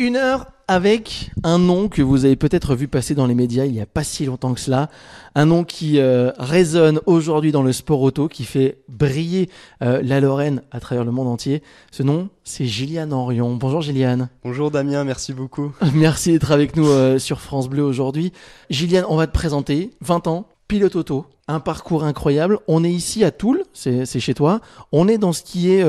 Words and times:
Une 0.00 0.14
heure 0.14 0.46
avec 0.68 1.32
un 1.42 1.58
nom 1.58 1.88
que 1.88 2.02
vous 2.02 2.24
avez 2.24 2.36
peut-être 2.36 2.76
vu 2.76 2.86
passer 2.86 3.16
dans 3.16 3.26
les 3.26 3.34
médias 3.34 3.64
il 3.64 3.72
n'y 3.72 3.80
a 3.80 3.86
pas 3.86 4.04
si 4.04 4.26
longtemps 4.26 4.54
que 4.54 4.60
cela. 4.60 4.90
Un 5.34 5.46
nom 5.46 5.64
qui 5.64 5.98
euh, 5.98 6.30
résonne 6.38 7.00
aujourd'hui 7.06 7.50
dans 7.50 7.64
le 7.64 7.72
sport 7.72 8.00
auto, 8.00 8.28
qui 8.28 8.44
fait 8.44 8.78
briller 8.88 9.50
euh, 9.82 10.00
la 10.04 10.20
Lorraine 10.20 10.62
à 10.70 10.78
travers 10.78 11.04
le 11.04 11.10
monde 11.10 11.26
entier. 11.26 11.64
Ce 11.90 12.04
nom, 12.04 12.28
c'est 12.44 12.64
Gilliane 12.64 13.12
Henrion. 13.12 13.56
Bonjour 13.56 13.82
Gilliane. 13.82 14.28
Bonjour 14.44 14.70
Damien, 14.70 15.02
merci 15.02 15.32
beaucoup. 15.32 15.72
Merci 15.94 16.30
d'être 16.30 16.52
avec 16.52 16.76
nous 16.76 16.86
euh, 16.86 17.18
sur 17.18 17.40
France 17.40 17.68
Bleu 17.68 17.82
aujourd'hui. 17.82 18.32
Gilliane, 18.70 19.04
on 19.08 19.16
va 19.16 19.26
te 19.26 19.32
présenter. 19.32 19.90
20 20.02 20.28
ans, 20.28 20.46
pilote 20.68 20.94
auto, 20.94 21.26
un 21.48 21.58
parcours 21.58 22.04
incroyable. 22.04 22.60
On 22.68 22.84
est 22.84 22.92
ici 22.92 23.24
à 23.24 23.32
Toul, 23.32 23.64
c'est 23.72 24.06
chez 24.06 24.34
toi. 24.34 24.60
On 24.92 25.08
est 25.08 25.18
dans 25.18 25.32
ce 25.32 25.42
qui 25.42 25.72
est 25.72 25.82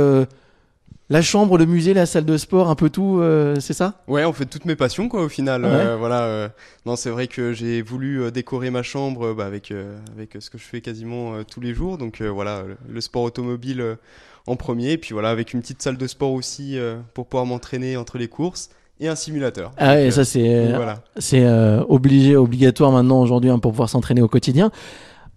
la 1.12 1.24
chambre, 1.24 1.58
le 1.58 1.66
musée, 1.66 1.94
la 1.96 2.06
salle 2.06 2.26
de 2.26 2.38
sport, 2.38 2.70
un 2.70 2.76
peu 2.76 2.90
tout, 2.90 3.20
euh, 3.20 3.56
c'est 3.60 3.74
ça? 3.74 3.96
Ouais, 4.08 4.26
on 4.26 4.34
fait 4.34 4.46
toutes 4.46 4.66
mes 4.66 4.76
passions 4.76 5.10
quoi 5.10 5.24
au 5.24 5.30
final. 5.30 5.66
Euh, 5.66 5.96
voilà. 5.98 6.24
Euh, 6.24 6.50
non, 6.86 6.96
c'est 6.96 7.10
vrai 7.10 7.28
que 7.28 7.52
j'ai 7.52 7.82
voulu 7.82 8.32
décorer 8.32 8.70
ma 8.70 8.84
chambre 8.84 9.34
bah, 9.34 9.46
avec 9.46 9.74
avec 10.16 10.38
ce 10.40 10.50
que 10.50 10.60
je 10.60 10.64
fais 10.64 10.82
quasiment 10.82 11.44
tous 11.44 11.62
les 11.62 11.74
jours. 11.74 11.98
Donc 11.98 12.22
voilà, 12.22 12.64
le, 12.88 13.02
sport 13.02 13.24
automobile 13.24 13.98
en 14.46 14.56
premier, 14.56 14.92
et 14.94 14.98
puis 14.98 15.14
voilà 15.14 15.32
avec 15.32 15.54
une 15.54 15.62
petite 15.62 15.82
salle 15.82 15.98
de 15.98 16.08
sport 16.08 16.32
aussi 16.32 16.78
pour 17.14 17.26
pouvoir 17.26 17.48
m'entraîner 17.48 17.98
entre 17.98 18.20
les 18.20 18.28
courses 18.28 18.70
et 19.00 19.08
un 19.08 19.16
simulateur. 19.16 19.72
Ah 19.78 19.94
ouais, 19.94 20.12
ça 20.12 20.26
c'est 20.26 20.74
voilà. 20.74 21.02
c'est 21.18 21.48
obligé, 21.88 22.36
obligatoire 22.36 22.92
maintenant 22.92 23.22
aujourd'hui 23.22 23.50
hein, 23.50 23.58
pour 23.58 23.72
pouvoir 23.72 23.90
s'entraîner 23.90 24.22
au 24.22 24.28
quotidien. 24.28 24.70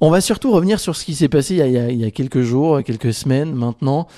On 0.03 0.11
va 0.11 0.21
surtout 0.21 0.51
revenir 0.51 0.81
sur 0.81 0.97
ce 0.97 1.05
qui 1.05 1.15
s'est 1.15 1.29
passé 1.29 1.55
il 1.55 1.59
y, 1.59 1.79
a, 1.79 1.91
il 1.91 1.99
y, 1.99 2.05
a, 2.05 2.11
quelques 2.11 2.41
jours, 2.41 2.83
quelques 2.83 3.15
semaines 3.15 3.55
maintenant 3.55 4.09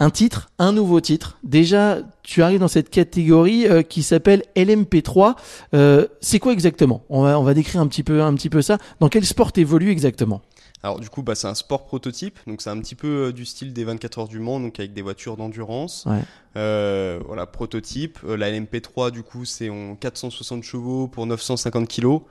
un 0.00 0.10
titre, 0.10 0.50
un 0.58 0.72
nouveau 0.72 1.00
titre. 1.00 1.38
Déjà, 1.44 1.98
tu 2.22 2.42
arrives 2.42 2.58
dans 2.58 2.68
cette 2.68 2.88
catégorie 2.88 3.68
euh, 3.68 3.82
qui 3.82 4.02
s'appelle 4.02 4.42
LMP3. 4.56 5.36
Euh, 5.74 6.06
c'est 6.22 6.38
quoi 6.38 6.52
exactement? 6.52 7.04
On 7.10 7.22
va, 7.22 7.38
on 7.38 7.42
va 7.42 7.52
décrire 7.52 7.82
un 7.82 7.86
petit 7.86 8.02
peu, 8.02 8.22
un 8.22 8.34
petit 8.34 8.48
peu 8.48 8.62
ça. 8.62 8.78
Dans 8.98 9.10
quel 9.10 9.26
sport 9.26 9.52
évolue 9.56 9.90
exactement? 9.90 10.40
Alors 10.82 10.98
du 10.98 11.10
coup, 11.10 11.22
bah, 11.22 11.34
c'est 11.34 11.46
un 11.46 11.54
sport 11.54 11.84
prototype, 11.84 12.38
donc 12.46 12.62
c'est 12.62 12.70
un 12.70 12.80
petit 12.80 12.94
peu 12.94 13.26
euh, 13.26 13.32
du 13.32 13.44
style 13.44 13.74
des 13.74 13.84
24 13.84 14.20
heures 14.20 14.28
du 14.28 14.38
Mans, 14.38 14.58
donc 14.58 14.80
avec 14.80 14.94
des 14.94 15.02
voitures 15.02 15.36
d'endurance. 15.36 16.06
voilà, 16.54 17.46
prototype. 17.46 18.20
la 18.22 18.50
LMP3, 18.50 19.10
du 19.10 19.22
coup, 19.22 19.44
c'est 19.44 19.68
en 19.68 19.96
460 19.96 20.62
chevaux 20.62 21.08
pour 21.08 21.26
950 21.26 21.86
kilos. 21.86 22.22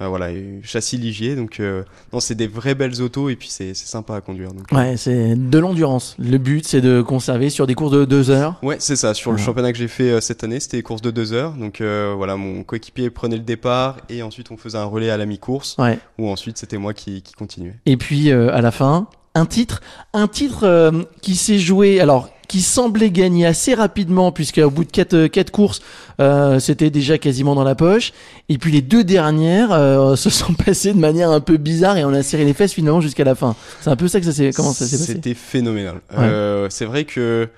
Euh, 0.00 0.08
voilà, 0.08 0.28
châssis 0.62 0.96
ligier. 0.96 1.34
Donc, 1.34 1.60
euh, 1.60 1.82
non, 2.12 2.20
c'est 2.20 2.34
des 2.34 2.46
vraies 2.46 2.74
belles 2.74 3.02
autos 3.02 3.28
et 3.28 3.36
puis 3.36 3.48
c'est 3.48 3.74
sympa 3.74 4.16
à 4.16 4.20
conduire. 4.20 4.52
Donc, 4.52 4.66
ouais, 4.72 4.96
c'est 4.96 5.34
de 5.34 5.58
l'endurance. 5.58 6.14
Le 6.18 6.38
but, 6.38 6.66
c'est 6.66 6.80
de 6.80 7.02
conserver 7.02 7.50
sur 7.50 7.66
des 7.66 7.74
courses 7.74 7.92
de 7.92 8.04
2 8.04 8.30
heures. 8.30 8.58
Ouais, 8.62 8.76
c'est 8.78 8.96
ça. 8.96 9.14
Sur 9.14 9.32
le 9.32 9.38
championnat 9.38 9.72
que 9.72 9.78
j'ai 9.78 9.88
fait 9.88 10.10
euh, 10.10 10.20
cette 10.20 10.44
année, 10.44 10.60
c'était 10.60 10.76
des 10.76 10.82
courses 10.82 11.02
de 11.02 11.10
2 11.10 11.32
heures. 11.32 11.52
Donc, 11.52 11.80
voilà, 11.80 12.36
mon 12.36 12.62
coéquipier 12.62 13.10
prenait 13.10 13.36
le 13.36 13.42
départ 13.42 13.96
et 14.08 14.22
ensuite 14.22 14.50
on 14.50 14.56
faisait 14.56 14.78
un 14.78 14.84
relais 14.84 15.10
à 15.10 15.16
la 15.16 15.26
mi-course. 15.26 15.76
Ouais. 15.78 15.98
Ou 16.18 16.28
ensuite 16.28 16.58
c'était 16.58 16.78
moi 16.78 16.94
qui, 16.94 17.22
qui 17.22 17.32
continuais. 17.34 17.74
Et 17.86 17.96
puis 17.96 18.30
à 18.30 18.60
la 18.60 18.70
fin, 18.70 19.08
un 19.34 19.46
titre, 19.46 19.80
un 20.12 20.28
titre 20.28 20.92
qui 21.22 21.36
s'est 21.36 21.58
joué. 21.58 22.00
Alors 22.00 22.28
qui 22.48 22.62
semblait 22.62 23.10
gagner 23.10 23.46
assez 23.46 23.74
rapidement, 23.74 24.32
puisque 24.32 24.58
au 24.58 24.70
bout 24.70 24.84
de 24.84 24.90
quatre, 24.90 25.14
euh, 25.14 25.28
quatre 25.28 25.50
courses, 25.50 25.80
euh, 26.20 26.58
c'était 26.58 26.90
déjà 26.90 27.18
quasiment 27.18 27.54
dans 27.54 27.62
la 27.62 27.74
poche. 27.74 28.12
Et 28.48 28.56
puis 28.56 28.72
les 28.72 28.80
deux 28.82 29.04
dernières 29.04 29.70
euh, 29.72 30.16
se 30.16 30.30
sont 30.30 30.54
passées 30.54 30.94
de 30.94 30.98
manière 30.98 31.30
un 31.30 31.40
peu 31.40 31.58
bizarre 31.58 31.98
et 31.98 32.04
on 32.04 32.12
a 32.12 32.22
serré 32.22 32.44
les 32.44 32.54
fesses 32.54 32.72
finalement 32.72 33.02
jusqu'à 33.02 33.24
la 33.24 33.34
fin. 33.34 33.54
C'est 33.80 33.90
un 33.90 33.96
peu 33.96 34.08
ça 34.08 34.18
que 34.18 34.26
ça 34.26 34.32
s'est 34.32 34.50
comment 34.54 34.72
ça 34.72 34.86
s'est 34.86 34.98
passé? 34.98 35.12
C'était 35.12 35.34
phénoménal. 35.34 36.00
Euh, 36.16 36.66
c'est 36.70 36.86
vrai 36.86 37.04
que 37.04 37.48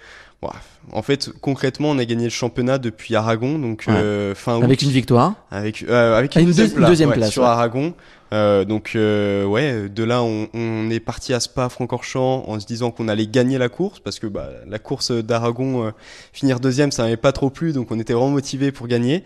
en 0.93 1.03
fait, 1.03 1.31
concrètement, 1.41 1.91
on 1.91 1.99
a 1.99 2.05
gagné 2.05 2.25
le 2.25 2.31
championnat 2.31 2.79
depuis 2.79 3.15
Aragon, 3.15 3.59
donc 3.59 3.85
euh, 3.89 4.35
fin 4.35 4.57
août. 4.57 4.65
Avec 4.65 4.83
une 4.83 4.91
victoire. 4.91 5.35
Avec, 5.51 5.85
euh, 5.89 6.17
avec 6.17 6.37
une, 6.37 6.47
deuxième, 6.47 7.13
place, 7.13 7.31
sur 7.31 7.45
Aragon. 7.45 7.95
Euh, 8.33 8.65
donc 8.65 8.93
euh, 8.95 9.45
ouais, 9.45 9.89
de 9.89 10.05
là 10.05 10.23
on, 10.23 10.49
on 10.55 10.89
est 10.89 11.01
parti 11.01 11.35
à 11.35 11.41
Spa 11.41 11.69
Francorchamps 11.69 12.45
en 12.47 12.61
se 12.61 12.67
disant 12.67 12.93
qu'on 12.93 13.09
allait 13.09 13.27
gagner 13.27 13.59
la 13.59 13.69
course 13.69 13.99
parce 13.99 14.21
que 14.21 14.29
bah, 14.29 14.51
la 14.69 14.79
course 14.79 15.11
d'Aragon 15.11 15.87
euh, 15.87 15.91
finir 16.33 16.61
deuxième 16.61 16.93
ça 16.93 17.03
n'avait 17.03 17.17
pas 17.17 17.33
trop 17.33 17.51
plu 17.51 17.73
donc 17.73 17.91
on 17.91 17.99
était 17.99 18.13
vraiment 18.13 18.31
motivé 18.31 18.71
pour 18.71 18.87
gagner 18.87 19.25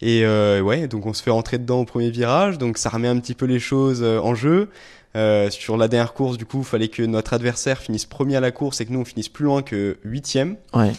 et 0.00 0.24
ouais 0.24 0.86
donc 0.86 1.06
on 1.06 1.12
se 1.14 1.22
fait 1.22 1.32
rentrer 1.32 1.58
dedans 1.58 1.80
au 1.80 1.84
premier 1.84 2.10
virage 2.10 2.58
donc 2.58 2.78
ça 2.78 2.90
remet 2.90 3.08
un 3.08 3.18
petit 3.18 3.34
peu 3.34 3.46
les 3.46 3.58
choses 3.58 4.04
en 4.04 4.34
jeu. 4.36 4.68
Euh, 5.16 5.48
sur 5.50 5.76
la 5.76 5.88
dernière 5.88 6.12
course, 6.12 6.36
du 6.36 6.44
coup, 6.44 6.58
il 6.58 6.64
fallait 6.64 6.88
que 6.88 7.02
notre 7.02 7.34
adversaire 7.34 7.78
finisse 7.78 8.04
premier 8.04 8.36
à 8.36 8.40
la 8.40 8.50
course 8.50 8.80
et 8.80 8.86
que 8.86 8.92
nous 8.92 9.00
on 9.00 9.04
finisse 9.04 9.28
plus 9.28 9.44
loin 9.44 9.62
que 9.62 9.98
huitième. 10.04 10.56
Ouais. 10.72 10.92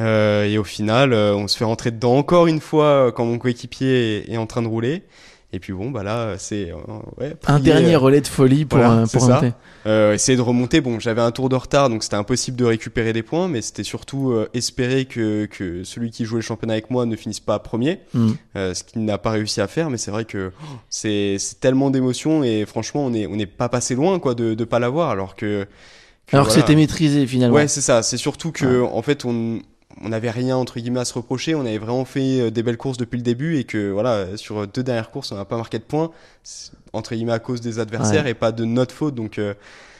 Euh, 0.00 0.44
et 0.44 0.58
au 0.58 0.64
final, 0.64 1.12
euh, 1.12 1.34
on 1.34 1.48
se 1.48 1.56
fait 1.56 1.64
rentrer 1.64 1.90
dedans 1.90 2.16
encore 2.16 2.46
une 2.46 2.60
fois 2.60 3.12
quand 3.12 3.24
mon 3.24 3.38
coéquipier 3.38 4.30
est, 4.30 4.36
en 4.36 4.46
train 4.46 4.62
de 4.62 4.68
rouler. 4.68 5.02
Et 5.54 5.58
puis 5.58 5.74
bon, 5.74 5.90
bah 5.90 6.02
là, 6.02 6.36
c'est 6.38 6.70
euh, 6.70 6.76
ouais, 7.18 7.34
un 7.46 7.60
dernier 7.60 7.94
euh, 7.94 7.98
relais 7.98 8.22
de 8.22 8.26
folie 8.26 8.64
pour, 8.64 8.78
voilà, 8.78 9.04
pour 9.06 9.20
ça. 9.20 9.42
Euh, 9.84 10.14
essayer 10.14 10.36
de 10.36 10.42
remonter. 10.42 10.80
Bon, 10.80 10.98
j'avais 10.98 11.20
un 11.20 11.30
tour 11.30 11.50
de 11.50 11.56
retard, 11.56 11.90
donc 11.90 12.02
c'était 12.02 12.16
impossible 12.16 12.56
de 12.56 12.64
récupérer 12.64 13.12
des 13.12 13.22
points, 13.22 13.48
mais 13.48 13.60
c'était 13.60 13.84
surtout 13.84 14.34
espérer 14.54 15.04
que, 15.04 15.44
que 15.44 15.84
celui 15.84 16.10
qui 16.10 16.24
jouait 16.24 16.38
le 16.38 16.42
championnat 16.42 16.72
avec 16.72 16.90
moi 16.90 17.04
ne 17.04 17.16
finisse 17.16 17.40
pas 17.40 17.58
premier, 17.58 18.00
mm. 18.14 18.30
ce 18.54 18.82
qu'il 18.82 19.04
n'a 19.04 19.18
pas 19.18 19.30
réussi 19.30 19.60
à 19.60 19.66
faire. 19.68 19.90
Mais 19.90 19.98
c'est 19.98 20.10
vrai 20.10 20.24
que 20.24 20.52
c'est 20.88 21.36
tellement 21.60 21.90
d'émotions 21.90 22.42
et 22.42 22.64
franchement, 22.64 23.04
on 23.04 23.10
n'est 23.10 23.26
on 23.26 23.38
est 23.38 23.46
pas 23.46 23.68
passé 23.68 23.94
loin 23.94 24.18
quoi 24.18 24.34
de 24.34 24.54
de 24.54 24.64
pas 24.64 24.78
l'avoir, 24.78 25.10
alors 25.10 25.36
que, 25.36 25.66
alors 26.32 26.46
que 26.46 26.52
c'était 26.54 26.76
maîtrisé 26.76 27.26
finalement. 27.26 27.56
Ouais, 27.56 27.68
c'est 27.68 27.82
ça. 27.82 28.02
C'est 28.02 28.16
surtout 28.16 28.52
que 28.52 28.82
en 28.82 29.02
fait 29.02 29.26
on 29.26 29.60
on 30.00 30.08
n'avait 30.08 30.30
rien 30.30 30.56
entre 30.56 30.80
guillemets 30.80 31.00
à 31.00 31.04
se 31.04 31.14
reprocher, 31.14 31.54
on 31.54 31.60
avait 31.60 31.78
vraiment 31.78 32.04
fait 32.04 32.40
euh, 32.40 32.50
des 32.50 32.62
belles 32.62 32.76
courses 32.76 32.98
depuis 32.98 33.16
le 33.16 33.22
début 33.22 33.58
et 33.58 33.64
que 33.64 33.90
voilà, 33.90 34.36
sur 34.36 34.66
deux 34.66 34.82
dernières 34.82 35.10
courses, 35.10 35.32
on 35.32 35.36
n'a 35.36 35.44
pas 35.44 35.56
marqué 35.56 35.78
de 35.78 35.84
points 35.84 36.10
entre 36.92 37.14
guillemets 37.14 37.32
à 37.32 37.38
cause 37.38 37.60
des 37.60 37.78
adversaires 37.78 38.26
et 38.26 38.34
pas 38.34 38.52
de 38.52 38.64
notre 38.64 38.94
faute. 38.94 39.14
Donc 39.14 39.38
euh, 39.38 39.54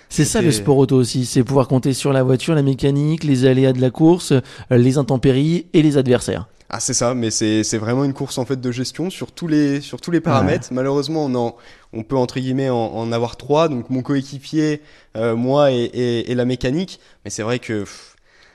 c'est 0.09 0.25
ça 0.25 0.43
le 0.43 0.53
sport 0.53 0.77
auto 0.77 0.97
aussi, 0.97 1.25
c'est 1.25 1.43
pouvoir 1.43 1.69
compter 1.69 1.95
sur 1.95 2.13
la 2.13 2.23
voiture, 2.23 2.55
la 2.55 2.63
mécanique, 2.63 3.25
les 3.25 3.47
aléas 3.47 3.73
de 3.73 3.81
la 3.81 3.91
course, 3.91 4.33
euh, 4.33 4.41
les 4.71 4.99
intempéries 4.99 5.67
et 5.73 5.83
les 5.83 5.97
adversaires. 5.97 6.49
Ah 6.75 6.81
c'est 6.81 6.95
ça, 6.95 7.13
mais 7.15 7.31
c'est 7.31 7.77
vraiment 7.77 8.03
une 8.03 8.15
course 8.15 8.39
en 8.39 8.47
fait 8.47 8.59
de 8.59 8.73
gestion 8.73 9.11
sur 9.11 9.31
tous 9.31 9.47
les 9.47 9.83
sur 9.83 10.01
tous 10.01 10.11
les 10.11 10.23
paramètres. 10.23 10.69
Malheureusement, 10.71 11.27
on 11.27 11.35
en, 11.35 11.57
on 11.93 12.03
peut 12.03 12.17
entre 12.17 12.41
guillemets 12.41 12.71
en, 12.71 13.13
avoir 13.13 13.37
trois, 13.37 13.69
donc 13.69 13.91
mon 13.91 14.01
coéquipier, 14.01 14.81
moi 15.15 15.71
et, 15.71 15.85
et, 15.93 16.35
la 16.35 16.47
mécanique. 16.47 16.99
Mais 17.27 17.31
c'est 17.31 17.43
vrai 17.43 17.59
que 17.59 17.85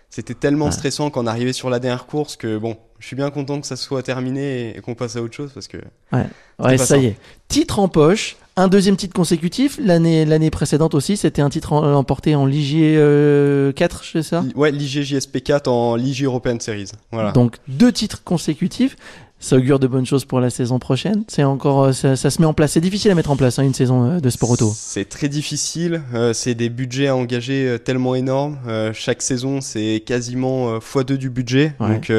c'était 0.10 0.34
tellement 0.34 0.72
stressant 0.72 1.10
quand 1.10 1.24
on 1.24 1.28
arrivait 1.28 1.54
sur 1.54 1.70
la 1.70 1.80
dernière 1.80 2.06
course 2.06 2.38
que 2.38 2.58
bon, 2.58 2.78
je 3.00 3.08
suis 3.08 3.16
bien 3.16 3.30
content 3.30 3.60
que 3.60 3.68
ça 3.68 3.76
soit 3.76 4.04
terminé 4.04 4.76
et, 4.76 4.82
qu'on 4.82 4.96
passe 4.96 5.16
à 5.16 5.22
autre 5.22 5.36
chose 5.36 5.52
parce 5.54 5.68
que. 5.68 5.78
Ouais, 6.12 6.26
ouais 6.60 6.78
ça, 6.78 6.98
y 6.98 7.08
est. 7.08 7.18
Titre 7.48 7.80
en 7.80 7.88
poche, 7.88 8.38
un 8.56 8.68
deuxième 8.70 8.96
titre 8.96 9.14
consécutif. 9.14 9.78
L'année 9.82 10.26
l'année 10.26 10.50
précédente 10.50 10.96
aussi, 10.96 11.18
c'était 11.18 11.42
un 11.42 11.50
titre 11.50 11.74
emporté 11.74 12.36
en 12.36 12.46
Ligier 12.46 12.94
4, 12.94 13.00
euh, 13.00 13.74
c'est 14.02 14.24
ça? 14.24 14.44
Ouais, 14.56 14.72
Ligier 14.72 15.04
JSP 15.04 15.44
4 15.44 15.68
en 15.68 15.96
Ligier 15.96 16.26
European 16.26 16.58
Series. 16.60 16.92
Voilà. 17.12 17.32
Donc 17.34 17.58
deux 17.68 17.92
titres 17.92 18.24
consécutifs 18.24 18.96
ça 19.40 19.56
augure 19.56 19.80
de 19.80 19.88
bonnes 19.88 20.06
choses 20.06 20.26
pour 20.26 20.40
la 20.40 20.50
saison 20.50 20.80
prochaine. 20.80 21.24
C'est 21.28 21.44
encore, 21.44 21.84
euh, 21.84 21.92
ça, 21.92 22.16
se 22.16 22.42
met 22.42 22.48
en 22.48 22.54
place. 22.54 22.72
C'est 22.72 22.82
difficile 22.82 23.12
à 23.12 23.16
mettre 23.16 23.32
en 23.32 23.38
place 23.38 23.60
hein, 23.60 23.64
une 23.64 23.74
saison 23.74 24.10
euh, 24.10 24.20
de 24.20 24.30
sport 24.30 24.52
auto. 24.52 24.74
C'est 24.76 25.08
très 25.08 25.30
difficile. 25.30 26.02
Euh, 26.14 26.34
c'est 26.34 26.56
des 26.56 26.70
budgets 26.70 27.08
à 27.08 27.16
engager 27.16 27.78
tellement 27.84 28.16
énormes. 28.16 28.58
chaque 28.94 29.22
saison, 29.22 29.62
c'est 29.62 30.04
quasiment 30.06 30.78
x2 30.80 31.14
du 31.14 31.30
budget. 31.30 31.74
Donc 31.80 32.12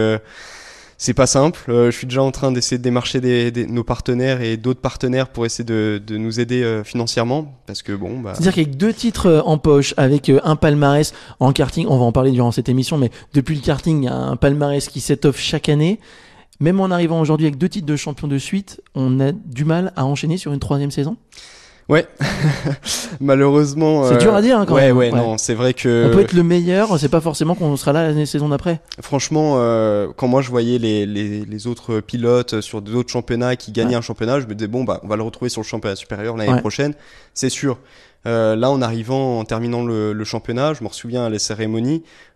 c'est 1.01 1.15
pas 1.15 1.29
simple. 1.29 1.61
je 1.69 1.91
suis 1.91 2.09
déjà 2.09 2.23
en 2.23 2.33
train 2.33 2.51
d'essayer 2.51 2.77
de 2.77 2.83
démarcher 2.83 3.21
des, 3.21 3.67
nos 3.67 3.85
partenaires 3.85 4.43
et 4.43 4.57
d'autres 4.57 4.81
partenaires 4.81 5.29
pour 5.29 5.47
essayer 5.47 5.65
de, 5.65 6.03
de 6.05 6.17
nous 6.17 6.41
aider 6.41 6.83
financièrement. 6.85 7.55
Parce 7.67 7.83
que 7.83 7.93
bon, 7.93 8.19
bah... 8.19 8.33
C'est-à-dire 8.35 8.55
qu'avec 8.55 8.77
deux 8.77 8.93
titres 8.93 9.43
en 9.47 9.59
poche, 9.59 9.95
avec 9.97 10.31
un 10.43 10.57
palmarès 10.57 11.13
en 11.39 11.53
karting, 11.53 11.87
on 11.89 11.99
va 11.99 12.05
en 12.05 12.13
parler 12.13 12.33
durant 12.33 12.51
cette 12.51 12.69
émission, 12.69 12.99
mais 12.99 13.11
depuis 13.33 13.55
le 13.55 13.61
karting, 13.61 14.03
il 14.03 14.07
y 14.07 14.09
a 14.09 14.15
un 14.15 14.37
palmarès 14.37 14.89
qui 14.89 15.01
s'étoffe 15.01 15.39
chaque 15.39 15.69
année. 15.69 16.01
Même 16.61 16.81
en 16.81 16.91
arrivant 16.91 17.21
aujourd'hui 17.21 17.47
avec 17.47 17.59
deux 17.59 17.69
titres 17.69 17.87
de 17.87 17.97
champion 17.97 18.27
de 18.27 18.39
suite, 18.39 18.81
on 18.95 19.21
a 19.21 19.33
du 19.33 19.65
mal 19.65 19.93
à 19.97 20.05
enchaîner 20.05 20.39
sur 20.39 20.53
une 20.53 20.59
troisième 20.59 20.91
saison? 20.91 21.17
Ouais, 21.89 22.07
malheureusement. 23.21 24.07
C'est 24.09 24.19
dur 24.19 24.35
à 24.35 24.43
dire 24.43 24.59
hein, 24.59 24.67
quand 24.67 24.75
même. 24.75 24.95
Ouais, 24.95 25.11
ouais, 25.11 25.17
non, 25.17 25.39
c'est 25.39 25.55
vrai 25.55 25.73
que. 25.73 26.07
On 26.07 26.15
peut 26.15 26.21
être 26.21 26.35
le 26.35 26.43
meilleur, 26.43 26.99
c'est 26.99 27.09
pas 27.09 27.23
forcément 27.23 27.55
qu'on 27.55 27.77
sera 27.79 27.95
là 27.95 28.13
la 28.13 28.27
saison 28.27 28.51
d'après. 28.51 28.81
Franchement, 29.01 29.55
euh, 29.57 30.09
quand 30.15 30.29
moi 30.29 30.43
je 30.43 30.51
voyais 30.51 30.79
les, 30.79 31.07
les, 31.07 31.47
les 31.47 31.67
autres 31.67 32.01
pilotes 32.01 32.61
sur 32.61 32.83
d'autres 32.83 33.11
championnats 33.11 33.57
qui 33.57 33.73
gagnaient 33.73 33.95
un 33.95 34.03
championnat, 34.03 34.39
je 34.41 34.47
me 34.47 34.55
disais 34.55 34.69
bon 34.69 34.85
bah 34.85 35.01
on 35.03 35.09
va 35.09 35.17
le 35.17 35.23
retrouver 35.23 35.49
sur 35.49 35.63
le 35.63 35.67
championnat 35.67 35.97
supérieur 35.97 36.37
l'année 36.37 36.61
prochaine, 36.61 36.93
c'est 37.33 37.49
sûr. 37.49 37.79
Euh, 38.27 38.57
là, 38.57 38.71
en 38.71 38.83
arrivant, 38.83 39.39
en 39.39 39.45
terminant 39.45 39.85
le, 39.85 40.13
le, 40.13 40.25
championnat, 40.25 40.75
je 40.75 40.83
me 40.83 40.89
souviens 40.91 41.25
à 41.25 41.31
la 41.31 41.39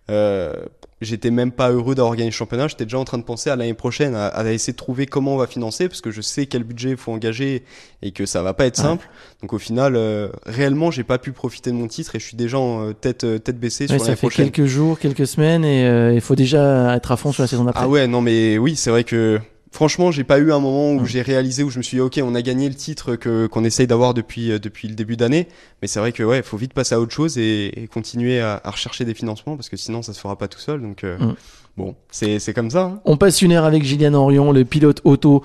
cérémonie, 0.08 0.68
j'étais 1.02 1.30
même 1.30 1.52
pas 1.52 1.70
heureux 1.70 1.94
d'avoir 1.94 2.16
gagné 2.16 2.30
le 2.30 2.34
championnat. 2.34 2.68
J'étais 2.68 2.84
déjà 2.84 2.98
en 2.98 3.04
train 3.04 3.18
de 3.18 3.24
penser 3.24 3.50
à 3.50 3.56
l'année 3.56 3.74
prochaine, 3.74 4.14
à, 4.14 4.50
essayer 4.52 4.72
de 4.72 4.78
trouver 4.78 5.06
comment 5.06 5.34
on 5.34 5.36
va 5.36 5.46
financer, 5.46 5.88
parce 5.88 6.00
que 6.00 6.10
je 6.10 6.20
sais 6.20 6.46
quel 6.46 6.64
budget 6.64 6.90
il 6.90 6.96
faut 6.96 7.12
engager 7.12 7.64
et 8.02 8.12
que 8.12 8.26
ça 8.26 8.42
va 8.42 8.54
pas 8.54 8.66
être 8.66 8.76
simple. 8.76 9.08
Donc 9.42 9.52
au 9.52 9.58
final, 9.58 9.96
euh, 9.96 10.28
réellement, 10.46 10.90
j'ai 10.90 11.04
pas 11.04 11.18
pu 11.18 11.32
profiter 11.32 11.70
de 11.70 11.76
mon 11.76 11.88
titre 11.88 12.16
et 12.16 12.20
je 12.20 12.24
suis 12.24 12.36
déjà 12.36 12.58
en 12.58 12.88
euh, 12.88 12.92
tête 12.92 13.24
euh, 13.24 13.38
tête 13.38 13.58
baissée 13.58 13.86
sur 13.86 13.96
l'année 13.96 14.16
prochaine. 14.16 14.30
Ça 14.30 14.44
fait 14.44 14.50
quelques 14.50 14.68
jours, 14.68 14.98
quelques 14.98 15.26
semaines 15.26 15.64
et 15.64 16.14
il 16.14 16.20
faut 16.20 16.36
déjà 16.36 16.94
être 16.96 17.12
à 17.12 17.16
fond 17.16 17.32
sur 17.32 17.42
la 17.42 17.48
saison 17.48 17.64
d'après. 17.64 17.82
Ah 17.84 17.88
ouais, 17.88 18.06
non 18.06 18.20
mais 18.20 18.58
oui, 18.58 18.76
c'est 18.76 18.90
vrai 18.90 19.04
que 19.04 19.40
franchement, 19.72 20.10
j'ai 20.12 20.22
pas 20.22 20.38
eu 20.38 20.52
un 20.52 20.60
moment 20.60 20.92
où 20.92 21.00
mm. 21.00 21.06
j'ai 21.06 21.22
réalisé 21.22 21.62
où 21.64 21.70
je 21.70 21.78
me 21.78 21.82
suis 21.82 21.96
dit 21.96 22.00
ok, 22.00 22.20
on 22.22 22.34
a 22.34 22.42
gagné 22.42 22.68
le 22.68 22.74
titre 22.74 23.16
que 23.16 23.46
qu'on 23.46 23.64
essaye 23.64 23.86
d'avoir 23.86 24.14
depuis 24.14 24.60
depuis 24.60 24.86
le 24.86 24.94
début 24.94 25.16
d'année. 25.16 25.48
Mais 25.80 25.88
c'est 25.88 25.98
vrai 25.98 26.12
que 26.12 26.22
ouais, 26.22 26.42
faut 26.42 26.56
vite 26.56 26.74
passer 26.74 26.94
à 26.94 27.00
autre 27.00 27.12
chose 27.12 27.38
et, 27.38 27.88
continuer 27.92 28.40
à, 28.40 28.62
rechercher 28.64 29.04
des 29.04 29.14
financements 29.14 29.56
parce 29.56 29.68
que 29.68 29.76
sinon 29.76 30.02
ça 30.02 30.12
se 30.12 30.20
fera 30.20 30.36
pas 30.36 30.48
tout 30.48 30.60
seul. 30.60 30.80
Donc 30.80 31.02
mm. 31.02 31.34
bon, 31.76 31.96
c'est 32.10 32.38
c'est 32.38 32.54
comme 32.54 32.70
ça. 32.70 32.84
Hein. 32.84 33.00
On 33.04 33.16
passe 33.16 33.42
une 33.42 33.52
heure 33.52 33.64
avec 33.64 33.82
Gillian 33.82 34.14
Orion, 34.14 34.52
le 34.52 34.64
pilote 34.64 35.00
auto 35.04 35.42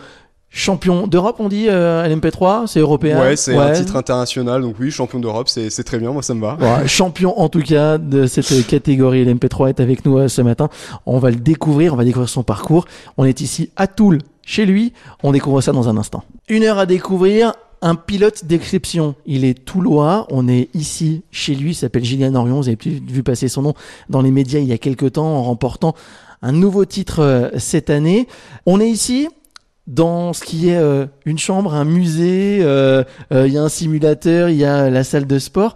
champion 0.50 1.08
d'Europe, 1.08 1.38
on 1.40 1.50
dit 1.50 1.68
euh, 1.70 2.08
LMP3, 2.08 2.68
c'est 2.68 2.80
européen. 2.80 3.20
Ouais, 3.20 3.36
c'est 3.36 3.56
un 3.56 3.74
titre 3.74 3.96
international, 3.96 4.62
donc 4.62 4.76
oui, 4.80 4.92
champion 4.92 5.20
d'Europe, 5.20 5.50
c'est 5.50 5.84
très 5.84 6.00
bien, 6.00 6.12
moi 6.12 6.24
ça 6.24 6.34
me 6.34 6.42
va. 6.42 6.88
champion 6.88 7.40
en 7.40 7.50
tout 7.50 7.62
cas 7.62 7.98
de 7.98 8.26
cette 8.26 8.68
catégorie 8.68 9.26
LMP3 9.26 9.70
est 9.70 9.80
avec 9.80 10.06
nous 10.06 10.18
euh, 10.18 10.28
ce 10.28 10.42
matin. 10.42 10.70
On 11.06 11.20
va 11.20 11.30
le 11.30 11.38
découvrir, 11.38 11.94
on 11.94 11.98
va 11.98 12.04
découvrir 12.04 12.30
son 12.30 12.44
parcours. 12.44 12.86
On 13.18 13.26
est 13.26 13.42
ici 13.42 13.72
à 13.76 13.88
Toul, 13.88 14.20
chez 14.46 14.66
lui. 14.66 14.94
On 15.24 15.32
découvre 15.32 15.62
ça 15.62 15.72
dans 15.72 15.90
un 15.90 15.98
instant. 15.98 16.24
Une 16.50 16.64
heure 16.64 16.80
à 16.80 16.86
découvrir. 16.86 17.54
Un 17.80 17.94
pilote 17.94 18.46
d'exception, 18.46 19.14
il 19.28 19.46
est 19.46 19.54
toulois, 19.54 20.26
on 20.32 20.48
est 20.48 20.70
ici 20.74 21.22
chez 21.30 21.54
lui, 21.54 21.72
il 21.72 21.76
s'appelle 21.76 22.04
Julien 22.04 22.34
Orion, 22.34 22.60
vous 22.60 22.70
avez 22.70 22.78
vu 22.84 23.22
passer 23.22 23.50
son 23.50 23.62
nom 23.62 23.76
dans 24.10 24.24
les 24.24 24.32
médias 24.32 24.60
il 24.60 24.66
y 24.66 24.74
a 24.74 24.80
quelques 24.80 25.12
temps 25.12 25.28
en 25.28 25.44
remportant 25.44 25.94
un 26.42 26.52
nouveau 26.52 26.86
titre 26.86 27.20
euh, 27.20 27.50
cette 27.58 27.90
année. 27.90 28.28
On 28.66 28.80
est 28.80 28.90
ici 28.90 29.28
dans 29.88 30.34
ce 30.34 30.44
qui 30.44 30.70
est 30.70 30.78
euh, 30.78 31.06
une 31.26 31.38
chambre, 31.38 31.74
un 31.74 31.86
musée, 31.86 32.60
euh, 32.62 33.04
euh, 33.32 33.48
il 33.48 33.54
y 33.54 33.58
a 33.58 33.64
un 33.64 33.70
simulateur, 33.70 34.50
il 34.50 34.58
y 34.58 34.66
a 34.66 34.90
la 34.90 35.04
salle 35.04 35.26
de 35.26 35.40
sport. 35.40 35.74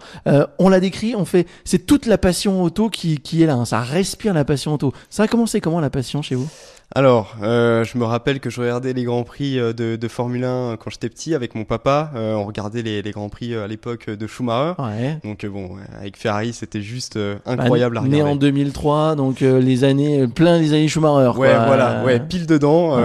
on 0.58 0.68
l'a 0.68 0.80
décrit, 0.80 1.14
on 1.16 1.24
fait, 1.24 1.46
c'est 1.64 1.86
toute 1.86 2.06
la 2.06 2.18
passion 2.18 2.62
auto 2.62 2.90
qui, 2.90 3.18
qui 3.18 3.42
est 3.42 3.46
là. 3.46 3.54
Hein. 3.54 3.64
ça 3.64 3.80
respire 3.80 4.34
la 4.34 4.44
passion 4.44 4.74
auto. 4.74 4.92
Ça 5.10 5.24
a 5.24 5.28
commencé 5.28 5.60
comment 5.60 5.80
la 5.80 5.90
passion 5.90 6.22
chez 6.22 6.34
vous? 6.34 6.48
Alors, 6.94 7.36
euh, 7.42 7.84
je 7.84 7.96
me 7.96 8.04
rappelle 8.04 8.38
que 8.38 8.50
je 8.50 8.60
regardais 8.60 8.92
les 8.92 9.04
grands 9.04 9.22
prix 9.22 9.58
euh, 9.58 9.72
de, 9.72 9.96
de 9.96 10.08
Formule 10.08 10.44
1 10.44 10.76
quand 10.78 10.90
j'étais 10.90 11.08
petit 11.08 11.34
avec 11.34 11.54
mon 11.54 11.64
papa. 11.64 12.10
Euh, 12.14 12.34
on 12.34 12.44
regardait 12.44 12.82
les, 12.82 13.00
les 13.00 13.10
grands 13.12 13.30
prix 13.30 13.54
à 13.54 13.66
l'époque 13.66 14.10
de 14.10 14.26
Schumacher. 14.26 14.74
Ouais. 14.78 15.18
Donc 15.24 15.46
bon, 15.46 15.70
avec 15.98 16.18
Ferrari, 16.18 16.52
c'était 16.52 16.82
juste 16.82 17.18
incroyable 17.46 17.96
à 17.96 18.00
regarder. 18.02 18.22
Né 18.22 18.30
en 18.30 18.36
2003, 18.36 19.16
donc 19.16 19.40
les 19.40 19.84
années, 19.84 20.26
plein 20.28 20.58
des 20.58 20.74
années 20.74 20.88
Schumacher. 20.88 21.38
Ouais, 21.38 21.54
voilà, 21.66 22.04
ouais, 22.04 22.20
pile 22.20 22.46
dedans 22.46 22.98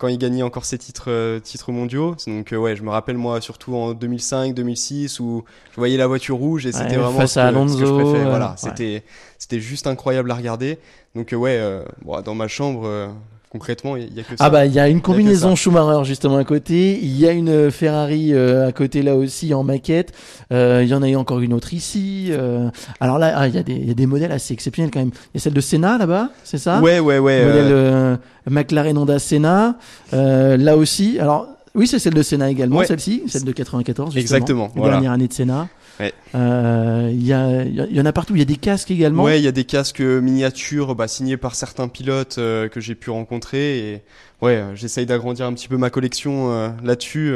quand 0.00 0.08
il 0.08 0.18
gagnait 0.18 0.42
encore 0.42 0.64
ses 0.64 0.78
titres, 0.78 1.38
titres 1.40 1.70
mondiaux. 1.72 2.16
Donc 2.26 2.52
ouais, 2.52 2.74
je 2.74 2.82
me 2.82 2.90
rappelle 2.90 3.18
moi 3.18 3.40
surtout 3.40 3.76
en 3.76 3.92
2005, 3.92 4.54
2006 4.54 5.20
où 5.20 5.44
je 5.70 5.76
voyais 5.76 5.98
la 5.98 6.06
voiture 6.06 6.36
rouge 6.36 6.66
et 6.66 6.72
c'était 6.72 6.96
vraiment 6.96 7.26
ce 7.26 7.38
que, 7.38 7.68
ce 7.68 7.80
que, 7.80 7.86
je 7.86 7.92
préférais. 7.92 8.28
Voilà, 8.28 8.54
c'était 8.56 9.04
c'était 9.38 9.60
juste 9.60 9.86
incroyable 9.86 10.30
à 10.30 10.34
regarder. 10.34 10.78
Donc 11.14 11.32
ouais, 11.32 11.60
bon, 12.02 12.20
dans 12.22 12.34
ma 12.34 12.48
chambre 12.48 13.12
concrètement, 13.50 13.96
il 13.96 14.14
y 14.14 14.20
a 14.20 14.22
que 14.22 14.36
ça. 14.36 14.44
Ah 14.44 14.50
bah 14.50 14.64
il 14.64 14.72
y 14.72 14.78
a 14.78 14.88
une 14.88 15.00
combinaison 15.00 15.56
Schumacher 15.56 16.04
justement 16.04 16.36
à 16.36 16.44
côté, 16.44 16.98
il 17.02 17.18
y 17.18 17.26
a 17.26 17.32
une 17.32 17.70
Ferrari 17.70 18.32
euh, 18.32 18.68
à 18.68 18.72
côté 18.72 19.02
là 19.02 19.16
aussi 19.16 19.52
en 19.52 19.64
maquette, 19.64 20.12
euh, 20.52 20.80
il 20.82 20.88
y 20.88 20.94
en 20.94 21.02
a 21.02 21.08
eu 21.08 21.16
encore 21.16 21.40
une 21.40 21.52
autre 21.52 21.74
ici. 21.74 22.28
Euh. 22.30 22.70
Alors 23.00 23.18
là, 23.18 23.34
ah, 23.36 23.48
il 23.48 23.54
y, 23.54 23.58
a 23.58 23.62
des, 23.62 23.74
y 23.74 23.90
a 23.90 23.94
des 23.94 24.06
modèles 24.06 24.32
assez 24.32 24.54
exceptionnels 24.54 24.92
quand 24.92 25.00
même. 25.00 25.10
Il 25.34 25.36
y 25.36 25.38
a 25.38 25.40
celle 25.40 25.52
de 25.52 25.60
Senna 25.60 25.98
là-bas, 25.98 26.30
c'est 26.44 26.58
ça? 26.58 26.80
Ouais 26.80 27.00
ouais 27.00 27.18
ouais. 27.18 27.44
Modèle 27.44 28.18
McLaren 28.48 28.96
Honda 28.96 29.18
Senna, 29.18 29.76
là 30.12 30.76
aussi. 30.76 31.18
Alors 31.18 31.48
oui, 31.74 31.86
c'est 31.86 31.98
celle 31.98 32.14
de 32.14 32.22
Senna 32.22 32.50
également, 32.50 32.82
celle-ci, 32.84 33.22
celle 33.26 33.44
de 33.44 33.52
94. 33.52 34.12
Justement, 34.12 34.20
Exactement. 34.20 34.72
La 34.76 34.90
dernière 34.90 35.12
année 35.12 35.28
de 35.28 35.32
Senna. 35.32 35.68
Il 36.08 36.40
euh, 36.40 37.10
y, 37.12 37.94
y, 37.94 38.00
en 38.00 38.06
a 38.06 38.12
partout. 38.12 38.34
Il 38.34 38.38
y 38.38 38.42
a 38.42 38.46
des 38.46 38.56
casques 38.56 38.90
également. 38.90 39.24
Ouais, 39.24 39.40
il 39.40 39.44
y 39.44 39.48
a 39.48 39.52
des 39.52 39.64
casques 39.64 40.00
miniatures 40.00 40.94
bah, 40.94 41.08
signés 41.08 41.36
par 41.36 41.54
certains 41.54 41.88
pilotes 41.88 42.36
euh, 42.38 42.68
que 42.68 42.80
j'ai 42.80 42.94
pu 42.94 43.10
rencontrer. 43.10 43.78
Et 43.78 44.02
ouais, 44.42 44.56
euh, 44.56 44.74
j'essaye 44.74 45.06
d'agrandir 45.06 45.46
un 45.46 45.52
petit 45.52 45.68
peu 45.68 45.76
ma 45.76 45.90
collection 45.90 46.72
là-dessus. 46.82 47.34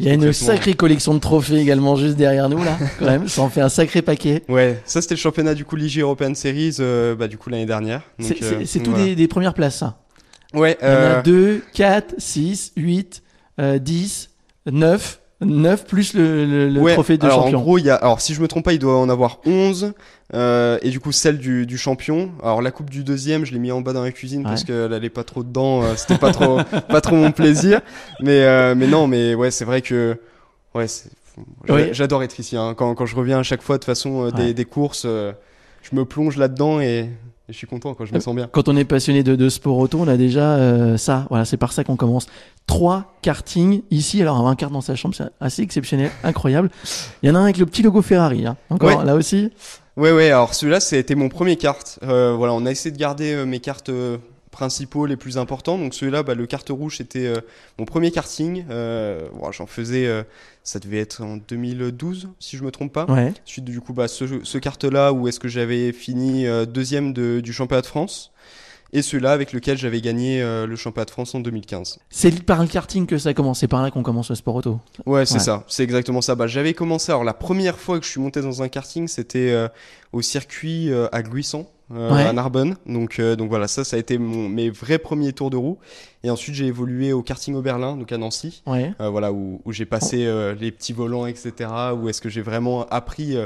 il 0.00 0.06
y 0.06 0.10
a 0.10 0.14
une 0.14 0.32
sacrée 0.32 0.74
collection 0.74 1.14
de 1.14 1.20
trophées 1.20 1.58
également 1.58 1.96
juste 1.96 2.16
derrière 2.16 2.48
nous 2.48 2.62
là, 2.62 2.76
quand 2.98 3.06
même. 3.06 3.28
Ça 3.28 3.42
en 3.42 3.48
fait 3.48 3.60
un 3.60 3.68
sacré 3.68 4.02
paquet. 4.02 4.42
Ouais, 4.48 4.80
ça 4.84 5.02
c'était 5.02 5.14
le 5.14 5.20
championnat 5.20 5.54
du 5.54 5.64
coup 5.64 5.76
Ligier 5.76 6.02
European 6.02 6.34
Series, 6.34 6.78
bah, 7.18 7.28
du 7.28 7.38
coup 7.38 7.50
l'année 7.50 7.66
dernière. 7.66 8.02
C'est 8.18 8.82
tout 8.82 8.92
des, 8.92 9.14
des, 9.14 9.28
premières 9.28 9.54
places 9.54 9.78
ça. 9.78 9.98
Ouais. 10.52 10.78
Il 10.80 10.86
y 10.86 10.90
en 10.90 11.18
a 11.18 11.22
2, 11.22 11.64
4, 11.74 12.14
6, 12.18 12.72
8, 12.76 13.22
10, 13.58 14.30
9. 14.66 15.20
9 15.44 15.86
plus 15.86 16.14
le, 16.14 16.68
le, 16.68 16.92
trophée 16.92 17.16
de 17.16 17.24
alors 17.24 17.44
champion. 17.44 17.58
En 17.58 17.62
gros, 17.62 17.78
il 17.78 17.84
y 17.84 17.90
a, 17.90 17.94
alors 17.96 18.20
si 18.20 18.34
je 18.34 18.40
me 18.40 18.48
trompe 18.48 18.64
pas, 18.64 18.72
il 18.72 18.78
doit 18.78 18.98
en 18.98 19.08
avoir 19.08 19.38
11. 19.46 19.92
Euh, 20.32 20.78
et 20.82 20.90
du 20.90 21.00
coup, 21.00 21.12
celle 21.12 21.38
du, 21.38 21.66
du, 21.66 21.78
champion. 21.78 22.32
Alors 22.42 22.62
la 22.62 22.70
coupe 22.70 22.90
du 22.90 23.04
deuxième, 23.04 23.44
je 23.44 23.52
l'ai 23.52 23.58
mis 23.58 23.70
en 23.72 23.82
bas 23.82 23.92
dans 23.92 24.02
la 24.02 24.10
cuisine 24.10 24.42
parce 24.42 24.64
qu'elle 24.64 24.92
allait 24.92 25.10
pas 25.10 25.24
trop 25.24 25.42
dedans. 25.42 25.82
Euh, 25.82 25.94
C'était 25.96 26.18
pas 26.18 26.32
trop, 26.32 26.58
pas 26.88 27.00
trop 27.00 27.16
mon 27.16 27.30
plaisir. 27.30 27.80
Mais, 28.20 28.42
euh, 28.42 28.74
mais 28.74 28.86
non, 28.86 29.06
mais 29.06 29.34
ouais, 29.34 29.50
c'est 29.50 29.64
vrai 29.64 29.82
que 29.82 30.18
ouais, 30.74 30.86
j'adore 31.92 32.22
être 32.22 32.38
ici. 32.38 32.56
Hein. 32.56 32.74
Quand, 32.76 32.94
quand 32.94 33.06
je 33.06 33.16
reviens 33.16 33.40
à 33.40 33.42
chaque 33.42 33.62
fois, 33.62 33.78
de 33.78 33.84
façon, 33.84 34.26
euh, 34.26 34.30
des, 34.30 34.54
des 34.54 34.64
courses, 34.64 35.04
euh, 35.06 35.32
je 35.82 35.96
me 35.96 36.04
plonge 36.04 36.36
là-dedans 36.36 36.80
et 36.80 37.10
et 37.48 37.52
je 37.52 37.58
suis 37.58 37.66
content 37.66 37.94
quand 37.94 38.06
je 38.06 38.14
me 38.14 38.20
sens 38.20 38.34
bien. 38.34 38.48
Quand 38.50 38.68
on 38.68 38.76
est 38.76 38.84
passionné 38.84 39.22
de, 39.22 39.36
de 39.36 39.48
sport 39.48 39.76
auto, 39.76 39.98
on 40.00 40.08
a 40.08 40.16
déjà 40.16 40.54
euh, 40.56 40.96
ça. 40.96 41.26
Voilà, 41.28 41.44
c'est 41.44 41.56
par 41.58 41.72
ça 41.72 41.84
qu'on 41.84 41.96
commence. 41.96 42.26
Trois 42.66 43.14
kartings 43.20 43.82
ici. 43.90 44.22
Alors, 44.22 44.36
avoir 44.36 44.50
un 44.50 44.56
kart 44.56 44.72
dans 44.72 44.80
sa 44.80 44.96
chambre, 44.96 45.14
c'est 45.14 45.24
assez 45.40 45.62
exceptionnel, 45.62 46.10
incroyable. 46.22 46.70
Il 47.22 47.28
y 47.28 47.30
en 47.30 47.34
a 47.34 47.38
un 47.38 47.44
avec 47.44 47.58
le 47.58 47.66
petit 47.66 47.82
logo 47.82 48.00
Ferrari. 48.00 48.46
Hein. 48.46 48.56
Encore 48.70 49.04
là 49.04 49.14
aussi. 49.14 49.50
Ouais, 49.96 50.10
ouais. 50.10 50.30
Alors 50.30 50.54
celui-là, 50.54 50.80
c'était 50.80 51.14
mon 51.14 51.28
premier 51.28 51.56
kart. 51.56 51.98
Euh, 52.02 52.34
voilà, 52.36 52.54
on 52.54 52.64
a 52.66 52.70
essayé 52.70 52.90
de 52.90 52.98
garder 52.98 53.34
euh, 53.34 53.44
mes 53.44 53.60
cartes 53.60 53.90
euh, 53.90 54.16
principaux 54.50 55.04
les 55.04 55.16
plus 55.16 55.36
importants. 55.36 55.76
Donc 55.76 55.94
celui-là, 55.94 56.22
bah, 56.22 56.34
le 56.34 56.46
carte 56.46 56.70
rouge, 56.70 56.96
c'était 56.96 57.26
euh, 57.26 57.36
mon 57.78 57.84
premier 57.84 58.10
karting. 58.10 58.64
Euh, 58.70 59.28
J'en 59.52 59.66
faisais, 59.66 60.06
euh, 60.06 60.22
ça 60.64 60.78
devait 60.78 60.98
être 60.98 61.22
en 61.22 61.36
2012, 61.36 62.30
si 62.40 62.56
je 62.56 62.64
me 62.64 62.70
trompe 62.70 62.92
pas. 62.92 63.04
Ouais. 63.04 63.32
Suite 63.44 63.66
du 63.66 63.80
coup, 63.80 63.92
bah, 63.92 64.08
ce, 64.08 64.42
ce 64.42 64.58
carte-là, 64.58 65.12
où 65.12 65.28
est-ce 65.28 65.38
que 65.38 65.46
j'avais 65.48 65.92
fini 65.92 66.46
euh, 66.46 66.64
deuxième 66.64 67.12
de, 67.12 67.40
du 67.40 67.52
championnat 67.52 67.82
de 67.82 67.86
France 67.86 68.32
et 68.94 69.02
celui-là 69.02 69.32
avec 69.32 69.52
lequel 69.52 69.76
j'avais 69.76 70.00
gagné 70.00 70.40
euh, 70.40 70.66
le 70.66 70.76
championnat 70.76 71.04
de 71.04 71.10
France 71.10 71.34
en 71.34 71.40
2015. 71.40 71.98
C'est 72.10 72.44
par 72.44 72.62
le 72.62 72.68
karting 72.68 73.06
que 73.06 73.18
ça 73.18 73.30
a 73.30 73.34
commencé, 73.34 73.60
c'est 73.60 73.68
par 73.68 73.82
là 73.82 73.90
qu'on 73.90 74.04
commence 74.04 74.30
le 74.30 74.36
sport 74.36 74.54
auto. 74.54 74.78
Ouais, 75.04 75.26
c'est 75.26 75.40
ça, 75.40 75.64
c'est 75.66 75.82
exactement 75.82 76.22
ça. 76.22 76.36
Bah, 76.36 76.46
j'avais 76.46 76.74
commencé, 76.74 77.10
alors 77.10 77.24
la 77.24 77.34
première 77.34 77.76
fois 77.76 77.98
que 77.98 78.06
je 78.06 78.10
suis 78.10 78.20
monté 78.20 78.40
dans 78.40 78.62
un 78.62 78.68
karting, 78.68 79.08
c'était 79.08 79.50
euh, 79.50 79.68
au 80.12 80.22
circuit 80.22 80.90
euh, 81.92 82.10
à 82.10 82.32
Narbonne. 82.32 82.76
Donc, 82.86 83.20
donc 83.20 83.48
voilà, 83.48 83.68
ça, 83.68 83.84
ça 83.84 83.96
a 83.96 83.98
été 83.98 84.18
mon, 84.18 84.48
mes 84.48 84.70
vrais 84.70 84.98
premiers 84.98 85.32
tours 85.32 85.50
de 85.50 85.56
roue. 85.56 85.78
Et 86.22 86.30
ensuite, 86.30 86.54
j'ai 86.54 86.66
évolué 86.66 87.12
au 87.12 87.22
karting 87.22 87.54
au 87.54 87.62
Berlin, 87.62 87.96
donc 87.96 88.10
à 88.12 88.18
Nancy. 88.18 88.62
Ouais. 88.66 88.92
voilà, 88.98 89.32
où, 89.32 89.60
où 89.64 89.72
j'ai 89.72 89.86
passé 89.86 90.26
les 90.58 90.70
petits 90.70 90.92
volants, 90.92 91.26
etc. 91.26 91.70
Où 91.96 92.08
est-ce 92.08 92.20
que 92.20 92.28
j'ai 92.28 92.42
vraiment 92.42 92.86
appris 92.86 93.36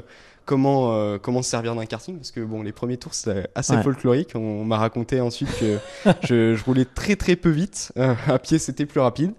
comment 0.48 0.94
euh, 0.94 1.18
comment 1.20 1.42
se 1.42 1.50
servir 1.50 1.74
d'un 1.74 1.84
karting 1.84 2.16
parce 2.16 2.30
que 2.30 2.40
bon 2.40 2.62
les 2.62 2.72
premiers 2.72 2.96
tours 2.96 3.12
c'est 3.12 3.50
assez 3.54 3.76
folklorique. 3.82 4.30
On 4.34 4.64
m'a 4.64 4.78
raconté 4.78 5.20
ensuite 5.20 5.50
que 5.60 5.76
je, 6.26 6.54
je, 6.54 6.64
roulais 6.64 6.86
très 6.86 7.16
très 7.16 7.36
peu 7.36 7.50
vite. 7.50 7.92
Euh, 7.98 8.14
à 8.26 8.38
pied 8.38 8.58
c'était 8.58 8.86
plus 8.86 9.00
rapide. 9.00 9.32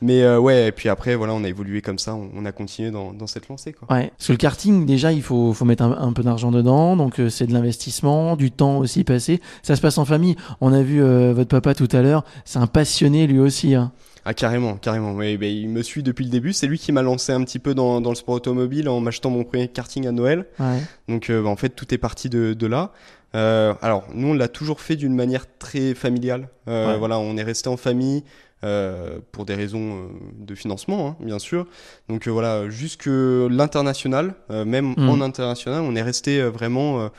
Mais 0.00 0.22
euh, 0.22 0.38
ouais 0.38 0.68
et 0.68 0.72
puis 0.72 0.88
après 0.88 1.14
voilà 1.14 1.34
on 1.34 1.44
a 1.44 1.48
évolué 1.48 1.82
comme 1.82 1.98
ça. 1.98 2.14
On, 2.14 2.46
a 2.46 2.52
continué 2.52 2.90
dans, 2.90 3.12
dans, 3.12 3.26
cette 3.26 3.48
lancée 3.48 3.74
quoi. 3.74 3.94
Ouais. 3.94 4.10
Parce 4.16 4.28
que 4.28 4.32
le 4.32 4.38
karting 4.38 4.86
déjà 4.86 5.12
il 5.12 5.22
faut 5.22 5.52
faut 5.52 5.66
mettre 5.66 5.82
un, 5.82 6.12
peu 6.14 6.22
d'argent 6.22 6.50
dedans. 6.50 6.96
Donc 6.96 7.20
c'est 7.28 7.46
de 7.46 7.52
l'investissement 7.52 8.34
du 8.34 8.50
temps 8.50 8.78
aussi 8.78 9.04
passé. 9.04 9.42
Ça 9.62 9.76
se 9.76 9.82
passe 9.82 9.98
en 9.98 10.06
famille. 10.06 10.36
On 10.62 10.72
a 10.72 10.80
vu 10.80 11.02
votre 11.32 11.50
papa 11.50 11.74
tout 11.74 11.88
à 11.92 12.00
l'heure. 12.00 12.24
C'est 12.46 12.58
un 12.58 12.66
passionné 12.66 13.26
lui 13.26 13.40
aussi 13.40 13.74
hein. 13.74 13.92
Ah 14.28 14.34
carrément, 14.34 14.74
carrément. 14.76 15.12
Oui, 15.14 15.36
ben, 15.36 15.48
il 15.48 15.68
me 15.68 15.82
suit 15.82 16.02
depuis 16.02 16.24
le 16.24 16.30
début. 16.30 16.52
C'est 16.52 16.66
lui 16.66 16.78
qui 16.78 16.90
m'a 16.90 17.02
lancé 17.02 17.32
un 17.32 17.44
petit 17.44 17.60
peu 17.60 17.74
dans, 17.74 18.00
dans 18.00 18.10
le 18.10 18.16
sport 18.16 18.34
automobile 18.34 18.88
en 18.88 19.00
m'achetant 19.00 19.30
mon 19.30 19.44
premier 19.44 19.68
karting 19.68 20.06
à 20.08 20.12
Noël. 20.12 20.46
Ouais. 20.58 20.82
Donc 21.08 21.30
euh, 21.30 21.42
ben, 21.42 21.48
en 21.48 21.56
fait 21.56 21.70
tout 21.70 21.94
est 21.94 21.98
parti 21.98 22.28
de, 22.28 22.52
de 22.52 22.66
là. 22.66 22.90
Euh, 23.36 23.72
alors 23.82 24.04
nous 24.14 24.28
on 24.28 24.34
l'a 24.34 24.48
toujours 24.48 24.80
fait 24.80 24.96
d'une 24.96 25.14
manière 25.14 25.46
très 25.58 25.94
familiale. 25.94 26.48
Euh, 26.66 26.96
Voilà, 26.98 27.20
on 27.20 27.36
est 27.36 27.44
resté 27.44 27.68
en 27.68 27.76
famille. 27.76 28.24
Euh, 28.64 29.18
pour 29.32 29.44
des 29.44 29.54
raisons 29.54 29.96
euh, 29.96 30.06
de 30.38 30.54
financement, 30.54 31.08
hein, 31.08 31.16
bien 31.20 31.38
sûr. 31.38 31.66
Donc 32.08 32.26
euh, 32.26 32.30
voilà, 32.30 32.70
jusque 32.70 33.06
l'international, 33.06 34.34
même 34.48 34.94
mmh. 34.96 35.08
en 35.08 35.20
international, 35.20 35.82
on 35.82 35.94
est 35.94 36.02
resté 36.02 36.42
vraiment 36.42 37.10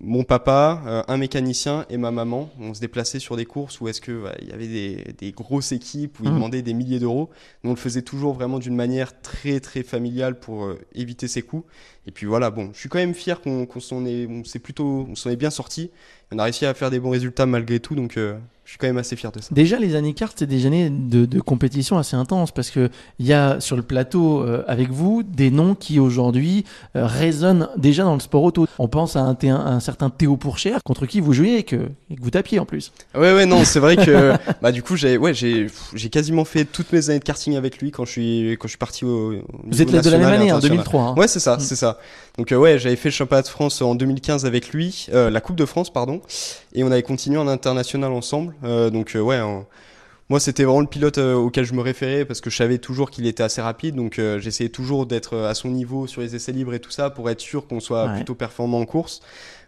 mon 0.00 0.24
papa, 0.24 0.82
euh, 0.86 1.02
un 1.06 1.16
mécanicien 1.16 1.86
et 1.88 1.96
ma 1.96 2.10
maman, 2.10 2.50
on 2.58 2.74
se 2.74 2.80
déplaçait 2.80 3.20
sur 3.20 3.36
des 3.36 3.44
courses 3.44 3.80
où 3.80 3.86
est-ce 3.88 4.00
que 4.00 4.24
il 4.42 4.48
y 4.48 4.52
avait 4.52 4.66
des, 4.66 5.32
grosses 5.32 5.70
équipes 5.70 6.18
où 6.18 6.24
ils 6.24 6.30
mmh. 6.30 6.34
demandaient 6.34 6.62
des 6.62 6.74
milliers 6.74 6.98
d'euros. 6.98 7.30
On 7.62 7.70
le 7.70 7.76
faisait 7.76 8.02
toujours 8.02 8.34
vraiment 8.34 8.58
d'une 8.58 8.74
manière 8.74 9.20
très 9.20 9.60
très 9.60 9.84
familiale 9.84 10.38
pour 10.38 10.64
euh, 10.64 10.80
éviter 10.94 11.28
ces 11.28 11.42
coûts. 11.42 11.64
Et 12.06 12.10
puis 12.10 12.26
voilà, 12.26 12.50
bon, 12.50 12.70
je 12.72 12.78
suis 12.78 12.88
quand 12.88 12.98
même 12.98 13.14
fier 13.14 13.40
qu'on 13.40 13.66
s'en 13.80 14.04
est, 14.04 14.26
on 14.26 14.42
plutôt, 14.58 15.06
on 15.10 15.14
s'en 15.14 15.30
est 15.30 15.36
bien 15.36 15.50
sorti. 15.50 15.90
On 16.32 16.38
a 16.38 16.44
réussi 16.44 16.66
à 16.66 16.74
faire 16.74 16.90
des 16.90 17.00
bons 17.00 17.10
résultats 17.10 17.46
malgré 17.46 17.80
tout, 17.80 17.94
donc 17.94 18.16
euh, 18.16 18.34
je 18.64 18.70
suis 18.70 18.78
quand 18.78 18.86
même 18.86 18.98
assez 18.98 19.14
fier 19.14 19.30
de 19.30 19.40
ça. 19.40 19.48
Déjà, 19.52 19.78
les 19.78 19.94
années 19.94 20.14
cartes, 20.14 20.36
c'est 20.38 20.46
des 20.46 20.64
années 20.66 20.90
de, 20.90 21.40
compétition 21.40 21.98
assez 21.98 22.16
intenses 22.16 22.50
parce 22.50 22.70
qu'il 22.70 22.90
y 23.20 23.32
a 23.32 23.60
sur 23.60 23.76
le 23.76 23.82
plateau 23.82 24.42
euh, 24.42 24.64
avec 24.66 24.90
vous 24.90 25.22
des 25.22 25.50
noms 25.50 25.74
qui 25.74 26.00
aujourd'hui 26.00 26.64
euh, 26.96 27.06
résonnent 27.06 27.68
déjà 27.76 28.04
dans 28.04 28.14
le 28.14 28.20
sport 28.20 28.42
auto. 28.42 28.66
On 28.78 28.88
pense 28.88 29.16
à 29.16 29.20
un, 29.20 29.36
un 29.44 29.80
certain 29.80 30.08
Théo 30.08 30.36
Pourchère 30.36 30.82
contre 30.82 31.04
qui 31.04 31.20
vous 31.20 31.34
jouiez 31.34 31.58
et 31.58 31.62
que, 31.62 31.76
et 32.10 32.16
que 32.16 32.22
vous 32.22 32.30
tapiez 32.30 32.58
en 32.58 32.64
plus. 32.64 32.92
Ouais, 33.14 33.34
ouais, 33.34 33.44
non, 33.44 33.64
c'est 33.64 33.80
vrai 33.80 33.96
que 33.96 34.32
bah, 34.62 34.72
du 34.72 34.82
coup, 34.82 34.96
j'ai 34.96 35.18
ouais, 35.18 35.34
j'ai 35.34 35.68
quasiment 36.10 36.46
fait 36.46 36.64
toutes 36.64 36.90
mes 36.92 37.10
années 37.10 37.18
de 37.18 37.24
karting 37.24 37.56
avec 37.56 37.78
lui 37.78 37.90
quand 37.90 38.06
je 38.06 38.10
suis, 38.10 38.52
quand 38.58 38.66
je 38.66 38.72
suis 38.72 38.78
parti 38.78 39.04
au. 39.04 39.42
vous 39.64 39.82
êtes 39.82 39.90
de 39.90 40.10
la 40.10 40.18
même 40.18 40.32
année, 40.32 40.52
en 40.52 40.58
2003. 40.58 41.02
Hein. 41.02 41.14
Ouais, 41.16 41.28
c'est 41.28 41.40
ça, 41.40 41.56
mm. 41.56 41.60
c'est 41.60 41.76
ça. 41.76 41.93
Donc, 42.38 42.52
euh, 42.52 42.56
ouais, 42.56 42.78
j'avais 42.78 42.96
fait 42.96 43.10
le 43.10 43.14
championnat 43.14 43.42
de 43.42 43.48
France 43.48 43.80
en 43.82 43.94
2015 43.94 44.46
avec 44.46 44.70
lui, 44.70 45.06
la 45.12 45.40
Coupe 45.40 45.56
de 45.56 45.66
France, 45.66 45.92
pardon, 45.92 46.20
et 46.74 46.84
on 46.84 46.90
avait 46.90 47.02
continué 47.02 47.38
en 47.38 47.48
international 47.48 48.12
ensemble. 48.12 48.54
Euh, 48.64 48.90
donc 48.90 49.14
euh, 49.16 49.20
ouais, 49.20 49.40
moi 50.28 50.40
c'était 50.40 50.64
vraiment 50.64 50.80
le 50.80 50.86
pilote 50.86 51.18
euh, 51.18 51.34
auquel 51.34 51.64
je 51.64 51.74
me 51.74 51.80
référais 51.80 52.24
parce 52.24 52.40
que 52.40 52.50
je 52.50 52.56
savais 52.56 52.78
toujours 52.78 53.10
qu'il 53.10 53.26
était 53.26 53.42
assez 53.42 53.60
rapide. 53.60 53.94
Donc 53.96 54.20
j'essayais 54.38 54.70
toujours 54.70 55.06
d'être 55.06 55.36
à 55.38 55.54
son 55.54 55.68
niveau 55.68 56.06
sur 56.06 56.20
les 56.20 56.34
essais 56.34 56.52
libres 56.52 56.74
et 56.74 56.80
tout 56.80 56.90
ça 56.90 57.10
pour 57.10 57.30
être 57.30 57.40
sûr 57.40 57.66
qu'on 57.66 57.80
soit 57.80 58.08
plutôt 58.08 58.34
performant 58.34 58.80
en 58.80 58.86
course. 58.86 59.20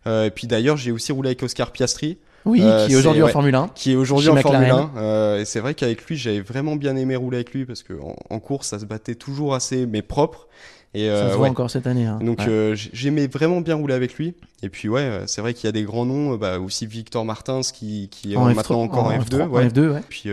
et 0.06 0.30
puis 0.34 0.46
d'ailleurs 0.46 0.76
j'ai 0.76 0.92
aussi 0.92 1.12
roulé 1.12 1.30
avec 1.30 1.42
Oscar 1.42 1.70
Piastri. 1.72 2.18
Oui, 2.44 2.60
qui 2.60 2.92
est 2.92 2.96
aujourd'hui 2.96 3.24
en 3.24 3.28
Formule 3.28 3.56
1. 3.56 3.70
Qui 3.74 3.92
est 3.92 3.96
aujourd'hui 3.96 4.28
en 4.28 4.36
Formule 4.36 4.70
1. 4.70 5.38
et 5.38 5.44
c'est 5.44 5.58
vrai 5.58 5.74
qu'avec 5.74 6.04
lui, 6.06 6.16
j'avais 6.16 6.40
vraiment 6.40 6.76
bien 6.76 6.94
aimé 6.94 7.16
rouler 7.16 7.38
avec 7.38 7.52
lui 7.52 7.64
parce 7.64 7.82
qu'en 7.82 8.14
en 8.30 8.38
course, 8.38 8.68
ça 8.68 8.78
se 8.78 8.84
battait 8.84 9.16
toujours 9.16 9.54
assez, 9.54 9.84
mais 9.84 10.02
propre. 10.02 10.46
Et, 10.94 11.08
ça 11.08 11.28
se 11.28 11.34
euh, 11.34 11.36
voit 11.36 11.48
encore 11.48 11.70
cette 11.70 11.86
année. 11.86 12.06
Hein. 12.06 12.18
Donc 12.22 12.40
euh, 12.46 12.74
j'aimais 12.74 13.26
vraiment 13.26 13.60
bien 13.60 13.74
rouler 13.74 13.94
avec 13.94 14.14
lui. 14.14 14.34
Et 14.62 14.68
puis 14.68 14.88
ouais, 14.88 15.02
euh, 15.02 15.26
c'est 15.26 15.40
vrai 15.40 15.52
qu'il 15.52 15.66
y 15.66 15.68
a 15.68 15.72
des 15.72 15.82
grands 15.82 16.06
noms, 16.06 16.36
bah, 16.36 16.58
aussi 16.58 16.86
Victor 16.86 17.24
Martins 17.24 17.60
qui, 17.60 18.08
qui 18.10 18.34
est 18.34 18.36
maintenant 18.36 18.82
encore 18.82 19.04
en, 19.06 19.18
F2. 19.18 19.46
ouais. 19.46 19.68
F2 19.68 19.90
ouais. 19.92 20.00
Puis 20.08 20.30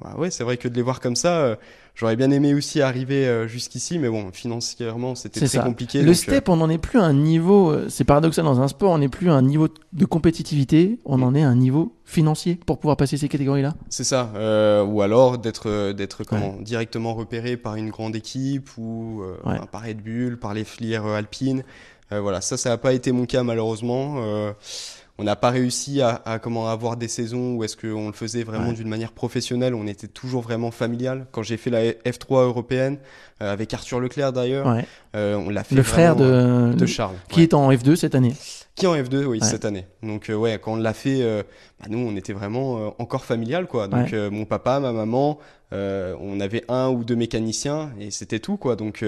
bah, 0.00 0.14
ouais, 0.16 0.30
c'est 0.30 0.44
vrai 0.44 0.56
que 0.56 0.68
de 0.68 0.74
les 0.74 0.82
voir 0.82 1.00
comme 1.00 1.16
ça, 1.16 1.58
j'aurais 1.96 2.14
bien 2.14 2.30
aimé 2.30 2.54
aussi 2.54 2.80
arriver 2.80 3.48
jusqu'ici, 3.48 3.98
mais 3.98 4.08
bon, 4.08 4.30
financièrement 4.32 5.14
c'était 5.16 5.44
très 5.44 5.58
compliqué. 5.58 6.02
Le 6.02 6.14
step, 6.14 6.48
on 6.48 6.56
n'en 6.56 6.70
est 6.70 6.78
plus 6.78 7.00
à 7.00 7.04
un 7.04 7.14
niveau, 7.14 7.74
c'est 7.88 8.04
paradoxal 8.04 8.44
dans 8.44 8.60
un 8.60 8.68
sport, 8.68 8.92
on 8.92 8.98
n'est 8.98 9.08
plus 9.08 9.30
à 9.30 9.34
un 9.34 9.42
niveau 9.42 9.68
de 9.92 10.04
compétitivité, 10.04 11.00
on 11.04 11.22
en 11.22 11.34
est 11.34 11.42
à 11.42 11.48
un 11.48 11.56
niveau 11.56 11.96
financier 12.06 12.58
pour 12.66 12.78
pouvoir 12.78 12.96
passer 12.96 13.16
ces 13.16 13.28
catégories-là 13.28 13.74
C'est 13.90 14.04
ça. 14.04 14.30
Euh, 14.36 14.84
ou 14.84 15.02
alors 15.02 15.38
d'être 15.38 15.68
euh, 15.68 15.92
d'être 15.92 16.24
comment 16.24 16.56
directement 16.60 17.14
repéré 17.14 17.56
par 17.56 17.74
une 17.74 17.90
grande 17.90 18.14
équipe 18.14 18.70
ou 18.78 19.22
euh, 19.22 19.58
par 19.72 19.82
Red 19.82 20.02
Bull, 20.02 20.38
par 20.38 20.54
les 20.54 20.64
filières 20.64 21.04
alpines. 21.04 21.64
voilà, 22.10 22.40
ça, 22.40 22.56
ça 22.56 22.70
n'a 22.70 22.78
pas 22.78 22.92
été 22.92 23.12
mon 23.12 23.26
cas 23.26 23.42
malheureusement. 23.42 24.22
On 25.18 25.24
n'a 25.24 25.36
pas 25.36 25.50
réussi 25.50 26.00
à, 26.00 26.22
à, 26.24 26.38
comment 26.38 26.68
avoir 26.68 26.96
des 26.96 27.08
saisons 27.08 27.54
où 27.54 27.64
est-ce 27.64 27.76
qu'on 27.76 28.08
le 28.08 28.12
faisait 28.12 28.42
vraiment 28.42 28.72
d'une 28.72 28.88
manière 28.88 29.12
professionnelle. 29.12 29.74
On 29.74 29.86
était 29.86 30.08
toujours 30.08 30.42
vraiment 30.42 30.70
familial. 30.70 31.26
Quand 31.32 31.42
j'ai 31.42 31.56
fait 31.56 31.70
la 31.70 31.84
F3 31.84 32.44
européenne 32.44 32.98
avec 33.40 33.72
Arthur 33.74 34.00
Leclerc 34.00 34.32
d'ailleurs, 34.32 34.66
on 35.14 35.48
l'a 35.48 35.64
fait. 35.64 35.74
Le 35.74 35.82
frère 35.82 36.16
de, 36.16 36.74
de 36.74 36.86
Charles, 36.86 37.16
qui 37.30 37.42
est 37.42 37.54
en 37.54 37.70
F2 37.70 37.96
cette 37.96 38.14
année. 38.14 38.34
Qui 38.76 38.84
est 38.84 38.88
en 38.88 38.94
F2, 38.94 39.24
oui, 39.24 39.38
cette 39.42 39.64
année. 39.64 39.86
Donc, 40.02 40.28
euh, 40.28 40.34
ouais, 40.34 40.60
quand 40.62 40.74
on 40.74 40.76
l'a 40.76 40.92
fait, 40.92 41.22
euh, 41.22 41.42
bah, 41.80 41.86
nous, 41.88 41.98
on 41.98 42.14
était 42.14 42.34
vraiment 42.34 42.76
euh, 42.76 42.90
encore 42.98 43.24
familial, 43.24 43.66
quoi. 43.66 43.88
Donc, 43.88 44.12
mon 44.12 44.44
papa, 44.44 44.80
ma 44.80 44.92
maman, 44.92 45.38
on 45.72 46.40
avait 46.40 46.62
un 46.68 46.90
ou 46.90 47.02
deux 47.02 47.16
mécaniciens 47.16 47.90
et 47.98 48.10
c'était 48.10 48.38
tout, 48.38 48.58
quoi. 48.58 48.76
Donc, 48.76 49.02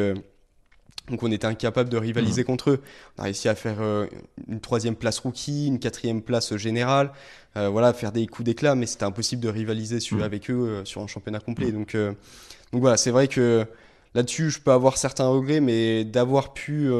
donc, 1.11 1.23
on 1.23 1.31
était 1.31 1.47
incapable 1.47 1.89
de 1.89 1.97
rivaliser 1.97 2.43
mmh. 2.43 2.47
contre 2.47 2.71
eux. 2.71 2.83
On 3.17 3.23
a 3.23 3.25
réussi 3.25 3.49
à 3.49 3.55
faire 3.55 3.79
une 4.49 4.61
troisième 4.61 4.95
place 4.95 5.19
rookie, 5.19 5.67
une 5.67 5.79
quatrième 5.79 6.23
place 6.23 6.57
générale, 6.57 7.13
voilà, 7.55 7.93
faire 7.93 8.13
des 8.13 8.27
coups 8.27 8.45
d'éclat, 8.45 8.75
mais 8.75 8.87
c'était 8.87 9.05
impossible 9.05 9.43
de 9.43 9.49
rivaliser 9.49 10.01
sur, 10.01 10.19
mmh. 10.19 10.23
avec 10.23 10.51
eux 10.51 10.83
sur 10.85 11.01
un 11.03 11.07
championnat 11.07 11.41
complet. 11.41 11.73
Mmh. 11.73 11.73
Donc, 11.73 11.97
donc, 12.73 12.81
voilà, 12.81 12.97
c'est 12.97 13.11
vrai 13.11 13.29
que 13.29 13.65
là-dessus, 14.15 14.51
je 14.51 14.61
peux 14.61 14.73
avoir 14.73 14.97
certains 14.97 15.29
regrets, 15.29 15.61
mais 15.61 16.05
d'avoir 16.05 16.53
pu 16.53 16.91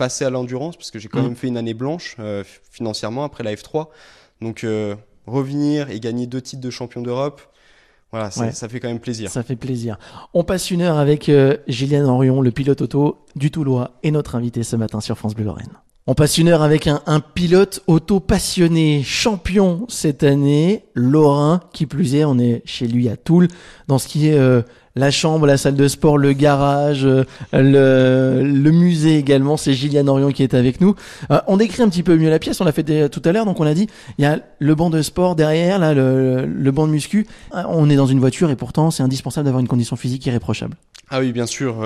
passer 0.00 0.24
à 0.24 0.30
l'endurance 0.30 0.78
parce 0.78 0.90
que 0.90 0.98
j'ai 0.98 1.08
quand 1.08 1.22
même 1.22 1.36
fait 1.36 1.48
une 1.48 1.58
année 1.58 1.74
blanche 1.74 2.16
euh, 2.20 2.42
financièrement 2.70 3.22
après 3.22 3.44
la 3.44 3.52
F3. 3.54 3.88
Donc 4.40 4.64
euh, 4.64 4.96
revenir 5.26 5.90
et 5.90 6.00
gagner 6.00 6.26
deux 6.26 6.40
titres 6.40 6.62
de 6.62 6.70
champion 6.70 7.02
d'Europe, 7.02 7.42
voilà, 8.12 8.30
ça 8.30 8.68
fait 8.68 8.80
quand 8.80 8.88
même 8.88 8.98
plaisir. 8.98 9.30
Ça 9.30 9.42
fait 9.42 9.56
plaisir. 9.56 9.98
On 10.34 10.42
passe 10.42 10.70
une 10.70 10.82
heure 10.82 10.98
avec 10.98 11.28
euh, 11.28 11.56
Gillian 11.68 12.08
Henrion, 12.08 12.40
le 12.40 12.50
pilote 12.50 12.80
auto 12.82 13.24
du 13.36 13.50
Toulois 13.50 13.92
et 14.02 14.10
notre 14.10 14.34
invité 14.34 14.64
ce 14.64 14.74
matin 14.74 15.00
sur 15.00 15.16
France 15.16 15.34
Bleu 15.34 15.44
Lorraine. 15.44 15.70
On 16.06 16.14
passe 16.14 16.38
une 16.38 16.48
heure 16.48 16.62
avec 16.62 16.88
un, 16.88 17.02
un, 17.06 17.20
pilote 17.20 17.84
auto 17.86 18.18
passionné, 18.18 19.02
champion 19.04 19.86
cette 19.88 20.24
année, 20.24 20.86
Lorrain, 20.94 21.60
qui 21.72 21.86
plus 21.86 22.16
est, 22.16 22.24
on 22.24 22.38
est 22.38 22.62
chez 22.64 22.88
lui 22.88 23.08
à 23.08 23.16
Toul, 23.16 23.46
dans 23.86 23.98
ce 23.98 24.08
qui 24.08 24.26
est 24.26 24.38
la 24.96 25.10
chambre, 25.10 25.46
la 25.46 25.56
salle 25.56 25.76
de 25.76 25.88
sport, 25.88 26.18
le 26.18 26.32
garage, 26.32 27.04
euh, 27.04 27.24
le, 27.52 28.70
musée 28.70 29.16
également. 29.18 29.56
C'est 29.56 29.72
Gillian 29.72 30.06
Orion 30.06 30.30
qui 30.30 30.42
est 30.42 30.54
avec 30.54 30.80
nous. 30.80 30.94
Euh, 31.30 31.40
on 31.46 31.56
décrit 31.56 31.82
un 31.82 31.88
petit 31.88 32.02
peu 32.02 32.16
mieux 32.16 32.30
la 32.30 32.38
pièce. 32.38 32.60
On 32.60 32.64
l'a 32.64 32.72
fait 32.72 33.08
tout 33.08 33.22
à 33.24 33.32
l'heure. 33.32 33.46
Donc 33.46 33.60
on 33.60 33.66
a 33.66 33.74
dit, 33.74 33.88
il 34.18 34.22
y 34.22 34.26
a 34.26 34.40
le 34.58 34.74
banc 34.74 34.90
de 34.90 35.02
sport 35.02 35.36
derrière, 35.36 35.78
là, 35.78 35.94
le, 35.94 36.70
banc 36.70 36.86
de 36.86 36.92
muscu. 36.92 37.26
Euh, 37.54 37.62
on 37.68 37.88
est 37.90 37.96
dans 37.96 38.06
une 38.06 38.20
voiture 38.20 38.50
et 38.50 38.56
pourtant 38.56 38.90
c'est 38.90 39.02
indispensable 39.02 39.44
d'avoir 39.44 39.60
une 39.60 39.68
condition 39.68 39.96
physique 39.96 40.26
irréprochable. 40.26 40.76
Ah 41.10 41.20
oui, 41.20 41.32
bien 41.32 41.46
sûr 41.46 41.82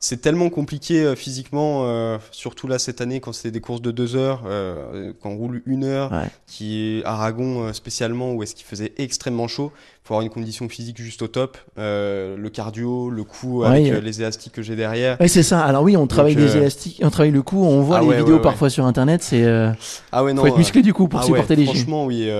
c'est 0.00 0.20
tellement 0.20 0.48
compliqué 0.48 1.02
euh, 1.02 1.16
physiquement, 1.16 1.82
euh, 1.84 2.18
surtout 2.30 2.68
là 2.68 2.78
cette 2.78 3.00
année 3.00 3.20
quand 3.20 3.32
c'était 3.32 3.50
des 3.50 3.60
courses 3.60 3.82
de 3.82 3.90
deux 3.90 4.14
heures, 4.14 4.44
euh, 4.46 5.12
quand 5.20 5.30
on 5.30 5.36
roule 5.36 5.62
une 5.66 5.84
heure, 5.84 6.12
qui 6.46 6.98
est 6.98 7.04
Aragon 7.04 7.72
spécialement 7.72 8.32
où 8.32 8.42
est-ce 8.42 8.54
qu'il 8.54 8.66
faisait 8.66 8.92
extrêmement 8.98 9.48
chaud, 9.48 9.72
faut 10.08 10.14
avoir 10.14 10.22
une 10.22 10.32
condition 10.32 10.68
physique 10.68 11.00
juste 11.00 11.22
au 11.22 11.28
top, 11.28 11.58
le 11.76 12.48
cardio, 12.48 13.10
le 13.10 13.24
coup 13.24 13.62
avec 13.64 14.02
les 14.02 14.20
élastiques 14.20 14.52
que 14.52 14.62
j'ai 14.62 14.76
derrière. 14.76 15.16
Oui 15.20 15.28
c'est 15.28 15.42
ça. 15.42 15.60
Alors 15.60 15.82
oui, 15.82 15.96
on 15.96 16.06
travaille 16.06 16.34
les 16.34 16.56
élastiques, 16.56 17.00
on 17.04 17.10
travaille 17.10 17.30
le 17.30 17.42
coup, 17.42 17.64
on 17.64 17.82
voit 17.82 17.98
ah 17.98 18.02
les 18.02 18.16
vidéos 18.16 18.38
parfois 18.38 18.70
sur 18.70 18.86
internet, 18.86 19.22
c'est 19.22 19.44
ah 20.12 20.24
ouais 20.24 20.32
non, 20.32 20.42
faut 20.42 20.48
être 20.48 20.58
musclé 20.58 20.82
du 20.82 20.94
coup 20.94 21.08
pour 21.08 21.20
ah 21.20 21.24
supporter 21.24 21.56
les 21.56 21.64
Franchement 21.66 22.06
oui, 22.06 22.30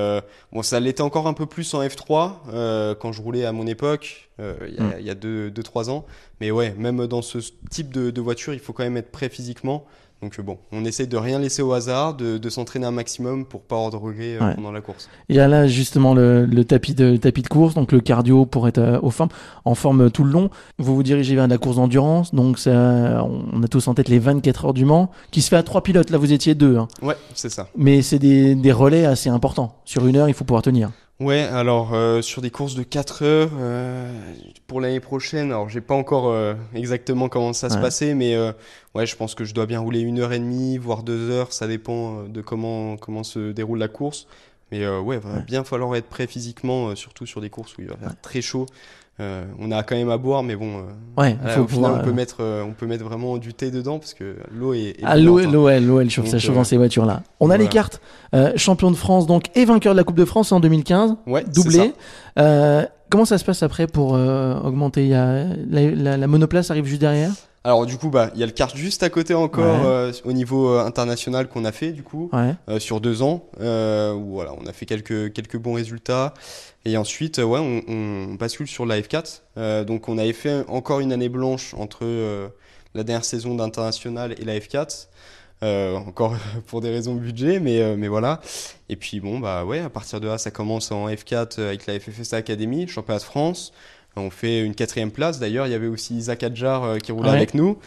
bon 0.53 0.63
ça 0.63 0.81
l'était 0.81 1.03
encore 1.03 1.27
un 1.27 1.35
peu 1.35 1.47
plus 1.47 1.73
en 1.75 1.83
F3 1.83 2.97
quand 2.99 3.13
je 3.13 3.23
roulais 3.23 3.45
à 3.45 3.53
mon 3.53 3.67
époque. 3.67 4.29
Euh, 4.41 4.55
il 4.99 5.05
y 5.05 5.11
a 5.11 5.15
2-3 5.15 5.19
mm. 5.19 5.51
deux, 5.51 5.89
ans. 5.89 6.07
Mais 6.41 6.51
ouais, 6.51 6.75
même 6.79 7.07
dans 7.07 7.23
ce 7.23 7.39
type 7.71 7.93
de, 7.93 8.21
voiture, 8.21 8.55
il 8.55 8.61
faut 8.61 8.73
quand 8.73 8.85
même 8.85 8.97
être 8.97 9.11
prêt 9.11 9.29
physiquement. 9.29 9.85
Donc 10.23 10.39
euh, 10.39 10.43
bon, 10.43 10.59
on 10.73 10.85
essaie 10.85 11.07
de 11.07 11.17
rien 11.17 11.39
laisser 11.39 11.63
au 11.63 11.73
hasard, 11.73 12.15
de, 12.15 12.49
s'entraîner 12.49 12.87
un 12.87 12.91
maximum 12.91 13.45
pour 13.45 13.63
pas 13.63 13.77
avoir 13.77 13.91
de 13.91 13.97
regrets 13.97 14.37
euh, 14.41 14.55
pendant 14.55 14.73
la 14.73 14.81
course. 14.81 15.09
Il 15.29 15.37
y 15.37 15.41
a 15.41 15.47
là 15.47 15.67
justement 15.69 16.15
le, 16.15 16.47
tapis 16.65 16.95
de 16.95 17.17
tapis 17.17 17.43
de 17.43 17.49
course, 17.49 17.75
donc 17.75 17.93
le 17.93 18.01
cardio 18.01 18.45
pour 18.45 18.67
être 18.67 18.99
au 19.03 19.11
forme, 19.11 19.31
en 19.65 19.75
forme 19.75 20.11
tout 20.11 20.25
le 20.25 20.31
long. 20.31 20.51
Vous 20.79 20.95
vous 20.95 21.03
dirigez 21.03 21.35
vers 21.35 21.47
la 21.47 21.59
course 21.59 21.77
d'endurance, 21.77 22.35
donc 22.35 22.59
ça, 22.59 23.25
on 23.25 23.63
a 23.63 23.69
tous 23.69 23.87
en 23.87 23.95
tête 23.95 24.09
les 24.09 24.19
24 24.19 24.67
heures 24.67 24.75
du 24.75 24.85
Mans, 24.85 25.11
qui 25.31 25.41
se 25.41 25.51
fait 25.51 25.57
à 25.57 25.63
trois 25.63 25.83
pilotes. 25.83 26.11
Là, 26.11 26.19
vous 26.19 26.33
étiez 26.33 26.55
deux. 26.55 26.77
Hein. 26.77 26.89
Ouais, 27.03 27.17
c'est 27.35 27.51
ça. 27.51 27.69
Mais 27.77 28.03
c'est 28.03 28.19
des, 28.19 28.55
des 28.55 28.73
relais 28.73 29.05
assez 29.05 29.29
importants. 29.29 29.77
Sur 29.85 30.07
une 30.07 30.17
heure, 30.17 30.29
il 30.29 30.35
faut 30.35 30.45
pouvoir 30.45 30.63
tenir. 30.63 30.91
Ouais, 31.21 31.41
alors 31.41 31.95
euh, 31.95 32.23
sur 32.23 32.43
des 32.43 32.51
courses 32.51 32.77
de 32.77 32.85
4 32.85 33.25
heures 33.25 33.51
euh, 33.55 34.09
pour 34.69 34.81
l'année 34.81 35.01
prochaine, 35.01 35.51
alors 35.51 35.69
j'ai 35.69 35.81
pas 35.81 35.95
encore 35.95 36.29
euh, 36.29 36.55
exactement 36.75 37.29
comment 37.29 37.53
ça 37.53 37.71
se 37.71 37.77
passait, 37.77 38.15
mais 38.15 38.39
ouais, 38.95 39.05
je 39.05 39.17
pense 39.17 39.35
que 39.35 39.45
je 39.45 39.53
dois 39.53 39.67
bien 39.67 39.81
rouler 39.81 39.99
une 39.99 40.21
heure 40.21 40.33
et 40.33 40.39
demie, 40.39 40.79
voire 40.79 41.03
deux 41.03 41.29
heures, 41.31 41.53
ça 41.53 41.67
dépend 41.67 42.23
de 42.23 42.41
comment 42.41 42.97
comment 42.97 43.25
se 43.25 43.51
déroule 43.51 43.81
la 43.81 43.89
course. 43.89 44.29
Mais 44.71 44.87
ouais, 44.87 45.19
va 45.19 45.41
bien 45.41 45.65
falloir 45.65 45.97
être 45.97 46.09
prêt 46.09 46.29
physiquement, 46.29 46.95
surtout 46.95 47.27
sur 47.27 47.41
des 47.41 47.51
courses 47.51 47.77
où 47.79 47.81
il 47.81 47.89
va 47.89 47.97
faire 47.97 48.21
très 48.21 48.41
chaud. 48.41 48.67
Euh, 49.21 49.45
on 49.59 49.73
a 49.73 49.83
quand 49.83 49.97
même 49.97 50.11
à 50.11 50.17
boire, 50.17 50.45
mais 50.45 50.55
bon. 50.55 50.79
Euh, 50.79 51.21
ouais, 51.21 51.37
au 51.59 51.67
final, 51.67 51.93
on 52.01 52.05
peut 52.05 52.13
mettre, 52.13 52.37
euh, 52.41 52.63
on 52.63 52.73
peut 52.73 52.87
mettre 52.87 53.05
vraiment 53.05 53.37
du 53.37 53.53
thé 53.53 53.73
dedans 53.73 53.99
parce 53.99 54.15
que 54.15 54.37
l'eau 54.53 54.75
est. 54.75 54.95
ah, 55.03 55.17
l'eau, 55.17 55.41
l'eau, 55.41 55.69
elle 55.69 56.11
chauffe, 56.11 56.29
ça 56.29 56.39
chauffe 56.39 56.55
dans 56.55 56.65
ces 56.65 56.77
voitures 56.77 57.05
là. 57.05 57.23
On 57.41 57.51
a 57.51 57.57
les 57.57 57.67
cartes. 57.67 58.01
champion 58.57 58.91
de 58.91 58.97
France 58.97 59.27
donc 59.27 59.47
et 59.57 59.65
vainqueur 59.65 59.95
de 59.95 59.99
la 59.99 60.05
Coupe 60.05 60.17
de 60.17 60.25
France 60.25 60.53
en 60.53 60.61
2015. 60.61 61.17
Ouais, 61.27 61.45
doublé. 61.45 61.93
comment 63.11 63.25
ça 63.25 63.39
se 63.39 63.45
passe 63.45 63.63
après 63.63 63.87
pour 63.87 64.13
augmenter? 64.13 65.09
La, 65.11 66.27
monoplace 66.27 66.71
arrive 66.71 66.85
juste 66.85 67.01
derrière? 67.01 67.33
Alors 67.69 67.85
du 67.85 67.99
coup, 67.99 68.09
bah, 68.09 68.31
il 68.33 68.41
y 68.41 68.43
a 68.43 68.47
le 68.47 68.53
kart 68.53 68.75
juste 68.75 69.03
à 69.03 69.11
côté 69.11 69.35
encore 69.35 69.85
au 70.25 70.33
niveau 70.33 70.79
international 70.79 71.49
qu'on 71.49 71.67
a 71.67 71.73
fait 71.73 71.93
du 71.93 72.03
coup 72.03 72.31
sur 72.79 73.03
deux 73.03 73.21
ans. 73.21 73.45
où 73.61 74.33
voilà, 74.33 74.55
on 74.59 74.67
a 74.67 74.73
fait 74.73 74.87
quelques 74.87 75.35
quelques 75.35 75.59
bons 75.59 75.75
résultats. 75.75 76.33
Et 76.89 76.97
ensuite, 76.97 77.37
ouais, 77.37 77.59
on, 77.61 78.35
bascule 78.35 78.67
sur 78.67 78.87
la 78.87 78.99
F4. 78.99 79.43
Euh, 79.59 79.85
donc, 79.85 80.09
on 80.09 80.17
avait 80.17 80.33
fait 80.33 80.65
encore 80.69 81.01
une 81.01 81.13
année 81.13 81.29
blanche 81.29 81.75
entre 81.75 81.99
euh, 82.05 82.49
la 82.95 83.05
dernière 83.05 83.27
saison 83.27 83.55
d'international 83.55 84.35
et 84.39 84.45
la 84.47 84.59
F4. 84.59 85.09
encore 86.07 86.35
pour 86.67 86.81
des 86.81 86.89
raisons 86.89 87.15
de 87.15 87.21
budget, 87.21 87.61
mais, 87.61 87.95
mais 87.97 88.09
voilà. 88.09 88.41
Et 88.89 88.97
puis 88.97 89.21
bon, 89.21 89.39
bah 89.39 89.67
ouais, 89.67 89.81
à 89.81 89.91
partir 89.91 90.19
de 90.19 90.29
là, 90.29 90.39
ça 90.39 90.51
commence 90.51 90.91
en 90.91 91.09
F4 91.09 91.61
avec 91.61 91.87
la 91.87 92.01
FFSA 92.01 92.39
Academy, 92.39 92.89
championnat 92.89 93.19
de 93.19 93.25
France. 93.25 93.73
On 94.19 94.31
fait 94.31 94.61
une 94.61 94.75
quatrième 94.75 95.11
place. 95.11 95.39
D'ailleurs, 95.39 95.67
il 95.67 95.71
y 95.71 95.75
avait 95.75 95.87
aussi 95.87 96.17
Isaac 96.17 96.43
Adjar 96.43 96.99
qui 96.99 97.13
roulait 97.13 97.31
avec 97.31 97.55
nous. 97.55 97.79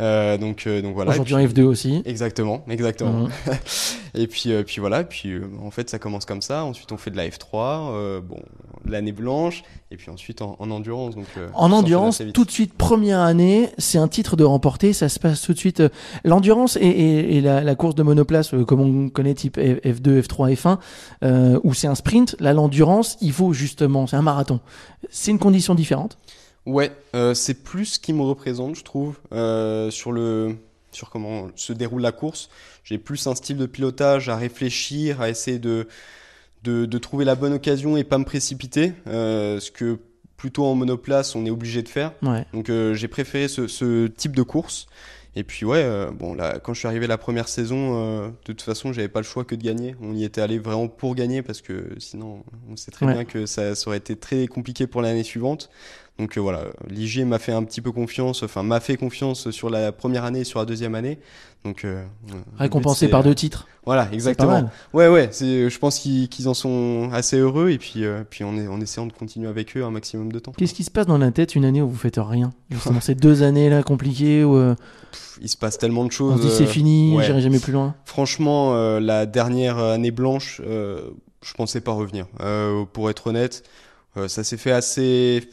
Euh, 0.00 0.38
donc, 0.38 0.66
euh, 0.66 0.80
donc 0.80 0.94
voilà. 0.94 1.10
Aujourd'hui 1.10 1.34
en 1.34 1.40
F2 1.40 1.62
aussi. 1.62 2.02
Exactement, 2.04 2.62
exactement. 2.68 3.12
Mhm. 3.12 3.30
et 4.14 4.26
puis, 4.28 4.52
euh, 4.52 4.62
puis 4.62 4.80
voilà, 4.80 5.02
puis 5.02 5.34
en 5.64 5.70
fait 5.70 5.90
ça 5.90 5.98
commence 5.98 6.24
comme 6.24 6.42
ça. 6.42 6.64
Ensuite 6.64 6.92
on 6.92 6.96
fait 6.96 7.10
de 7.10 7.16
la 7.16 7.28
F3, 7.28 8.20
bon, 8.20 8.40
l'année 8.84 9.12
blanche, 9.12 9.64
et 9.90 9.96
puis 9.96 10.10
ensuite 10.10 10.40
en, 10.40 10.56
endurance. 10.60 11.16
Donc, 11.16 11.26
en 11.54 11.72
endurance, 11.72 12.22
tout 12.32 12.44
de 12.44 12.50
suite 12.50 12.74
première 12.74 13.20
année, 13.20 13.70
c'est 13.78 13.98
un 13.98 14.08
titre 14.08 14.36
de 14.36 14.44
remporter. 14.44 14.92
Ça 14.92 15.08
se 15.08 15.18
passe 15.18 15.42
tout 15.42 15.52
de 15.52 15.58
suite. 15.58 15.82
L'endurance 16.24 16.76
et, 16.80 16.86
et, 16.86 17.40
la, 17.40 17.62
la, 17.62 17.74
course 17.74 17.96
de 17.96 18.02
monoplace, 18.04 18.54
comme 18.66 18.80
on 18.80 19.08
connaît 19.08 19.34
type 19.34 19.58
F2, 19.58 20.22
F3, 20.22 20.78
F1, 21.22 21.58
où 21.64 21.74
c'est 21.74 21.88
un 21.88 21.96
sprint. 21.96 22.36
Là 22.38 22.52
l'endurance, 22.52 23.18
il 23.20 23.32
faut 23.32 23.52
justement, 23.52 24.06
c'est 24.06 24.16
un 24.16 24.22
marathon. 24.22 24.60
C'est 25.10 25.32
une 25.32 25.38
condition 25.38 25.74
différente. 25.74 26.18
Ouais, 26.68 26.92
euh, 27.14 27.32
c'est 27.32 27.54
plus 27.54 27.86
ce 27.86 27.98
qui 27.98 28.12
me 28.12 28.20
représente, 28.20 28.76
je 28.76 28.84
trouve, 28.84 29.18
euh, 29.32 29.90
sur 29.90 30.12
le 30.12 30.54
sur 30.92 31.08
comment 31.08 31.48
se 31.56 31.72
déroule 31.72 32.02
la 32.02 32.12
course. 32.12 32.50
J'ai 32.84 32.98
plus 32.98 33.26
un 33.26 33.34
style 33.34 33.56
de 33.56 33.64
pilotage 33.64 34.28
à 34.28 34.36
réfléchir, 34.36 35.22
à 35.22 35.30
essayer 35.30 35.58
de 35.58 35.88
de, 36.64 36.98
trouver 36.98 37.24
la 37.24 37.34
bonne 37.34 37.54
occasion 37.54 37.96
et 37.96 38.04
pas 38.04 38.18
me 38.18 38.24
précipiter, 38.24 38.92
euh, 39.06 39.58
ce 39.58 39.70
que 39.70 39.98
plutôt 40.36 40.66
en 40.66 40.74
monoplace 40.74 41.34
on 41.34 41.46
est 41.46 41.50
obligé 41.50 41.82
de 41.82 41.88
faire. 41.88 42.12
Donc 42.52 42.70
j'ai 42.92 43.08
préféré 43.08 43.48
ce, 43.48 43.66
ce, 43.66 44.06
type 44.06 44.36
de 44.36 44.42
course. 44.42 44.86
Et 45.36 45.44
puis 45.44 45.64
ouais, 45.64 46.08
bon 46.12 46.34
là, 46.34 46.58
quand 46.58 46.74
je 46.74 46.80
suis 46.80 46.88
arrivé 46.88 47.06
la 47.06 47.16
première 47.16 47.48
saison, 47.48 48.26
de 48.26 48.32
toute 48.44 48.60
façon, 48.60 48.92
j'avais 48.92 49.08
pas 49.08 49.20
le 49.20 49.24
choix 49.24 49.44
que 49.44 49.54
de 49.54 49.62
gagner. 49.62 49.96
On 50.02 50.14
y 50.14 50.24
était 50.24 50.42
allé 50.42 50.58
vraiment 50.58 50.88
pour 50.88 51.14
gagner 51.14 51.42
parce 51.42 51.62
que 51.62 51.94
sinon, 51.98 52.44
on 52.70 52.76
sait 52.76 52.90
très 52.90 53.06
bien 53.06 53.24
que 53.24 53.46
ça, 53.46 53.74
ça, 53.74 53.88
aurait 53.88 53.98
été 53.98 54.16
très 54.16 54.46
compliqué 54.48 54.86
pour 54.86 55.00
l'année 55.00 55.22
suivante. 55.22 55.70
Donc 56.18 56.36
euh, 56.36 56.40
voilà, 56.40 56.64
l'IG 56.90 57.24
m'a 57.24 57.38
fait 57.38 57.52
un 57.52 57.62
petit 57.62 57.80
peu 57.80 57.92
confiance, 57.92 58.42
enfin 58.42 58.64
m'a 58.64 58.80
fait 58.80 58.96
confiance 58.96 59.52
sur 59.52 59.70
la 59.70 59.92
première 59.92 60.24
année 60.24 60.40
et 60.40 60.44
sur 60.44 60.58
la 60.58 60.64
deuxième 60.64 60.96
année. 60.96 61.18
Donc 61.64 61.84
euh, 61.84 62.04
récompensé 62.58 63.06
par 63.06 63.22
deux 63.22 63.36
titres. 63.36 63.68
Voilà, 63.86 64.08
exactement. 64.12 64.68
Ouais, 64.92 65.06
ouais, 65.06 65.30
je 65.32 65.78
pense 65.78 66.00
qu'ils 66.00 66.48
en 66.48 66.54
sont 66.54 67.08
assez 67.12 67.38
heureux 67.38 67.70
et 67.70 67.78
puis, 67.78 68.04
euh, 68.04 68.24
puis 68.28 68.42
on 68.42 68.56
est 68.56 68.66
en 68.66 68.80
essayant 68.80 69.06
de 69.06 69.12
continuer 69.12 69.48
avec 69.48 69.76
eux 69.76 69.84
un 69.84 69.90
maximum 69.90 70.32
de 70.32 70.40
temps. 70.40 70.52
Qu'est-ce 70.56 70.74
qui 70.74 70.82
se 70.82 70.90
passe 70.90 71.06
dans 71.06 71.18
la 71.18 71.30
tête 71.30 71.54
une 71.54 71.64
année 71.64 71.82
où 71.82 71.88
vous 71.88 71.96
faites 71.96 72.18
rien? 72.18 72.52
Justement, 72.70 73.00
ces 73.00 73.14
deux 73.14 73.44
années 73.44 73.70
là 73.70 73.84
compliquées 73.84 74.42
où 74.42 74.74
il 75.40 75.48
se 75.48 75.56
passe 75.56 75.78
tellement 75.78 76.04
de 76.04 76.10
choses. 76.10 76.34
On 76.34 76.36
dit 76.36 76.50
c'est 76.50 76.66
fini, 76.66 77.16
j'irai 77.22 77.40
jamais 77.40 77.60
plus 77.60 77.72
loin. 77.72 77.94
Franchement, 78.04 78.98
la 78.98 79.24
dernière 79.24 79.78
année 79.78 80.10
blanche, 80.10 80.60
je 80.64 81.54
pensais 81.56 81.80
pas 81.80 81.92
revenir. 81.92 82.26
pour 82.92 83.08
être 83.08 83.28
honnête, 83.28 83.62
ça 84.26 84.42
s'est 84.42 84.56
fait 84.56 84.72
assez 84.72 85.48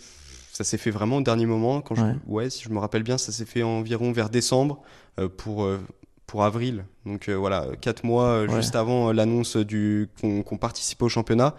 ça 0.56 0.64
s'est 0.64 0.78
fait 0.78 0.90
vraiment 0.90 1.18
au 1.18 1.22
dernier 1.22 1.46
moment. 1.46 1.82
Quand 1.82 1.96
ouais. 1.96 2.14
Je, 2.14 2.32
ouais, 2.32 2.50
si 2.50 2.64
je 2.64 2.70
me 2.70 2.80
rappelle 2.80 3.04
bien, 3.04 3.18
ça 3.18 3.34
s'est 3.34 3.44
fait 3.44 3.62
environ 3.62 4.14
vers 4.14 4.30
décembre 4.30 4.82
euh, 5.20 5.28
pour, 5.28 5.66
euh, 5.66 5.82
pour 6.28 6.46
avril. 6.46 6.86
Donc 7.06 7.28
euh, 7.28 7.34
voilà, 7.34 7.68
quatre 7.82 8.06
mois 8.06 8.48
juste 8.48 8.78
avant 8.78 9.12
l'annonce 9.12 9.58
du 9.58 10.08
qu'on 10.22 10.58
participe 10.58 11.02
au 11.02 11.10
championnat. 11.10 11.56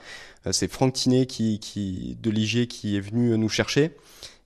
c'est 0.51 0.73
Franck 0.73 0.95
Tinet 0.95 1.27
qui, 1.27 1.59
qui, 1.59 2.17
de 2.23 2.31
l'IG 2.31 2.69
qui 2.69 2.97
est 2.97 3.01
venu 3.01 3.37
nous 3.37 3.51
chercher. 3.51 3.95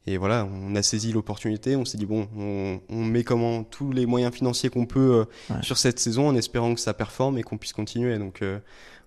Et 0.08 0.16
voilà, 0.16 0.48
on 0.50 0.74
a 0.74 0.82
saisi 0.82 1.12
l'opportunité. 1.12 1.76
On 1.76 1.84
s'est 1.84 1.98
dit, 1.98 2.06
bon, 2.06 2.26
on, 2.36 2.80
on, 2.88 3.04
met 3.04 3.22
comment 3.22 3.62
tous 3.62 3.92
les 3.92 4.06
moyens 4.06 4.34
financiers 4.34 4.68
qu'on 4.68 4.86
peut 4.86 5.26
sur 5.62 5.78
cette 5.78 6.00
saison 6.00 6.26
en 6.26 6.34
espérant 6.34 6.74
que 6.74 6.80
ça 6.80 6.92
performe 6.92 7.38
et 7.38 7.44
qu'on 7.44 7.58
puisse 7.58 7.74
continuer. 7.74 8.18
Donc, 8.18 8.42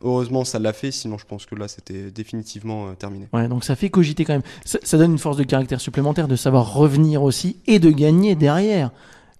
Heureusement, 0.03 0.43
ça 0.43 0.59
l'a 0.59 0.73
fait, 0.73 0.91
sinon 0.91 1.17
je 1.17 1.25
pense 1.25 1.45
que 1.45 1.55
là, 1.55 1.69
c'était 1.69 2.11
définitivement 2.11 2.87
euh, 2.87 2.93
terminé. 2.93 3.29
Ouais, 3.31 3.47
donc 3.47 3.63
ça 3.63 3.77
fait 3.77 3.89
cogiter 3.89 4.25
quand 4.25 4.33
même. 4.33 4.43
Ça, 4.65 4.97
donne 4.97 5.13
une 5.13 5.17
force 5.17 5.37
de 5.37 5.43
caractère 5.43 5.79
supplémentaire 5.79 6.27
de 6.27 6.35
savoir 6.35 6.73
revenir 6.73 7.23
aussi 7.23 7.55
et 7.67 7.79
de 7.79 7.89
gagner 7.89 8.35
derrière. 8.35 8.91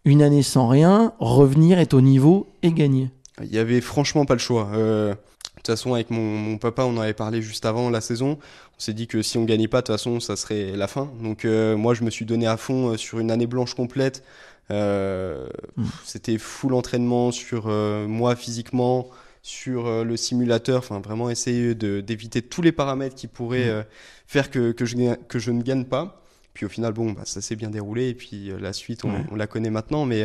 Une 0.05 0.21
année 0.21 0.41
sans 0.41 0.69
rien, 0.69 1.13
revenir, 1.19 1.79
être 1.79 1.93
au 1.93 2.01
niveau 2.01 2.47
et 2.61 2.71
gagner. 2.71 3.09
Il 3.41 3.53
y 3.53 3.57
avait 3.57 3.81
franchement 3.81 4.25
pas 4.25 4.35
le 4.35 4.39
choix. 4.39 4.69
Euh, 4.73 5.11
de 5.11 5.17
toute 5.57 5.67
façon, 5.67 5.93
avec 5.93 6.09
mon, 6.09 6.57
papa, 6.57 6.83
on 6.83 6.97
en 6.97 7.01
avait 7.01 7.13
parlé 7.13 7.41
juste 7.41 7.65
avant 7.65 7.89
la 7.89 7.99
saison. 7.99 8.37
On 8.77 8.79
s'est 8.79 8.93
dit 8.93 9.07
que 9.07 9.21
si 9.21 9.37
on 9.37 9.43
gagnait 9.43 9.67
pas, 9.67 9.81
de 9.81 9.87
toute 9.87 9.95
façon, 9.95 10.21
ça 10.21 10.37
serait 10.37 10.77
la 10.77 10.87
fin. 10.87 11.11
Donc 11.21 11.43
euh, 11.43 11.75
moi, 11.75 11.93
je 11.93 12.03
me 12.03 12.09
suis 12.09 12.25
donné 12.25 12.47
à 12.47 12.55
fond 12.55 12.95
sur 12.97 13.19
une 13.19 13.31
année 13.31 13.47
blanche 13.47 13.73
complète. 13.73 14.23
Hmm. 14.69 15.83
C'était 16.05 16.37
full 16.37 16.73
entraînement 16.73 17.31
sur 17.31 17.67
moi 17.67 18.35
physiquement, 18.35 19.09
sur 19.43 19.87
euh, 19.87 20.03
le 20.05 20.15
simulateur, 20.15 20.79
enfin 20.79 21.01
vraiment 21.01 21.29
essayer 21.29 21.75
d'éviter 21.75 22.41
tous 22.41 22.61
les 22.61 22.71
paramètres 22.71 23.15
qui 23.15 23.27
pourraient 23.27 23.65
mm. 23.65 23.69
euh, 23.69 23.83
faire 24.25 24.49
que, 24.49 24.71
que, 24.71 24.85
je, 24.85 25.15
que 25.27 25.37
je 25.37 25.51
ne 25.51 25.61
gagne 25.61 25.83
pas. 25.83 26.23
Puis 26.53 26.65
au 26.65 26.69
final, 26.69 26.93
bon, 26.93 27.11
bah, 27.11 27.23
ça 27.25 27.41
s'est 27.41 27.57
bien 27.57 27.69
déroulé 27.69 28.09
et 28.09 28.13
puis 28.13 28.49
euh, 28.49 28.57
la 28.59 28.73
suite, 28.73 29.03
on, 29.03 29.35
la 29.35 29.47
connaît 29.47 29.69
maintenant, 29.69 30.05
mais 30.05 30.23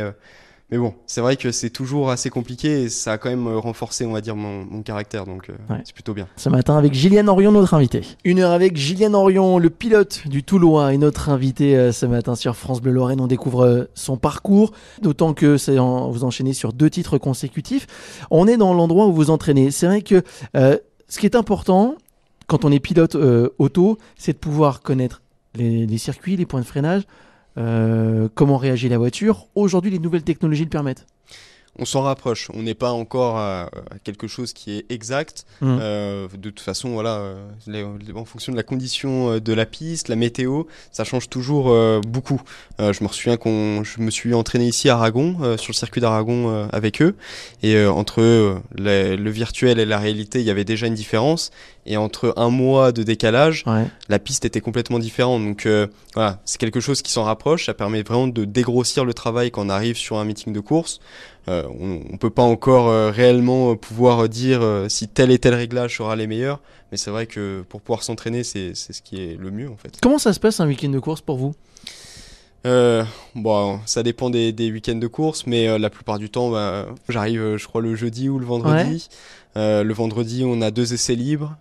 mais 0.70 0.76
bon, 0.76 0.92
c'est 1.06 1.22
vrai 1.22 1.36
que 1.36 1.50
c'est 1.50 1.70
toujours 1.70 2.10
assez 2.10 2.28
compliqué 2.28 2.82
et 2.82 2.88
ça 2.90 3.12
a 3.12 3.18
quand 3.18 3.30
même 3.30 3.46
euh, 3.46 3.58
renforcé, 3.58 4.04
on 4.04 4.12
va 4.12 4.20
dire, 4.20 4.36
mon, 4.36 4.82
caractère. 4.82 5.24
Donc, 5.24 5.48
euh, 5.48 5.54
c'est 5.82 5.94
plutôt 5.94 6.12
bien. 6.12 6.28
Ce 6.36 6.50
matin, 6.50 6.76
avec 6.76 6.92
Gillian 6.92 7.26
Orion, 7.26 7.52
notre 7.52 7.72
invité. 7.72 8.02
Une 8.24 8.40
heure 8.40 8.50
avec 8.52 8.76
Gillian 8.76 9.14
Orion, 9.14 9.58
le 9.58 9.70
pilote 9.70 10.28
du 10.28 10.42
Toulois, 10.42 10.92
et 10.92 10.98
notre 10.98 11.30
invité 11.30 11.74
euh, 11.74 11.90
ce 11.90 12.04
matin 12.04 12.34
sur 12.34 12.54
France 12.54 12.82
Bleu 12.82 12.92
Lorraine. 12.92 13.22
On 13.22 13.26
découvre 13.26 13.88
son 13.94 14.18
parcours, 14.18 14.72
d'autant 15.00 15.32
que 15.32 15.56
c'est 15.56 15.78
vous 15.78 16.24
enchaînez 16.24 16.52
sur 16.52 16.74
deux 16.74 16.90
titres 16.90 17.16
consécutifs. 17.16 17.86
On 18.30 18.46
est 18.46 18.58
dans 18.58 18.74
l'endroit 18.74 19.06
où 19.06 19.12
vous 19.12 19.30
entraînez. 19.30 19.70
C'est 19.70 19.86
vrai 19.86 20.02
que 20.02 20.22
ce 20.54 21.18
qui 21.18 21.24
est 21.24 21.36
important 21.36 21.94
quand 22.46 22.64
on 22.64 22.72
est 22.72 22.80
pilote 22.80 23.16
auto, 23.58 23.98
c'est 24.16 24.32
de 24.32 24.38
pouvoir 24.38 24.80
connaître 24.82 25.22
les 25.54 25.98
circuits, 25.98 26.36
les 26.36 26.46
points 26.46 26.60
de 26.60 26.66
freinage 26.66 27.04
euh, 27.58 28.28
comment 28.34 28.56
réagit 28.56 28.88
la 28.88 28.98
voiture. 28.98 29.46
Aujourd'hui, 29.54 29.90
les 29.90 29.98
nouvelles 29.98 30.22
technologies 30.22 30.64
le 30.64 30.70
permettent 30.70 31.06
on 31.80 31.84
s'en 31.84 32.02
rapproche. 32.02 32.50
On 32.54 32.64
n'est 32.64 32.74
pas 32.74 32.90
encore 32.90 33.36
à, 33.38 33.70
quelque 34.02 34.26
chose 34.26 34.52
qui 34.52 34.72
est 34.72 34.90
exact. 34.90 35.46
Mmh. 35.60 35.78
Euh, 35.80 36.26
de 36.26 36.50
toute 36.50 36.58
façon, 36.58 36.88
voilà, 36.88 37.18
euh, 37.68 37.96
en 38.16 38.24
fonction 38.24 38.50
de 38.50 38.56
la 38.56 38.64
condition 38.64 39.38
de 39.38 39.52
la 39.52 39.64
piste, 39.64 40.08
la 40.08 40.16
météo, 40.16 40.64
ça 40.90 41.04
change 41.04 41.28
toujours 41.28 41.72
beaucoup. 42.00 42.42
je 42.80 43.04
me 43.04 43.08
souviens 43.08 43.36
qu'on, 43.36 43.84
je 43.84 44.00
me 44.00 44.10
suis 44.10 44.34
entraîné 44.34 44.66
ici 44.66 44.88
à 44.88 44.96
Aragon, 44.96 45.56
sur 45.56 45.70
le 45.70 45.76
circuit 45.76 46.00
d'Aragon 46.00 46.68
avec 46.72 47.00
eux, 47.00 47.14
et 47.62 47.86
entre 47.86 48.60
le 48.76 49.30
virtuel 49.30 49.78
et 49.78 49.86
la 49.86 50.00
réalité, 50.00 50.40
il 50.40 50.46
y 50.46 50.50
avait 50.50 50.64
déjà 50.64 50.88
une 50.88 50.94
différence. 50.94 51.52
Et 51.90 51.96
entre 51.96 52.34
un 52.36 52.50
mois 52.50 52.92
de 52.92 53.02
décalage, 53.02 53.64
la 54.08 54.18
piste 54.18 54.44
était 54.44 54.60
complètement 54.60 54.98
différente. 54.98 55.42
Donc 55.42 55.66
voilà, 56.14 56.40
c'est 56.44 56.58
quelque 56.58 56.80
chose 56.80 57.00
qui 57.00 57.10
s'en 57.10 57.24
rapproche. 57.24 57.66
Ça 57.66 57.74
permet 57.74 58.02
vraiment 58.02 58.28
de 58.28 58.44
dégrossir 58.44 59.06
le 59.06 59.14
travail 59.14 59.50
quand 59.50 59.66
on 59.66 59.70
arrive 59.70 59.96
sur 59.96 60.18
un 60.18 60.24
meeting 60.24 60.52
de 60.52 60.60
course. 60.60 61.00
Euh, 61.48 61.64
on 61.80 62.12
ne 62.12 62.16
peut 62.18 62.30
pas 62.30 62.42
encore 62.42 62.88
euh, 62.88 63.10
réellement 63.10 63.74
pouvoir 63.74 64.28
dire 64.28 64.60
euh, 64.62 64.88
si 64.88 65.08
tel 65.08 65.30
et 65.30 65.38
tel 65.38 65.54
réglage 65.54 65.96
sera 65.96 66.14
les 66.14 66.26
meilleurs, 66.26 66.60
mais 66.90 66.98
c'est 66.98 67.10
vrai 67.10 67.26
que 67.26 67.64
pour 67.68 67.80
pouvoir 67.80 68.02
s'entraîner, 68.02 68.44
c'est 68.44 68.74
ce 68.74 69.00
qui 69.00 69.22
est 69.22 69.36
le 69.38 69.50
mieux 69.50 69.70
en 69.70 69.76
fait. 69.76 69.98
Comment 70.02 70.18
ça 70.18 70.34
se 70.34 70.40
passe 70.40 70.60
un 70.60 70.66
week-end 70.66 70.90
de 70.90 70.98
course 70.98 71.22
pour 71.22 71.38
vous? 71.38 71.54
Bon, 73.34 73.80
ça 73.86 74.02
dépend 74.02 74.28
des, 74.28 74.52
week-ends 74.58 74.96
de 74.96 75.06
course, 75.06 75.46
mais 75.46 75.78
la 75.78 75.88
plupart 75.88 76.18
du 76.18 76.28
temps, 76.28 76.50
bah, 76.50 76.84
j'arrive, 77.08 77.56
je 77.56 77.66
crois, 77.66 77.80
le 77.80 77.94
jeudi 77.94 78.28
ou 78.28 78.38
le 78.38 78.44
vendredi. 78.44 79.08
Le 79.56 79.92
vendredi, 79.92 80.44
on 80.44 80.60
a 80.60 80.70
deux 80.70 80.94
essais 80.94 81.14
libres. 81.14 81.56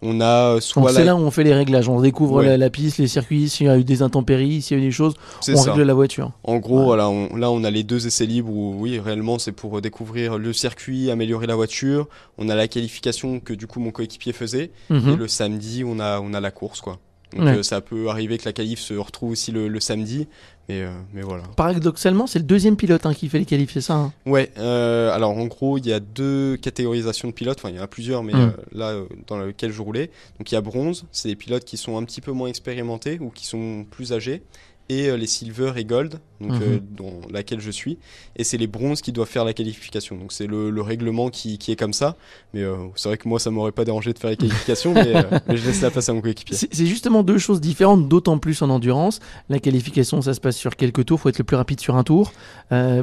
On 0.00 0.20
a 0.20 0.60
soit 0.60 0.92
c'est 0.92 1.04
là 1.04 1.16
où 1.16 1.18
on 1.18 1.30
fait 1.32 1.42
les 1.42 1.54
réglages, 1.54 1.88
on 1.88 2.00
découvre 2.00 2.42
la, 2.42 2.70
piste, 2.70 2.98
les 2.98 3.08
circuits, 3.08 3.48
s'il 3.48 3.66
y 3.66 3.68
a 3.68 3.76
eu 3.76 3.82
des 3.82 4.02
intempéries, 4.02 4.62
s'il 4.62 4.76
y 4.76 4.80
a 4.80 4.82
eu 4.82 4.86
des 4.86 4.92
choses, 4.92 5.14
on 5.48 5.60
règle 5.60 5.82
la 5.82 5.94
voiture. 5.94 6.30
En 6.44 6.58
gros, 6.58 6.84
voilà, 6.84 7.10
là 7.36 7.50
on 7.50 7.64
a 7.64 7.70
les 7.70 7.82
deux 7.82 8.06
essais 8.06 8.26
libres 8.26 8.52
où 8.52 8.76
oui, 8.78 9.00
réellement 9.00 9.38
c'est 9.38 9.52
pour 9.52 9.80
découvrir 9.80 10.38
le 10.38 10.52
circuit, 10.52 11.10
améliorer 11.10 11.46
la 11.46 11.56
voiture. 11.56 12.08
On 12.38 12.48
a 12.48 12.54
la 12.54 12.68
qualification 12.68 13.40
que 13.40 13.52
du 13.52 13.66
coup 13.66 13.80
mon 13.80 13.90
coéquipier 13.90 14.32
faisait 14.32 14.70
mhm. 14.88 15.14
et 15.14 15.16
le 15.16 15.26
samedi 15.26 15.82
on 15.84 15.98
a 15.98 16.20
on 16.20 16.32
a 16.32 16.40
la 16.40 16.52
course 16.52 16.80
quoi. 16.80 16.98
Donc 17.36 17.46
euh, 17.46 17.62
ça 17.62 17.80
peut 17.80 18.08
arriver 18.08 18.38
que 18.38 18.44
la 18.44 18.52
qualif 18.52 18.80
se 18.80 18.94
retrouve 18.94 19.32
aussi 19.32 19.52
le, 19.52 19.80
samedi, 19.80 20.26
mais, 20.68 20.82
euh, 20.82 20.90
mais 21.12 21.22
voilà. 21.22 21.44
Paradoxalement, 21.56 22.26
c'est 22.26 22.38
le 22.38 22.44
deuxième 22.44 22.76
pilote 22.76 23.04
hein, 23.06 23.14
qui 23.14 23.28
fait 23.28 23.38
les 23.38 23.44
qualifs, 23.44 23.72
c'est 23.72 23.80
ça 23.80 23.94
hein 23.94 24.12
Ouais, 24.24 24.50
euh, 24.58 25.12
alors 25.12 25.36
en 25.36 25.46
gros, 25.46 25.78
il 25.78 25.86
y 25.86 25.92
a 25.92 26.00
deux 26.00 26.56
catégorisations 26.56 27.28
de 27.28 27.34
pilotes, 27.34 27.58
enfin 27.58 27.70
il 27.70 27.76
y 27.76 27.80
en 27.80 27.82
a 27.82 27.88
plusieurs, 27.88 28.22
mais 28.22 28.32
mm. 28.32 28.52
là, 28.72 28.94
dans 29.26 29.38
lequel 29.38 29.72
je 29.72 29.82
roulais. 29.82 30.10
Donc 30.38 30.50
il 30.50 30.54
y 30.54 30.58
a 30.58 30.60
bronze, 30.60 31.04
c'est 31.12 31.28
des 31.28 31.36
pilotes 31.36 31.64
qui 31.64 31.76
sont 31.76 31.98
un 31.98 32.04
petit 32.04 32.20
peu 32.20 32.32
moins 32.32 32.48
expérimentés 32.48 33.18
ou 33.20 33.30
qui 33.30 33.46
sont 33.46 33.84
plus 33.90 34.12
âgés, 34.12 34.42
et 34.88 35.14
les 35.14 35.26
silver 35.26 35.72
et 35.76 35.84
gold, 35.84 36.18
donc, 36.40 36.52
mhm. 36.52 36.80
dans 36.96 37.20
laquelle 37.30 37.60
je 37.60 37.70
suis, 37.70 37.98
et 38.36 38.44
c'est 38.44 38.56
les 38.56 38.66
bronzes 38.66 39.00
qui 39.00 39.12
doivent 39.12 39.28
faire 39.28 39.44
la 39.44 39.52
qualification. 39.52 40.16
Donc 40.16 40.32
c'est 40.32 40.46
le, 40.46 40.80
règlement 40.80 41.28
qui, 41.28 41.58
qui, 41.58 41.72
est 41.72 41.76
comme 41.76 41.92
ça. 41.92 42.16
Mais 42.54 42.64
c'est 42.94 43.08
vrai 43.08 43.18
que 43.18 43.28
moi, 43.28 43.38
ça 43.38 43.50
m'aurait 43.50 43.72
pas 43.72 43.84
dérangé 43.84 44.12
de 44.12 44.18
faire 44.18 44.30
les 44.30 44.36
qualifications, 44.36 44.94
mais, 44.94 45.12
mais, 45.48 45.56
je 45.56 45.66
laisse 45.66 45.80
la 45.80 45.90
place 45.90 46.08
à 46.08 46.12
mon 46.12 46.20
coéquipier. 46.20 46.56
C'est 46.56 46.86
justement 46.86 47.22
deux 47.22 47.38
choses 47.38 47.60
différentes, 47.60 48.08
d'autant 48.08 48.38
plus 48.38 48.62
en 48.62 48.70
endurance. 48.70 49.20
La 49.48 49.58
qualification, 49.58 50.22
ça 50.22 50.34
se 50.34 50.40
passe 50.40 50.56
sur 50.56 50.76
quelques 50.76 51.04
tours, 51.06 51.18
il 51.18 51.22
faut 51.22 51.28
être 51.28 51.38
le 51.38 51.44
plus 51.44 51.56
rapide 51.56 51.80
sur 51.80 51.96
un 51.96 52.04
tour. 52.04 52.32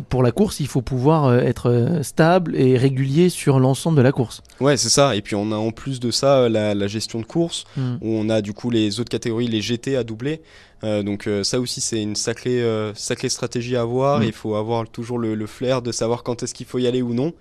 pour 0.10 0.24
la 0.24 0.32
course, 0.32 0.60
il 0.60 0.68
faut 0.68 0.82
pouvoir 0.82 1.36
être 1.36 2.00
stable 2.02 2.56
et 2.56 2.78
régulier 2.78 3.30
sur 3.30 3.60
l'ensemble 3.60 3.98
de 3.98 4.02
la 4.02 4.12
course. 4.12 4.42
Ouais, 4.60 4.78
c'est 4.78 4.90
ça. 4.90 5.16
Et 5.16 5.22
puis 5.22 5.36
on 5.36 5.52
a 5.52 5.56
en 5.56 5.72
plus 5.72 6.00
de 6.00 6.12
ça 6.12 6.50
la, 6.50 6.88
gestion 6.88 7.20
de 7.20 7.26
course, 7.26 7.66
hmm. 7.78 7.96
où 8.02 8.10
on 8.10 8.30
a 8.30 8.42
du 8.42 8.54
coup 8.54 8.70
les 8.70 9.00
autres 9.00 9.10
catégories, 9.10 9.48
les 9.48 9.62
GT 9.62 9.96
à 9.96 10.04
doubler. 10.04 10.42
Euh, 10.84 11.04
donc 11.04 11.28
euh, 11.28 11.44
ça 11.44 11.60
aussi 11.60 11.82
c'est 11.82 12.02
une 12.02 12.16
sacrée, 12.16 12.62
euh, 12.62 12.94
sacrée 13.30 13.46
stratégie 13.46 13.76
à 13.76 13.82
avoir. 13.82 14.20
Hmm. 14.20 14.24
Il 14.24 14.34
faut 14.34 14.56
avoir 14.56 14.88
toujours 14.88 15.20
le, 15.20 15.46
flair 15.48 15.82
de 15.82 15.92
savoir 15.92 16.24
quand 16.24 16.44
est-ce 16.44 16.54
qu'il 16.54 16.66
faut 16.66 16.80
y 16.80 16.88
aller 16.88 17.02
ou 17.02 17.14
non. 17.14 17.34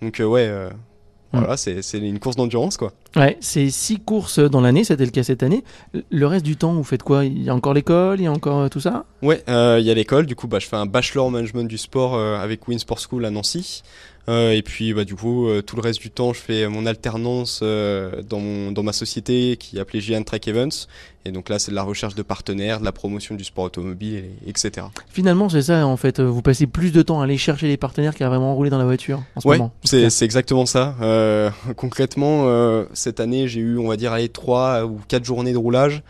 Donc 0.00 0.20
ouais, 0.24 0.48
hmm. 0.48 1.38
voilà, 1.38 1.56
c'est 1.56 1.80
une 1.94 2.18
course 2.18 2.36
d'endurance 2.36 2.76
quoi. 2.76 2.92
Ouais, 3.16 3.36
c'est 3.40 3.70
six 3.70 3.98
courses 3.98 4.38
dans 4.38 4.60
l'année, 4.60 4.84
c'était 4.84 5.04
le 5.04 5.10
cas 5.10 5.22
cette 5.22 5.42
année. 5.42 5.64
Le 6.10 6.26
reste 6.26 6.44
du 6.44 6.56
temps, 6.56 6.72
vous 6.72 6.84
faites 6.84 7.02
quoi? 7.02 7.24
Il 7.24 7.42
y 7.42 7.50
a 7.50 7.54
encore 7.54 7.74
l'école, 7.74 8.20
il 8.20 8.24
y 8.24 8.26
a 8.26 8.32
encore 8.32 8.70
tout 8.70 8.80
ça? 8.80 9.04
Ouais, 9.22 9.42
il 9.46 9.84
y 9.84 9.90
a 9.90 9.94
l'école. 9.94 10.26
Du 10.26 10.34
coup, 10.34 10.48
bah, 10.48 10.58
je 10.58 10.66
fais 10.66 10.76
un 10.76 10.86
bachelor 10.86 11.30
management 11.30 11.64
du 11.64 11.78
sport 11.78 12.18
avec 12.18 12.66
Win 12.68 12.78
Sport 12.78 13.00
School 13.00 13.24
à 13.24 13.30
Nancy. 13.30 13.82
Euh, 14.28 14.52
et 14.52 14.62
puis 14.62 14.94
bah, 14.94 15.04
du 15.04 15.14
coup, 15.14 15.48
euh, 15.48 15.62
tout 15.62 15.76
le 15.76 15.82
reste 15.82 16.00
du 16.00 16.10
temps, 16.10 16.32
je 16.32 16.38
fais 16.38 16.68
mon 16.68 16.86
alternance 16.86 17.60
euh, 17.62 18.22
dans, 18.22 18.70
dans 18.70 18.82
ma 18.82 18.92
société 18.92 19.56
qui 19.58 19.76
est 19.76 19.80
appelée 19.80 20.00
Giant 20.00 20.22
Track 20.22 20.46
Events. 20.48 20.86
Et 21.24 21.30
donc 21.30 21.48
là, 21.48 21.58
c'est 21.58 21.70
de 21.70 21.76
la 21.76 21.84
recherche 21.84 22.14
de 22.14 22.22
partenaires, 22.22 22.80
de 22.80 22.84
la 22.84 22.90
promotion 22.90 23.36
du 23.36 23.44
sport 23.44 23.64
automobile, 23.64 24.24
etc. 24.46 24.86
Finalement, 25.08 25.48
c'est 25.48 25.62
ça 25.62 25.86
en 25.86 25.96
fait. 25.96 26.20
Vous 26.20 26.42
passez 26.42 26.66
plus 26.66 26.90
de 26.90 27.00
temps 27.02 27.20
à 27.20 27.24
aller 27.24 27.38
chercher 27.38 27.68
les 27.68 27.76
partenaires 27.76 28.14
qu'à 28.14 28.28
vraiment 28.28 28.54
rouler 28.54 28.70
dans 28.70 28.78
la 28.78 28.84
voiture 28.84 29.22
en 29.36 29.40
ce 29.40 29.46
ouais, 29.46 29.58
moment. 29.58 29.72
c'est 29.84 30.10
c'est 30.10 30.24
exactement 30.24 30.66
ça. 30.66 30.96
Euh, 31.00 31.50
concrètement, 31.76 32.44
euh, 32.46 32.86
cette 33.02 33.20
année, 33.20 33.48
j'ai 33.48 33.60
eu, 33.60 33.78
on 33.78 33.88
va 33.88 33.96
dire, 33.96 34.12
allez, 34.12 34.28
trois 34.28 34.84
ou 34.84 35.00
quatre 35.08 35.24
journées 35.24 35.52
de 35.52 35.58
roulage. 35.58 36.02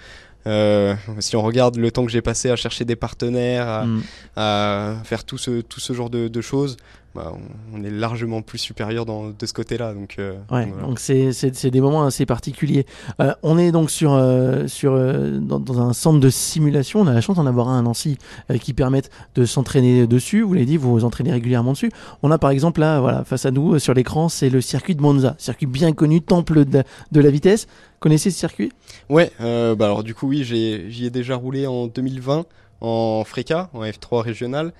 Euh, 0.47 0.95
si 1.21 1.37
on 1.37 1.43
regarde 1.43 1.77
le 1.77 1.91
temps 1.91 2.05
que 2.05 2.11
j'ai 2.11 2.23
passé 2.23 2.51
à 2.51 2.57
chercher 2.57 2.85
des 2.85 2.97
partenaires, 2.97 3.69
à, 3.69 3.85
mm. 3.85 4.03
à 4.37 4.95
faire 5.05 5.25
tout 5.25 5.39
ce, 5.39 5.61
tout 5.61 5.81
ce 5.81 5.93
genre 5.93 6.11
de, 6.11 6.29
de 6.29 6.41
choses, 6.41 6.77
bah, 7.14 7.33
on, 7.75 7.85
est 7.85 7.90
largement 7.90 8.40
plus 8.40 8.59
supérieur 8.59 9.05
dans, 9.05 9.29
de 9.29 9.46
ce 9.46 9.53
côté-là. 9.53 9.92
Donc, 9.92 10.16
euh, 10.18 10.38
donc 10.83 10.98
c'est 10.98 11.70
des 11.70 11.81
moments 11.81 12.05
assez 12.05 12.25
particuliers. 12.25 12.87
Euh, 13.20 13.35
on 13.42 13.59
est 13.59 13.70
donc 13.70 13.90
sur, 13.90 14.14
euh, 14.14 14.66
sur, 14.66 14.92
dans, 15.40 15.81
un 15.81 15.92
centre 15.92 16.20
de 16.20 16.31
simulation. 16.31 17.01
On 17.01 17.07
a 17.07 17.12
la 17.12 17.20
chance 17.20 17.37
d'en 17.37 17.46
avoir 17.46 17.68
un 17.68 17.81
à 17.81 17.83
Nancy 17.83 18.16
qui 18.61 18.72
permettent 18.72 19.11
de 19.35 19.44
s'entraîner 19.44 20.07
dessus. 20.07 20.42
Vous 20.42 20.55
l'avez 20.55 20.66
dit, 20.66 20.77
vous 20.77 20.92
vous 20.92 21.05
entraînez 21.05 21.33
régulièrement 21.33 21.72
dessus. 21.72 21.90
On 22.22 22.31
a 22.31 22.38
par 22.38 22.51
exemple 22.51 22.81
là, 22.81 23.01
voilà, 23.01 23.25
face 23.25 23.44
à 23.44 23.51
nous 23.51 23.79
sur 23.79 23.92
l'écran, 23.92 24.29
c'est 24.29 24.48
le 24.48 24.61
circuit 24.61 24.94
de 24.94 25.03
Monza, 25.03 25.35
circuit 25.38 25.66
bien 25.66 25.92
connu, 25.92 26.22
temple 26.22 26.64
de, 26.64 26.83
de 27.12 27.20
la 27.20 27.31
vitesse. 27.31 27.66
Connaissez 28.01 28.31
ce 28.31 28.38
circuit? 28.38 28.72
Ouais, 29.11 29.31
bah 29.38 29.85
alors 29.85 30.03
du 30.03 30.14
coup 30.14 30.29
oui, 30.29 30.44
j'y 30.44 30.57
ai, 30.57 31.07
ai 31.07 31.11
déjà 31.11 31.37
roulé 31.37 31.66
en 31.66 31.88
2020 31.88 32.46
en 32.81 33.22
Freca, 33.25 33.70
en 33.75 33.85
F3 33.85 34.22
régional 34.22 34.72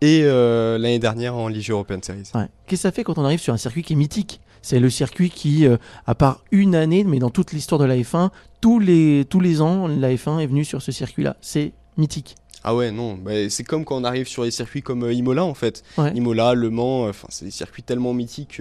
et 0.00 0.22
euh, 0.22 0.78
l'année 0.78 0.98
dernière 0.98 1.34
en 1.34 1.48
Ligue 1.48 1.70
European 1.70 1.98
Series. 2.02 2.30
Qu'est-ce 2.32 2.48
que 2.66 2.76
ça 2.76 2.92
fait 2.92 3.04
quand 3.04 3.18
on 3.18 3.24
arrive 3.24 3.40
sur 3.40 3.52
un 3.52 3.58
circuit 3.58 3.82
qui 3.82 3.94
est 3.94 3.96
mythique? 3.96 4.40
C'est 4.62 4.80
le 4.80 4.90
circuit 4.90 5.30
qui, 5.30 5.66
euh, 5.66 5.76
à 6.06 6.14
part 6.14 6.42
une 6.50 6.74
année, 6.74 7.04
mais 7.04 7.18
dans 7.18 7.30
toute 7.30 7.52
l'histoire 7.52 7.80
de 7.80 7.84
la 7.84 7.96
F1, 7.96 8.30
tous 8.60 8.78
les, 8.80 9.24
tous 9.28 9.40
les 9.40 9.60
ans, 9.62 9.86
la 9.86 10.12
F1 10.12 10.40
est 10.40 10.46
venue 10.46 10.64
sur 10.64 10.82
ce 10.82 10.92
circuit-là. 10.92 11.36
C'est 11.40 11.72
mythique. 11.96 12.34
Ah 12.64 12.74
ouais, 12.74 12.90
non, 12.90 13.14
bah, 13.14 13.48
c'est 13.50 13.62
comme 13.62 13.84
quand 13.84 13.96
on 13.96 14.04
arrive 14.04 14.26
sur 14.26 14.42
des 14.42 14.50
circuits 14.50 14.82
comme 14.82 15.04
euh, 15.04 15.12
Imola 15.12 15.44
en 15.44 15.54
fait. 15.54 15.84
Imola, 16.14 16.54
Le 16.54 16.70
Mans, 16.70 17.10
c'est 17.28 17.44
des 17.44 17.52
circuits 17.52 17.84
tellement 17.84 18.12
mythiques 18.12 18.60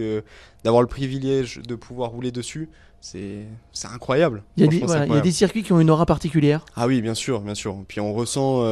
d'avoir 0.64 0.82
le 0.82 0.88
privilège 0.88 1.62
de 1.68 1.76
pouvoir 1.76 2.12
rouler 2.12 2.32
dessus, 2.32 2.70
c'est 3.02 3.48
incroyable. 3.92 4.44
Il 4.56 4.66
y, 4.66 4.68
a 4.68 5.22
des 5.22 5.32
circuits 5.32 5.64
qui 5.64 5.74
ont 5.74 5.80
une 5.80 5.90
aura 5.90 6.06
particulière. 6.06 6.66
Ah 6.76 6.88
oui, 6.88 7.02
bien 7.02 7.14
sûr, 7.14 7.42
bien 7.42 7.56
sûr. 7.56 7.76
Puis 7.88 8.00
on 8.00 8.14
ressent 8.14 8.64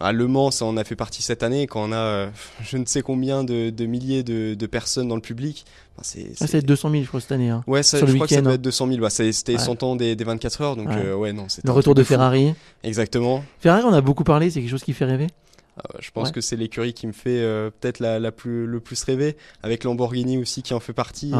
à 0.00 0.12
Le 0.12 0.26
Mans, 0.26 0.50
ça 0.50 0.64
en 0.64 0.76
a 0.76 0.84
fait 0.84 0.96
partie 0.96 1.22
cette 1.22 1.42
année, 1.42 1.66
quand 1.66 1.88
on 1.88 1.92
a 1.92 1.96
euh, 1.96 2.30
je 2.62 2.76
ne 2.78 2.86
sais 2.86 3.02
combien 3.02 3.44
de, 3.44 3.86
milliers 3.86 4.22
de, 4.22 4.66
personnes 4.66 5.08
dans 5.08 5.14
le 5.14 5.20
public. 5.20 5.64
c'est, 6.02 6.32
ah, 6.40 6.46
c'est 6.46 6.64
200 6.64 6.90
000, 6.90 7.02
je 7.02 7.08
crois, 7.08 7.20
cette 7.20 7.32
année. 7.32 7.50
Hein, 7.50 7.62
ouais, 7.66 7.82
ça, 7.82 7.98
je 7.98 8.12
crois 8.14 8.26
que 8.26 8.34
ça 8.34 8.40
doit 8.40 8.54
être 8.54 8.62
200 8.62 8.88
000. 8.88 9.00
Bah, 9.00 9.10
c'était 9.10 9.58
100 9.58 9.82
ans 9.82 9.96
des, 9.96 10.14
24 10.14 10.60
heures, 10.62 10.76
donc 10.76 10.88
ouais, 10.88 10.96
euh, 10.96 11.32
non. 11.32 11.46
Le 11.64 11.70
retour 11.70 11.94
de, 11.94 12.02
Ferrari. 12.02 12.54
Exactement. 12.82 13.44
Ferrari, 13.60 13.82
on 13.84 13.92
a 13.92 14.00
beaucoup 14.00 14.24
parlé, 14.24 14.50
c'est 14.50 14.60
quelque 14.60 14.70
chose 14.70 14.84
qui 14.84 14.94
fait 14.94 15.04
rêver 15.04 15.28
ah, 15.76 15.96
je 16.00 16.10
pense 16.10 16.30
que 16.30 16.42
c'est 16.42 16.56
l'écurie 16.56 16.92
qui 16.92 17.06
me 17.06 17.12
fait 17.12 17.40
euh, 17.40 17.70
peut-être 17.70 18.00
la, 18.00 18.32
plus, 18.32 18.66
le 18.66 18.80
plus 18.80 19.02
rêver, 19.02 19.36
avec 19.62 19.84
Lamborghini 19.84 20.36
aussi 20.36 20.62
qui 20.62 20.74
en 20.74 20.80
fait 20.80 20.92
partie, 20.92 21.32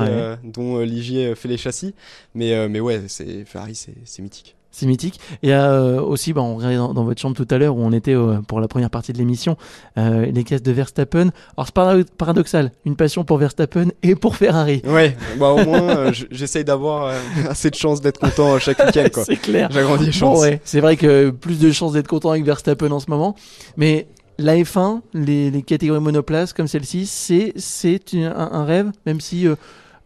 dont 0.45 0.79
Ligier 0.79 1.35
fait 1.35 1.49
les 1.49 1.59
châssis. 1.59 1.95
Mais, 2.35 2.69
mais 2.69 2.81
ouais, 2.81 3.03
c'est, 3.09 3.45
Ferrari, 3.45 3.75
c'est 3.75 4.23
mythique. 4.23 4.57
C'est 4.73 4.87
mythique. 4.87 5.21
Et 5.43 5.53
euh, 5.53 6.01
aussi, 6.01 6.33
bah, 6.33 6.43
on 6.43 6.57
regardait 6.57 6.77
dans, 6.77 7.05
votre 7.05 7.21
chambre 7.21 7.37
tout 7.37 7.47
à 7.51 7.59
l'heure 7.59 7.77
où 7.77 7.81
on 7.81 7.93
était 7.93 8.15
euh, 8.15 8.41
pour 8.47 8.61
la 8.61 8.69
première 8.69 8.91
partie 8.91 9.13
de 9.13 9.19
l'émission, 9.19 9.57
euh, 9.99 10.27
les 10.27 10.45
caisses 10.45 10.63
de 10.63 10.71
Verstappen. 10.71 11.31
Alors 11.57 11.67
c'est 11.67 12.15
paradoxal, 12.17 12.71
une 12.85 12.95
passion 12.95 13.25
pour 13.25 13.39
Verstappen 13.39 13.89
et 14.03 14.15
pour 14.15 14.37
Ferrari. 14.37 14.83
Ouais, 14.87 15.17
bah, 15.39 15.49
au 15.49 15.65
moins 15.65 16.13
j'essaye 16.31 16.65
d'avoir 16.65 17.13
assez 17.49 17.71
de 17.71 17.75
chances 17.75 18.01
d'être 18.01 18.21
content 18.21 18.59
chaque 18.59 18.79
week-end. 18.79 19.09
c'est 19.25 19.37
clair. 19.37 19.71
J'agrandis 19.73 20.07
les 20.07 20.13
chances. 20.13 20.41
ouais. 20.41 20.61
C'est 20.65 20.81
vrai 20.81 20.97
que 20.97 21.31
plus 21.31 21.59
de 21.59 21.73
chances 21.73 21.93
d'être 21.93 22.09
content 22.09 22.31
avec 22.31 22.45
Verstappen 22.45 22.91
en 22.93 23.01
ce 23.01 23.11
moment. 23.11 23.35
Mais 23.77 24.07
la 24.39 24.57
F1, 24.57 25.01
les, 25.15 25.51
les 25.51 25.63
catégories 25.63 26.01
monoplaces 26.01 26.53
comme 26.53 26.69
celle-ci, 26.69 27.07
c'est, 27.07 27.53
c'est 27.57 28.01
un, 28.15 28.51
un, 28.53 28.65
rêve, 28.65 28.91
même 29.05 29.21
si, 29.21 29.47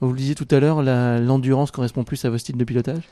vous 0.01 0.13
le 0.13 0.19
disiez 0.19 0.35
tout 0.35 0.49
à 0.51 0.59
l'heure, 0.59 0.83
l'endurance 0.83 1.71
correspond 1.71 2.03
plus 2.03 2.25
à 2.25 2.31
vos 2.31 2.39
styles 2.39 2.57
de 2.57 2.65
pilotage? 2.65 3.03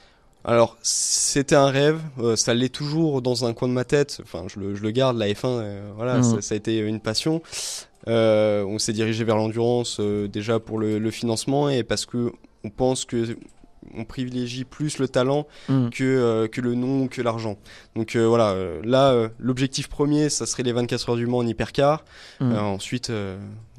Alors, 0.45 0.77
c'était 0.83 1.55
un 1.55 1.69
rêve, 1.69 2.01
euh, 2.19 2.35
ça 2.35 2.53
l'est 2.53 2.69
toujours 2.73 3.23
dans 3.23 3.45
un 3.45 3.53
coin 3.53 3.69
de 3.69 3.73
ma 3.73 3.85
tête. 3.85 4.19
Enfin, 4.23 4.47
je 4.49 4.59
le, 4.59 4.75
je 4.75 4.83
le 4.83 4.91
garde, 4.91 5.17
la 5.17 5.29
F1, 5.29 5.45
euh, 5.45 5.91
voilà, 5.95 6.19
mmh. 6.19 6.23
ça, 6.23 6.43
ça, 6.43 6.55
a 6.55 6.57
été 6.57 6.79
une 6.79 7.01
passion. 7.01 7.43
Euh, 8.09 8.65
on 8.65 8.79
s'est 8.81 8.93
dirigé 8.93 9.23
vers 9.23 9.37
l'endurance 9.37 10.01
déjà 10.01 10.59
pour 10.59 10.81
le, 10.81 10.99
le, 10.99 11.11
financement 11.13 11.69
et 11.69 11.85
parce 11.85 12.05
que 12.05 12.33
on 12.65 12.71
pense 12.71 13.05
que 13.05 13.37
on 13.97 14.05
privilégie 14.05 14.65
plus 14.65 14.99
le 14.99 15.09
talent 15.09 15.47
mm. 15.69 15.91
que, 15.91 16.05
euh, 16.05 16.49
que 16.49 16.61
le 16.61 16.75
nom, 16.75 17.09
que 17.09 17.23
l'argent. 17.23 17.57
Donc 17.97 18.17
euh, 18.17 18.27
voilà, 18.27 18.51
euh, 18.51 18.81
là, 18.85 19.29
l'objectif 19.39 19.89
premier, 19.89 20.29
ça 20.29 20.47
serait 20.47 20.63
les 20.63 20.73
24 20.73 21.11
heures 21.11 21.17
du 21.17 21.27
Mans 21.27 21.39
en 21.39 21.47
hypercar. 21.47 22.05
Mm. 22.41 22.57
ensuite, 22.57 23.13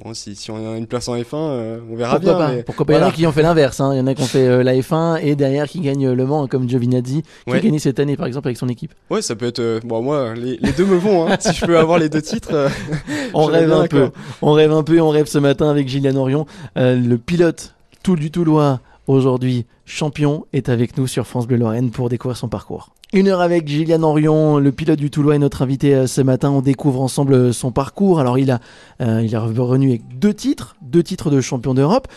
bon, 0.03 0.13
si, 0.13 0.35
si, 0.35 0.51
on 0.51 0.73
a 0.73 0.77
une 0.77 0.87
place 0.87 1.07
en 1.07 1.15
F1, 1.15 1.35
on 1.35 1.95
verra 1.95 2.19
Pourquoi 2.19 2.47
bien. 2.47 2.57
Pas. 2.57 2.63
Pourquoi 2.63 2.85
pas 2.85 2.93
Il 2.93 2.99
y 2.99 3.03
en 3.03 3.07
a 3.07 3.11
qui 3.11 3.27
ont 3.27 3.31
fait 3.31 3.41
l'inverse. 3.41 3.79
Hein. 3.79 3.93
Il 3.93 3.97
y 3.97 4.01
en 4.01 4.07
a 4.07 4.13
qui 4.13 4.21
ont 4.21 4.27
fait 4.27 4.63
la 4.63 4.75
F1 4.75 5.19
et 5.21 5.35
derrière 5.35 5.67
qui 5.67 5.79
gagnent 5.79 6.11
le 6.11 6.25
Mans, 6.25 6.47
comme 6.47 6.69
Giovinazzi, 6.69 7.23
qui 7.47 7.53
a 7.53 7.59
gagné 7.59 7.79
cette 7.79 7.99
année 7.99 8.17
par 8.17 8.27
exemple 8.27 8.47
avec 8.47 8.57
son 8.57 8.69
équipe? 8.69 8.93
Ouais, 9.09 9.21
ça 9.21 9.35
peut 9.35 9.47
être. 9.47 9.81
bon, 9.83 10.01
moi, 10.01 10.33
les, 10.35 10.57
les 10.57 10.71
deux 10.71 10.85
me 10.85 10.97
vont. 10.97 11.27
Hein. 11.27 11.37
si 11.39 11.53
je 11.53 11.65
peux 11.65 11.77
avoir 11.77 11.99
les 11.99 12.09
deux 12.09 12.21
titres. 12.21 12.69
on 13.33 13.45
rêve 13.45 13.71
un 13.71 13.87
peu. 13.87 14.11
On 14.41 14.53
rêve 14.53 14.71
un 14.71 14.83
peu. 14.83 14.99
On 14.99 15.09
rêve 15.09 15.27
ce 15.27 15.39
matin 15.39 15.69
avec 15.69 15.87
Gillian 15.87 16.15
Orion, 16.15 16.45
le 16.75 17.15
pilote 17.15 17.73
tout 18.03 18.17
du 18.17 18.29
Toulois 18.29 18.81
aujourd'hui 19.07 19.65
champion, 19.85 20.45
est 20.53 20.69
avec 20.69 20.97
nous 20.97 21.07
sur 21.07 21.27
France 21.27 21.47
Bleu 21.47 21.57
Lorraine 21.57 21.91
pour 21.91 22.09
découvrir 22.09 22.37
son 22.37 22.47
parcours. 22.47 22.89
Une 23.13 23.27
heure 23.27 23.41
avec 23.41 23.67
Gillian 23.67 24.01
Orion, 24.01 24.57
le 24.57 24.71
pilote 24.71 24.97
du 24.97 25.11
Toulois 25.11 25.35
est 25.35 25.39
notre 25.39 25.61
invité 25.61 25.93
euh, 25.93 26.07
ce 26.07 26.21
matin. 26.21 26.49
On 26.49 26.61
découvre 26.61 26.99
ensemble 26.99 27.33
euh, 27.35 27.51
son 27.51 27.71
parcours. 27.71 28.19
Alors 28.19 28.39
il 28.39 28.49
a, 28.49 28.59
euh, 29.01 29.19
est 29.19 29.37
revenu 29.37 29.89
avec 29.89 30.17
deux 30.17 30.33
titres, 30.33 30.75
deux 30.81 31.03
titres 31.03 31.29
de 31.29 31.39
champion 31.39 31.75
d'Europe. 31.75 32.07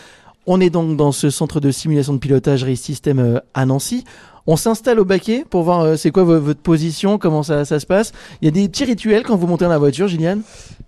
On 0.47 0.59
est 0.59 0.71
donc 0.71 0.97
dans 0.97 1.11
ce 1.11 1.29
centre 1.29 1.59
de 1.59 1.69
simulation 1.69 2.13
de 2.13 2.17
pilotage 2.17 2.63
Race 2.63 2.79
System 2.79 3.41
à 3.53 3.65
Nancy. 3.67 4.05
On 4.47 4.55
s'installe 4.55 4.99
au 4.99 5.05
baquet 5.05 5.45
pour 5.49 5.63
voir 5.63 5.81
euh, 5.81 5.95
c'est 5.97 6.11
quoi 6.11 6.23
votre 6.23 6.61
position, 6.61 7.17
comment 7.17 7.43
ça, 7.43 7.65
ça, 7.65 7.79
se 7.79 7.85
passe. 7.85 8.13
Il 8.41 8.45
y 8.45 8.47
a 8.47 8.51
des 8.51 8.67
petits 8.69 8.85
rituels 8.85 9.23
quand 9.23 9.35
vous 9.35 9.45
montez 9.45 9.65
dans 9.65 9.71
la 9.71 9.77
voiture, 9.77 10.07
Gillian? 10.07 10.39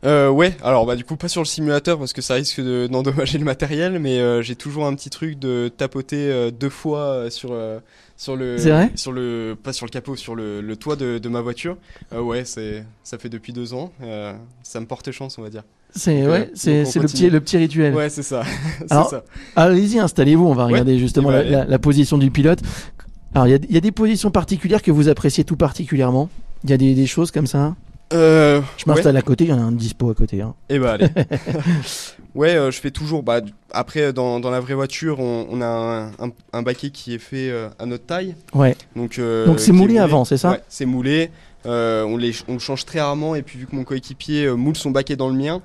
Euh, 0.05 0.29
Ouais, 0.29 0.55
alors 0.63 0.85
bah 0.85 0.95
du 0.95 1.03
coup 1.03 1.17
pas 1.17 1.27
sur 1.27 1.41
le 1.41 1.45
simulateur 1.45 1.99
parce 1.99 2.13
que 2.13 2.21
ça 2.21 2.35
risque 2.35 2.61
d'endommager 2.61 3.37
le 3.37 3.43
matériel, 3.43 3.99
mais 3.99 4.19
euh, 4.19 4.41
j'ai 4.41 4.55
toujours 4.55 4.85
un 4.85 4.95
petit 4.95 5.09
truc 5.09 5.37
de 5.37 5.69
tapoter 5.75 6.31
euh, 6.31 6.51
deux 6.51 6.69
fois 6.69 7.29
sur 7.29 7.53
sur 8.15 8.35
le 8.37 8.57
sur 8.95 9.11
le 9.11 9.57
pas 9.61 9.73
sur 9.73 9.85
le 9.85 9.91
capot, 9.91 10.15
sur 10.15 10.35
le, 10.35 10.61
le 10.61 10.75
toit 10.77 10.95
de, 10.95 11.17
de, 11.17 11.29
ma 11.29 11.41
voiture. 11.41 11.75
ouais, 12.15 12.45
c'est 12.45 12.85
ça 13.03 13.17
fait 13.17 13.29
depuis 13.29 13.51
deux 13.51 13.73
ans. 13.73 13.91
ça 14.63 14.79
me 14.79 14.85
porte 14.85 15.11
chance, 15.11 15.37
on 15.37 15.41
va 15.41 15.49
dire. 15.49 15.63
C'est 15.95 16.27
ouais, 16.27 16.51
c'est 16.53 16.83
le 16.83 17.07
petit 17.07 17.29
le 17.29 17.41
petit 17.41 17.57
rituel. 17.57 17.95
Ouais, 17.95 18.09
c'est 18.09 18.23
ça. 18.23 18.43
Alors, 18.91 19.11
allez-y, 19.55 19.97
installez-vous. 19.99 20.45
On 20.45 20.53
va 20.53 20.65
regarder 20.65 20.99
justement 20.99 21.31
la, 21.31 21.43
la, 21.43 21.65
la, 21.65 21.79
position 21.79 22.19
du 22.19 22.29
pilote. 22.29 22.59
Alors, 23.33 23.47
il 23.47 23.65
y, 23.69 23.73
y, 23.73 23.77
a 23.77 23.81
des 23.81 23.91
positions 23.91 24.31
particulières 24.31 24.81
que 24.81 24.91
vous 24.91 25.07
appréciez 25.07 25.43
tout 25.43 25.55
particulièrement? 25.55 26.29
Il 26.63 26.69
y 26.69 26.73
a 26.73 26.77
des, 26.77 26.95
des, 26.95 27.05
choses 27.05 27.31
comme 27.31 27.47
ça? 27.47 27.75
Euh, 28.11 28.61
Je 28.77 28.85
m'installe 28.87 29.15
à 29.17 29.21
côté, 29.21 29.45
il 29.45 29.49
y 29.51 29.53
en 29.53 29.59
a 29.59 29.63
un 29.63 29.71
dispo 29.71 30.09
à 30.09 30.15
côté. 30.15 30.41
Hein. 30.41 30.55
Eh 30.69 30.79
bah, 30.79 30.93
allez. 30.93 31.09
ouais, 32.35 32.55
euh, 32.55 32.71
je 32.71 32.79
fais 32.79 32.91
toujours. 32.91 33.23
Bah, 33.23 33.41
après, 33.71 34.13
dans, 34.13 34.39
dans 34.39 34.49
la 34.49 34.59
vraie 34.59 34.73
voiture, 34.73 35.19
on, 35.19 35.47
on 35.49 35.61
a 35.61 35.65
un, 35.65 36.07
un, 36.19 36.31
un, 36.53 36.61
baquet 36.63 36.89
qui 36.89 37.13
est 37.13 37.19
fait 37.19 37.49
euh, 37.49 37.69
à 37.77 37.85
notre 37.85 38.05
taille. 38.05 38.35
Ouais. 38.53 38.75
Donc, 38.95 39.19
Donc 39.19 39.59
c'est 39.59 39.71
moulé, 39.71 39.99
avant, 39.99 40.25
c'est 40.25 40.37
ça? 40.37 40.51
Ouais, 40.51 40.61
c'est 40.67 40.85
moulé. 40.85 41.29
on, 41.65 42.17
les, 42.17 42.33
on 42.47 42.53
le 42.53 42.59
change 42.59 42.85
très 42.85 42.99
rarement 42.99 43.35
et 43.35 43.43
puis 43.43 43.59
vu 43.59 43.67
que 43.67 43.75
mon 43.75 43.83
coéquipier 43.83 44.49
moule 44.49 44.75
son 44.75 44.91
baquet 44.91 45.15
dans 45.15 45.29
le 45.29 45.35
mien, 45.35 45.61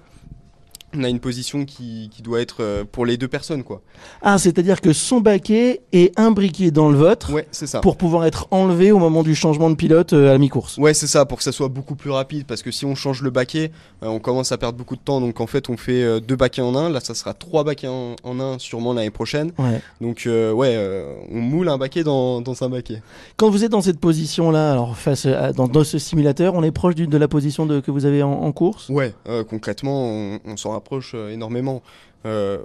on 0.96 1.04
a 1.04 1.08
une 1.08 1.20
position 1.20 1.64
qui, 1.64 2.10
qui, 2.14 2.22
doit 2.22 2.40
être 2.40 2.56
euh, 2.60 2.84
pour 2.90 3.06
les 3.06 3.16
deux 3.16 3.28
personnes 3.28 3.64
quoi. 3.64 3.82
Ah, 4.22 4.38
c'est-à-dire 4.38 4.80
que 4.80 4.92
son 4.92 5.20
baquet 5.20 5.80
est 5.92 6.18
imbriqué 6.18 6.70
dans 6.70 6.88
le 6.88 6.96
vôtre 6.96 7.32
ouais, 7.32 7.46
c'est 7.50 7.66
ça. 7.66 7.80
pour 7.80 7.96
pouvoir 7.96 8.24
être 8.24 8.46
enlevé 8.50 8.92
au 8.92 8.98
moment 8.98 9.22
du 9.22 9.34
changement 9.34 9.70
de 9.70 9.74
pilote 9.74 10.12
euh, 10.12 10.30
à 10.30 10.32
la 10.32 10.38
mi-course. 10.38 10.78
Ouais, 10.78 10.94
c'est 10.94 11.06
ça, 11.06 11.24
pour 11.24 11.38
que 11.38 11.44
ça 11.44 11.52
soit 11.52 11.68
beaucoup 11.68 11.94
plus 11.94 12.10
rapide 12.10 12.46
parce 12.46 12.62
que 12.62 12.70
si 12.70 12.84
on 12.84 12.94
change 12.94 13.22
le 13.22 13.30
baquet, 13.30 13.70
euh, 14.02 14.08
on 14.08 14.18
commence 14.18 14.52
à 14.52 14.58
perdre 14.58 14.78
beaucoup 14.78 14.96
de 14.96 15.00
temps 15.00 15.20
donc 15.20 15.40
en 15.40 15.46
fait 15.46 15.68
on 15.68 15.76
fait 15.76 16.20
deux 16.20 16.36
baquets 16.36 16.62
en 16.62 16.74
un, 16.76 16.88
là 16.88 17.00
ça 17.00 17.14
sera 17.14 17.34
trois 17.34 17.64
baquets 17.64 17.88
en, 17.88 18.16
un 18.24 18.58
sûrement 18.58 18.92
l'année 18.92 19.10
prochaine. 19.10 19.52
Ouais. 19.58 19.80
Donc 20.00 20.24
ouais, 20.26 21.04
on 21.30 21.40
moule 21.40 21.68
un 21.68 21.78
baquet 21.78 22.04
dans, 22.04 22.40
dans, 22.40 22.62
un 22.62 22.68
baquet. 22.68 23.02
Quand 23.36 23.50
vous 23.50 23.64
êtes 23.64 23.70
dans 23.70 23.82
cette 23.82 24.00
position 24.00 24.50
là, 24.50 24.72
alors 24.72 24.96
face 24.96 25.26
à, 25.26 25.52
dans, 25.52 25.84
ce 25.84 25.98
simulateur, 25.98 26.54
on 26.54 26.62
est 26.62 26.70
proche 26.70 26.94
de 26.94 27.18
la 27.18 27.28
position 27.28 27.66
de, 27.66 27.80
que 27.80 27.90
vous 27.90 28.06
avez 28.06 28.22
en, 28.22 28.52
course? 28.52 28.88
Ouais, 28.88 29.14
concrètement 29.48 30.04
on, 30.04 30.40
on 30.44 30.56
s'en 30.56 30.74
euh, 31.14 31.30
énormément. 31.30 31.82
Euh, 32.26 32.58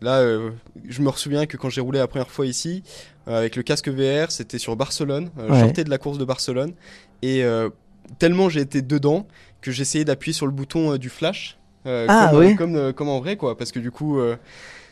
là, 0.00 0.18
euh, 0.18 0.50
je 0.88 1.02
me 1.02 1.10
souviens 1.12 1.46
que 1.46 1.56
quand 1.56 1.70
j'ai 1.70 1.80
roulé 1.80 1.98
la 1.98 2.06
première 2.06 2.30
fois 2.30 2.46
ici, 2.46 2.82
avec 3.26 3.56
le 3.56 3.62
casque 3.62 3.88
VR, 3.88 4.30
c'était 4.30 4.58
sur 4.58 4.76
Barcelone. 4.76 5.30
Je 5.48 5.54
sortais 5.54 5.84
de 5.84 5.90
la 5.90 5.98
course 5.98 6.18
de 6.18 6.24
Barcelone. 6.24 6.72
Et 7.22 7.44
tellement 8.18 8.48
j'ai 8.48 8.60
été 8.60 8.82
dedans 8.82 9.26
que 9.60 9.72
j'essayais 9.72 10.04
d'appuyer 10.04 10.32
sur 10.32 10.46
le 10.46 10.52
bouton 10.52 10.96
du 10.96 11.08
flash. 11.08 11.58
ah, 11.84 12.28
comme, 12.30 12.38
oui. 12.38 12.54
comme, 12.54 12.92
comme, 12.92 13.08
en 13.08 13.18
vrai, 13.18 13.36
quoi. 13.36 13.58
Parce 13.58 13.72
que 13.72 13.80
du 13.80 13.90
coup, 13.90 14.20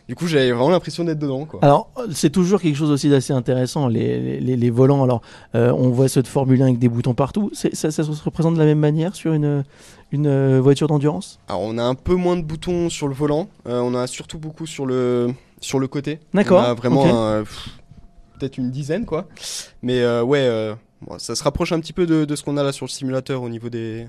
du 0.06 0.14
coup, 0.14 0.26
j'avais 0.26 0.52
vraiment 0.52 0.68
l'impression 0.68 1.02
d'être 1.04 1.18
dedans. 1.18 1.46
Quoi. 1.46 1.60
Alors, 1.62 1.90
c'est 2.12 2.28
toujours 2.28 2.60
quelque 2.60 2.76
chose 2.76 2.90
aussi 2.90 3.08
d'assez 3.08 3.32
intéressant, 3.32 3.88
les, 3.88 4.38
les, 4.38 4.56
les, 4.56 4.70
volants. 4.70 5.02
Alors, 5.02 5.22
euh, 5.54 5.72
on 5.72 5.88
voit 5.88 6.08
ceux 6.08 6.22
de 6.22 6.26
Formule 6.26 6.60
1 6.60 6.64
avec 6.66 6.78
des 6.78 6.90
boutons 6.90 7.14
partout. 7.14 7.50
Ça, 7.54 7.70
ça, 7.72 7.90
se 7.90 8.22
représente 8.22 8.54
de 8.54 8.58
la 8.58 8.66
même 8.66 8.78
manière 8.78 9.14
sur 9.14 9.32
une, 9.32 9.64
une 10.12 10.26
euh, 10.26 10.60
voiture 10.60 10.88
d'endurance? 10.88 11.40
Alors, 11.48 11.62
on 11.62 11.78
a 11.78 11.82
un 11.82 11.94
peu 11.94 12.14
moins 12.14 12.36
de 12.36 12.42
boutons 12.42 12.90
sur 12.90 13.08
le 13.08 13.14
volant. 13.14 13.48
Euh, 13.66 13.80
on 13.80 13.94
a 13.94 14.06
surtout 14.06 14.38
beaucoup 14.38 14.66
sur 14.66 14.84
le, 14.84 15.32
sur 15.60 15.78
le 15.78 15.88
côté. 15.88 16.20
D'accord. 16.34 16.60
On 16.60 16.70
a 16.70 16.74
vraiment 16.74 17.42
peut-être 18.38 18.58
une 18.58 18.70
dizaine, 18.70 19.06
quoi. 19.06 19.26
Mais 19.82 20.06
ouais, 20.20 20.74
ça 21.16 21.34
se 21.34 21.42
rapproche 21.42 21.72
un 21.72 21.80
petit 21.80 21.94
peu 21.94 22.04
de, 22.04 22.26
de 22.26 22.36
ce 22.36 22.42
qu'on 22.42 22.58
a 22.58 22.62
là 22.62 22.72
sur 22.72 22.84
le 22.84 22.90
simulateur 22.90 23.40
au 23.40 23.48
niveau 23.48 23.70
des, 23.70 24.06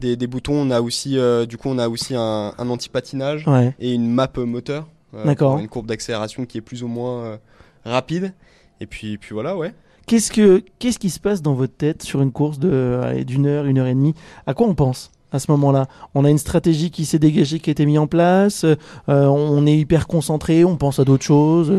des, 0.00 0.16
des, 0.16 0.26
boutons. 0.26 0.52
On 0.52 0.70
a 0.70 0.82
aussi, 0.82 1.16
du 1.48 1.56
coup, 1.56 1.70
on 1.70 1.78
a 1.78 1.88
aussi 1.88 2.14
un, 2.14 2.52
un 2.58 2.68
anti-patinage 2.68 3.46
et 3.80 3.94
une 3.94 4.10
map 4.10 4.28
moteur. 4.36 4.86
Euh, 5.14 5.24
D'accord. 5.24 5.58
Une 5.58 5.68
courbe 5.68 5.86
d'accélération 5.86 6.46
qui 6.46 6.58
est 6.58 6.62
plus 6.62 6.82
ou 6.82 6.88
moins 6.88 7.24
euh, 7.24 7.36
rapide. 7.84 8.34
Et 8.80 8.86
puis, 8.86 9.18
puis 9.18 9.34
voilà, 9.34 9.56
ouais. 9.56 9.74
Qu'est-ce, 10.06 10.30
que, 10.30 10.62
qu'est-ce 10.78 10.98
qui 10.98 11.08
se 11.08 11.18
passe 11.18 11.40
dans 11.40 11.54
votre 11.54 11.74
tête 11.74 12.02
sur 12.02 12.20
une 12.20 12.32
course 12.32 12.58
de, 12.58 13.22
d'une 13.26 13.46
heure, 13.46 13.64
une 13.64 13.78
heure 13.78 13.86
et 13.86 13.94
demie? 13.94 14.14
À 14.46 14.52
quoi 14.52 14.66
on 14.66 14.74
pense 14.74 15.10
à 15.32 15.38
ce 15.38 15.50
moment-là? 15.52 15.86
On 16.14 16.24
a 16.26 16.30
une 16.30 16.38
stratégie 16.38 16.90
qui 16.90 17.06
s'est 17.06 17.18
dégagée, 17.18 17.58
qui 17.58 17.70
a 17.70 17.72
été 17.72 17.86
mise 17.86 17.98
en 17.98 18.06
place, 18.06 18.64
euh, 18.64 18.76
on 19.08 19.66
est 19.66 19.78
hyper 19.78 20.06
concentré, 20.06 20.62
on 20.64 20.76
pense 20.76 20.98
à 20.98 21.04
d'autres 21.04 21.24
choses. 21.24 21.72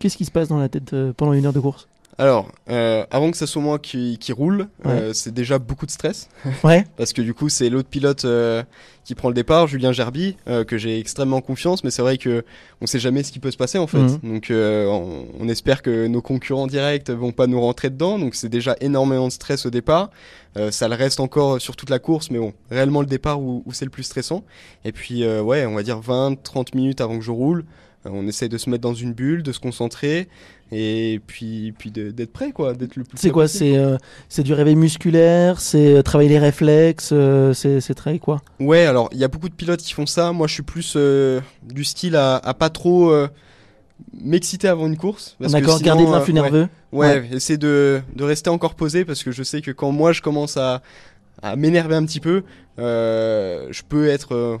qu'est-ce 0.00 0.16
qui 0.16 0.24
se 0.24 0.32
passe 0.32 0.48
dans 0.48 0.58
la 0.58 0.68
tête 0.68 0.92
pendant 1.12 1.34
une 1.34 1.46
heure 1.46 1.52
de 1.52 1.60
course? 1.60 1.86
Alors, 2.18 2.50
euh, 2.70 3.04
avant 3.10 3.30
que 3.30 3.36
ce 3.38 3.46
soit 3.46 3.62
moi 3.62 3.78
qui, 3.78 4.18
qui 4.18 4.32
roule, 4.32 4.68
euh, 4.84 5.12
c'est 5.14 5.32
déjà 5.32 5.58
beaucoup 5.58 5.86
de 5.86 5.90
stress. 5.90 6.28
Ouais. 6.62 6.84
Parce 6.96 7.12
que 7.12 7.22
du 7.22 7.34
coup, 7.34 7.48
c'est 7.48 7.70
l'autre 7.70 7.88
pilote 7.88 8.24
euh, 8.24 8.62
qui 9.04 9.14
prend 9.14 9.28
le 9.28 9.34
départ, 9.34 9.66
Julien 9.66 9.90
Gerby, 9.90 10.36
euh, 10.48 10.64
que 10.64 10.78
j'ai 10.78 11.00
extrêmement 11.00 11.40
confiance, 11.40 11.82
mais 11.82 11.90
c'est 11.90 12.02
vrai 12.02 12.18
que 12.18 12.44
on 12.80 12.86
sait 12.86 12.98
jamais 12.98 13.22
ce 13.22 13.32
qui 13.32 13.38
peut 13.38 13.50
se 13.50 13.56
passer 13.56 13.78
en 13.78 13.86
fait. 13.86 13.98
Mhm. 13.98 14.18
Donc, 14.22 14.46
on, 14.50 15.26
on, 15.40 15.48
espère 15.48 15.82
que 15.82 16.06
nos 16.06 16.20
concurrents 16.20 16.66
directs 16.66 17.10
vont 17.10 17.32
pas 17.32 17.46
nous 17.46 17.60
rentrer 17.60 17.90
dedans. 17.90 18.18
Donc, 18.18 18.34
c'est 18.34 18.48
déjà 18.48 18.76
énormément 18.80 19.26
de 19.26 19.32
stress 19.32 19.66
au 19.66 19.70
départ. 19.70 20.10
ça 20.70 20.88
le 20.88 20.94
reste 20.94 21.18
encore 21.18 21.60
sur 21.60 21.74
toute 21.74 21.90
la 21.90 21.98
course, 21.98 22.30
mais 22.30 22.38
bon, 22.38 22.52
réellement 22.70 23.00
le 23.00 23.06
départ 23.06 23.40
où, 23.40 23.62
où 23.66 23.72
c'est 23.72 23.86
le 23.86 23.90
plus 23.90 24.04
stressant. 24.04 24.44
Et 24.84 24.92
puis, 24.92 25.26
ouais, 25.26 25.66
on 25.66 25.74
va 25.74 25.82
dire 25.82 26.00
20-30 26.00 26.76
minutes 26.76 27.00
avant 27.00 27.18
que 27.18 27.24
je 27.24 27.32
roule. 27.32 27.64
On 28.04 28.26
essaye 28.26 28.48
de 28.48 28.58
se 28.58 28.68
mettre 28.68 28.82
dans 28.82 28.94
une 28.94 29.12
bulle, 29.12 29.44
de 29.44 29.52
se 29.52 29.60
concentrer 29.60 30.28
et 30.72 31.20
puis, 31.26 31.72
puis 31.78 31.90
d'être 31.92 32.32
prêt, 32.32 32.50
quoi, 32.50 32.74
d'être 32.74 32.96
le 32.96 33.04
plus. 33.04 33.16
C'est 33.16 33.30
quoi 33.30 33.46
C'est 33.46 33.76
euh, 33.76 33.96
du 34.38 34.54
réveil 34.54 34.74
musculaire, 34.74 35.60
c'est 35.60 35.94
euh, 35.94 36.02
travailler 36.02 36.30
les 36.30 36.38
réflexes, 36.40 37.10
euh, 37.12 37.52
c'est 37.52 37.94
très 37.94 38.18
quoi? 38.18 38.42
Ouais, 38.58 38.86
alors 38.86 39.08
il 39.12 39.18
y 39.18 39.24
a 39.24 39.28
beaucoup 39.28 39.48
de 39.48 39.54
pilotes 39.54 39.80
qui 39.80 39.92
font 39.92 40.06
ça. 40.06 40.32
Moi, 40.32 40.48
je 40.48 40.54
suis 40.54 40.62
plus 40.62 40.96
du 41.62 41.84
style 41.84 42.16
à, 42.16 42.36
à 42.36 42.54
pas 42.54 42.70
trop 42.70 43.14
m'exciter 44.20 44.66
avant 44.66 44.88
une 44.88 44.96
course. 44.96 45.36
D'accord, 45.38 45.80
garder 45.80 46.04
de 46.04 46.10
l'influx 46.10 46.32
nerveux. 46.32 46.68
Ouais, 46.90 47.20
ouais, 47.20 47.28
essayer 47.32 47.56
de, 47.56 48.00
de 48.16 48.24
rester 48.24 48.50
encore 48.50 48.74
posé 48.74 49.04
parce 49.04 49.22
que 49.22 49.30
je 49.30 49.44
sais 49.44 49.62
que 49.62 49.70
quand 49.70 49.92
moi 49.92 50.12
je 50.12 50.22
commence 50.22 50.56
à, 50.56 50.82
à 51.40 51.54
m'énerver 51.54 51.94
un 51.94 52.04
petit 52.04 52.20
peu, 52.20 52.42
je 52.78 53.82
peux 53.88 54.08
être 54.08 54.58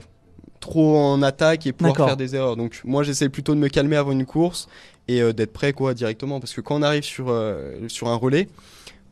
trop 0.62 0.96
en 0.96 1.20
attaque 1.20 1.66
et 1.66 1.72
pouvoir 1.72 1.94
faire 1.94 2.16
des 2.16 2.34
erreurs. 2.34 2.56
Donc 2.56 2.80
moi 2.84 3.02
j'essaie 3.02 3.28
plutôt 3.28 3.54
de 3.54 3.60
me 3.60 3.68
calmer 3.68 3.96
avant 3.96 4.12
une 4.12 4.24
course 4.24 4.68
et 5.08 5.20
euh, 5.20 5.34
d'être 5.34 5.52
prêt 5.52 5.74
quoi 5.74 5.92
directement 5.92 6.40
parce 6.40 6.54
que 6.54 6.62
quand 6.62 6.76
on 6.76 6.82
arrive 6.82 7.02
sur 7.02 7.26
euh, 7.28 7.74
sur 7.88 8.08
un 8.08 8.14
relais 8.14 8.48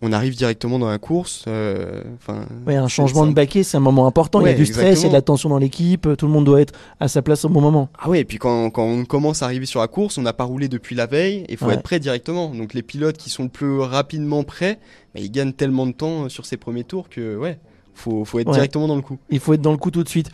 on 0.03 0.13
arrive 0.13 0.35
directement 0.35 0.79
dans 0.79 0.89
la 0.89 0.97
course. 0.97 1.45
Euh, 1.47 2.03
enfin, 2.17 2.47
un 2.67 2.89
changement 2.89 3.27
de 3.27 3.35
baquet, 3.35 3.63
c'est 3.63 3.77
un 3.77 3.81
moment 3.81 4.07
important. 4.07 4.41
il 4.41 4.47
y 4.47 4.51
a 4.51 4.55
du 4.55 4.65
stress, 4.65 5.01
il 5.01 5.03
y 5.03 5.07
a 5.07 5.09
de 5.11 5.13
la 5.13 5.21
tension 5.21 5.51
dans 5.51 5.59
l'équipe. 5.59 6.09
Tout 6.17 6.25
le 6.25 6.33
monde 6.33 6.47
doit 6.47 6.63
être 6.63 6.73
à 7.01 7.09
sa 7.09 7.21
place 7.21 7.45
au 7.45 7.51
bon 7.51 7.61
moment. 7.61 7.91
Ah 7.99 8.09
ouais, 8.09 8.21
et 8.21 8.25
puis 8.25 8.39
quand, 8.39 8.71
quand 8.71 8.83
on 8.83 9.05
commence 9.05 9.43
à 9.43 9.45
arriver 9.45 9.67
sur 9.67 9.81
la 9.81 9.89
course, 9.89 10.17
on 10.17 10.23
n'a 10.23 10.33
pas 10.33 10.45
roulé 10.45 10.69
depuis 10.69 10.97
la 10.97 11.05
veille. 11.05 11.45
Il 11.51 11.59
faut 11.59 11.71
être 11.71 11.83
prêt 11.83 12.01
directement. 12.01 12.49
Donc 12.49 12.73
les 12.73 12.83
pilotes 12.83 13.19
qui 13.19 13.29
sont 13.29 13.43
le 13.43 13.51
plus 13.51 13.79
rapidement 13.81 14.43
prêts, 14.43 14.79
bah, 15.15 15.21
ils 15.21 15.31
gagnent 15.31 15.53
tellement 15.53 15.87
de 15.87 15.93
temps 15.93 16.31
sur 16.31 16.47
ces 16.47 16.57
premiers 16.57 16.85
tours 16.85 17.11
que 17.11 17.37
ouais, 17.37 17.59
faut, 17.93 18.25
faut 18.25 18.39
être 18.39 18.51
directement 18.51 18.89
dans 18.89 18.97
le 18.97 19.03
coup. 19.03 19.19
Il 19.29 19.41
faut 19.41 19.53
être 19.53 19.63
dans 19.63 19.73
le 19.73 19.79
coup 19.79 19.91
tout 19.91 20.03
de 20.03 20.09
suite. 20.09 20.31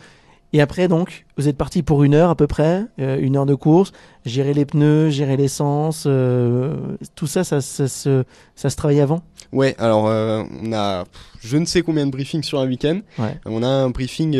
Et 0.53 0.61
après, 0.61 0.87
donc, 0.87 1.25
vous 1.37 1.49
êtes 1.49 1.57
parti 1.57 1.83
pour 1.83 2.03
une 2.03 2.13
heure 2.13 2.29
à 2.29 2.35
peu 2.35 2.47
près, 2.47 2.85
euh, 2.99 3.17
une 3.19 3.35
heure 3.35 3.45
de 3.45 3.53
course, 3.53 3.91
gérer 4.25 4.53
les 4.53 4.65
pneus, 4.65 5.09
gérer 5.09 5.35
l'essence, 5.35 6.05
euh, 6.07 6.95
tout 7.15 7.27
ça, 7.27 7.43
ça, 7.43 7.59
ça, 7.59 7.87
se, 7.89 8.23
ça 8.55 8.69
se 8.69 8.75
travaille 8.77 9.01
avant? 9.01 9.21
Ouais, 9.51 9.75
alors 9.77 10.07
euh, 10.07 10.43
on 10.61 10.73
a 10.73 11.05
je 11.41 11.57
ne 11.57 11.65
sais 11.65 11.81
combien 11.81 12.05
de 12.05 12.11
briefings 12.11 12.43
sur 12.43 12.59
un 12.59 12.67
week-end. 12.67 12.99
On 13.45 13.63
a 13.63 13.67
un 13.67 13.89
briefing 13.89 14.37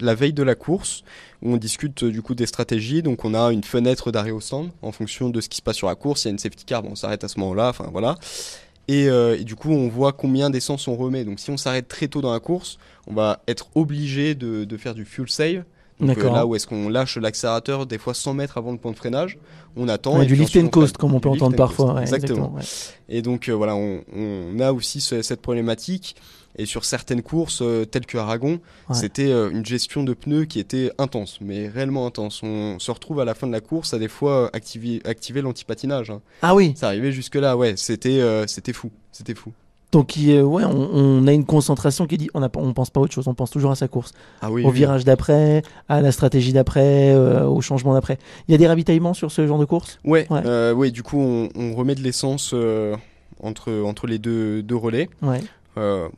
la 0.00 0.14
veille 0.14 0.32
de 0.32 0.42
la 0.42 0.56
course 0.56 1.04
où 1.42 1.52
on 1.52 1.56
discute 1.56 2.04
du 2.04 2.22
coup 2.22 2.34
des 2.34 2.46
stratégies. 2.46 3.02
Donc 3.02 3.24
on 3.24 3.34
a 3.34 3.52
une 3.52 3.62
fenêtre 3.62 4.10
d'arrêt 4.10 4.32
au 4.32 4.40
stand 4.40 4.70
en 4.82 4.90
fonction 4.90 5.28
de 5.28 5.40
ce 5.40 5.48
qui 5.48 5.58
se 5.58 5.62
passe 5.62 5.76
sur 5.76 5.86
la 5.86 5.94
course. 5.94 6.24
Il 6.24 6.28
y 6.28 6.30
a 6.30 6.32
une 6.32 6.38
safety 6.38 6.64
car, 6.64 6.82
bon, 6.82 6.90
on 6.92 6.96
s'arrête 6.96 7.22
à 7.22 7.28
ce 7.28 7.38
moment-là. 7.38 7.68
Enfin 7.68 7.88
voilà. 7.92 8.16
Euh, 8.90 9.36
et, 9.38 9.44
du 9.44 9.54
coup, 9.54 9.70
on 9.70 9.88
voit 9.88 10.12
combien 10.12 10.50
d'essence 10.50 10.88
on 10.88 10.96
remet. 10.96 11.24
Donc, 11.24 11.40
si 11.40 11.50
on 11.50 11.56
s'arrête 11.56 11.88
très 11.88 12.08
tôt 12.08 12.20
dans 12.20 12.32
la 12.32 12.40
course, 12.40 12.78
on 13.06 13.14
va 13.14 13.42
être 13.46 13.68
obligé 13.74 14.34
de, 14.34 14.64
de 14.64 14.76
faire 14.76 14.94
du 14.94 15.04
fuel 15.04 15.28
save. 15.28 15.64
Donc, 16.00 16.18
euh, 16.18 16.30
là 16.30 16.46
où 16.46 16.54
est-ce 16.54 16.66
qu'on 16.66 16.88
lâche 16.88 17.16
l'accélérateur, 17.16 17.84
des 17.84 17.98
fois 17.98 18.14
100 18.14 18.34
mètres 18.34 18.56
avant 18.56 18.70
le 18.70 18.78
point 18.78 18.92
de 18.92 18.96
freinage, 18.96 19.36
on 19.76 19.88
attend. 19.88 20.18
Ouais, 20.18 20.26
du 20.26 20.36
lift 20.36 20.56
and 20.56 20.68
coast, 20.68 20.96
comme 20.96 21.12
on 21.14 21.20
peut 21.20 21.28
entendre 21.28 21.56
parfois. 21.56 22.00
exactement. 22.00 22.54
Et 23.08 23.20
donc, 23.20 23.48
euh, 23.48 23.52
voilà, 23.52 23.74
on, 23.74 24.02
on, 24.14 24.60
a 24.60 24.72
aussi 24.72 25.00
cette 25.00 25.42
problématique. 25.42 26.14
Et 26.58 26.66
sur 26.66 26.84
certaines 26.84 27.22
courses, 27.22 27.60
euh, 27.62 27.84
telles 27.84 28.04
que 28.04 28.18
Aragon, 28.18 28.58
c'était 28.92 29.30
euh, 29.30 29.48
une 29.50 29.64
gestion 29.64 30.02
de 30.02 30.12
pneus 30.12 30.44
qui 30.44 30.58
était 30.58 30.90
intense, 30.98 31.38
mais 31.40 31.68
réellement 31.68 32.04
intense. 32.04 32.42
On 32.42 32.80
se 32.80 32.90
retrouve 32.90 33.20
à 33.20 33.24
la 33.24 33.34
fin 33.34 33.46
de 33.46 33.52
la 33.52 33.60
course 33.60 33.94
à 33.94 33.98
des 33.98 34.08
fois 34.08 34.50
activer, 34.52 35.00
activer 35.04 35.40
l'antipatinage. 35.40 36.10
Hein. 36.10 36.20
Ah 36.42 36.56
oui 36.56 36.74
Ça 36.76 36.88
arrivait 36.88 37.12
jusque-là, 37.12 37.56
ouais. 37.56 37.74
C'était 37.76 38.20
euh, 38.20 38.48
c'était 38.48 38.72
fou. 38.72 38.90
C'était 39.12 39.36
fou. 39.36 39.52
Donc, 39.90 40.16
ouais, 40.18 40.42
on, 40.44 41.26
a 41.26 41.32
une 41.32 41.46
concentration 41.46 42.06
qui 42.06 42.18
dit 42.18 42.28
on 42.34 42.40
ne 42.40 42.48
on 42.56 42.74
pense 42.74 42.90
pas 42.90 43.00
à 43.00 43.04
autre 43.04 43.14
chose, 43.14 43.26
on 43.26 43.32
pense 43.32 43.50
toujours 43.50 43.70
à 43.70 43.74
sa 43.74 43.88
course. 43.88 44.12
Ah 44.42 44.50
oui, 44.50 44.62
au 44.62 44.70
virage 44.70 45.06
d'après, 45.06 45.62
à 45.88 46.02
la 46.02 46.12
stratégie 46.12 46.52
d'après, 46.52 47.14
au 47.16 47.62
changement 47.62 47.94
d'après. 47.94 48.18
Il 48.48 48.52
y 48.52 48.54
a 48.54 48.58
des 48.58 48.66
ravitaillements 48.66 49.14
sur 49.14 49.32
ce 49.32 49.46
genre 49.46 49.58
de 49.58 49.64
course? 49.64 49.98
Ouais, 50.04 50.26
ouais. 50.30 50.90
du 50.90 51.02
coup, 51.02 51.18
on, 51.18 51.48
on 51.54 51.74
remet 51.74 51.94
de 51.94 52.02
l'essence 52.02 52.54
entre, 53.42 53.72
entre 53.82 54.06
les 54.06 54.18
deux, 54.18 54.62
deux 54.62 54.76
relais. 54.76 55.08
Ouais. 55.22 55.40
Euh, 55.78 56.08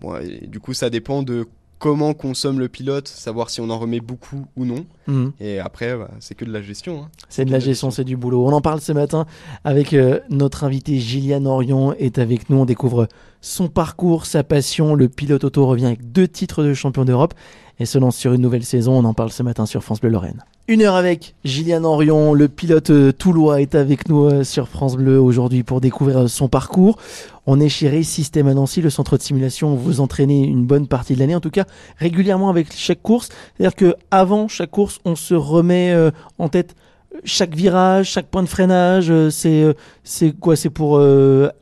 du 0.46 0.60
coup, 0.60 0.74
ça 0.74 0.90
dépend 0.90 1.22
de 1.22 1.46
comment 1.80 2.12
consomme 2.12 2.60
le 2.60 2.68
pilote, 2.68 3.08
savoir 3.08 3.48
si 3.50 3.60
on 3.60 3.70
en 3.70 3.78
remet 3.78 4.00
beaucoup 4.00 4.46
ou 4.54 4.64
non. 4.64 4.84
Mhm. 5.08 5.32
Et 5.40 5.58
après, 5.58 5.96
bah, 5.96 6.10
c'est 6.20 6.34
que 6.34 6.44
de 6.44 6.52
la 6.52 6.62
gestion. 6.62 7.04
Hein. 7.04 7.08
C'est 7.28 7.46
de 7.46 7.50
la 7.50 7.58
gestion, 7.58 7.90
c'est 7.90 8.04
du 8.04 8.16
boulot. 8.16 8.46
On 8.46 8.52
en 8.52 8.60
parle 8.60 8.80
ce 8.80 8.92
matin 8.92 9.26
avec 9.64 9.94
euh, 9.94 10.20
notre 10.28 10.64
invité 10.64 10.98
Gillian 10.98 11.46
Orion 11.46 11.94
est 11.94 12.18
avec 12.18 12.50
nous. 12.50 12.58
On 12.58 12.66
découvre 12.66 13.08
son 13.40 13.68
parcours, 13.68 14.26
sa 14.26 14.44
passion. 14.44 14.94
Le 14.94 15.08
pilote 15.08 15.42
auto 15.42 15.66
revient 15.66 15.86
avec 15.86 16.12
deux 16.12 16.28
titres 16.28 16.62
de 16.62 16.74
champion 16.74 17.06
d'Europe 17.06 17.34
et 17.80 17.86
se 17.86 17.98
lance 17.98 18.16
sur 18.16 18.34
une 18.34 18.42
nouvelle 18.42 18.64
saison. 18.64 18.92
On 18.92 19.04
en 19.04 19.14
parle 19.14 19.32
ce 19.32 19.42
matin 19.42 19.66
sur 19.66 19.82
France 19.82 20.00
Bleu 20.00 20.10
Lorraine. 20.10 20.44
Une 20.68 20.82
heure 20.82 20.94
avec 20.94 21.34
Gillian 21.44 21.82
Orion, 21.82 22.34
le 22.34 22.46
pilote 22.46 22.90
euh, 22.90 23.10
toulois 23.10 23.60
est 23.60 23.74
avec 23.74 24.08
nous 24.08 24.26
euh, 24.26 24.44
sur 24.44 24.68
France 24.68 24.96
Bleu 24.96 25.18
aujourd'hui 25.18 25.64
pour 25.64 25.80
découvrir 25.80 26.18
euh, 26.18 26.26
son 26.28 26.46
parcours. 26.46 26.96
On 27.46 27.58
est 27.58 27.70
chez 27.70 28.02
System 28.04 28.46
à 28.46 28.54
Nancy, 28.54 28.82
le 28.82 28.90
centre 28.90 29.16
de 29.16 29.22
simulation 29.22 29.74
où 29.74 29.76
vous 29.76 30.00
entraînez 30.00 30.44
une 30.44 30.64
bonne 30.64 30.86
partie 30.86 31.14
de 31.14 31.18
l'année, 31.18 31.34
en 31.34 31.40
tout 31.40 31.50
cas 31.50 31.64
régulièrement 31.96 32.50
avec 32.50 32.72
chaque 32.72 33.02
course. 33.02 33.30
C'est-à-dire 33.56 33.74
que 33.74 33.94
avant 34.10 34.46
chaque 34.46 34.70
course, 34.70 35.00
on 35.04 35.16
se 35.16 35.34
remet 35.34 35.92
en 36.38 36.48
tête 36.48 36.76
chaque 37.24 37.56
virage, 37.56 38.10
chaque 38.10 38.26
point 38.26 38.44
de 38.44 38.48
freinage. 38.48 39.12
C'est 39.30 39.74
c'est 40.04 40.30
quoi? 40.38 40.54
C'est 40.54 40.70
pour 40.70 41.02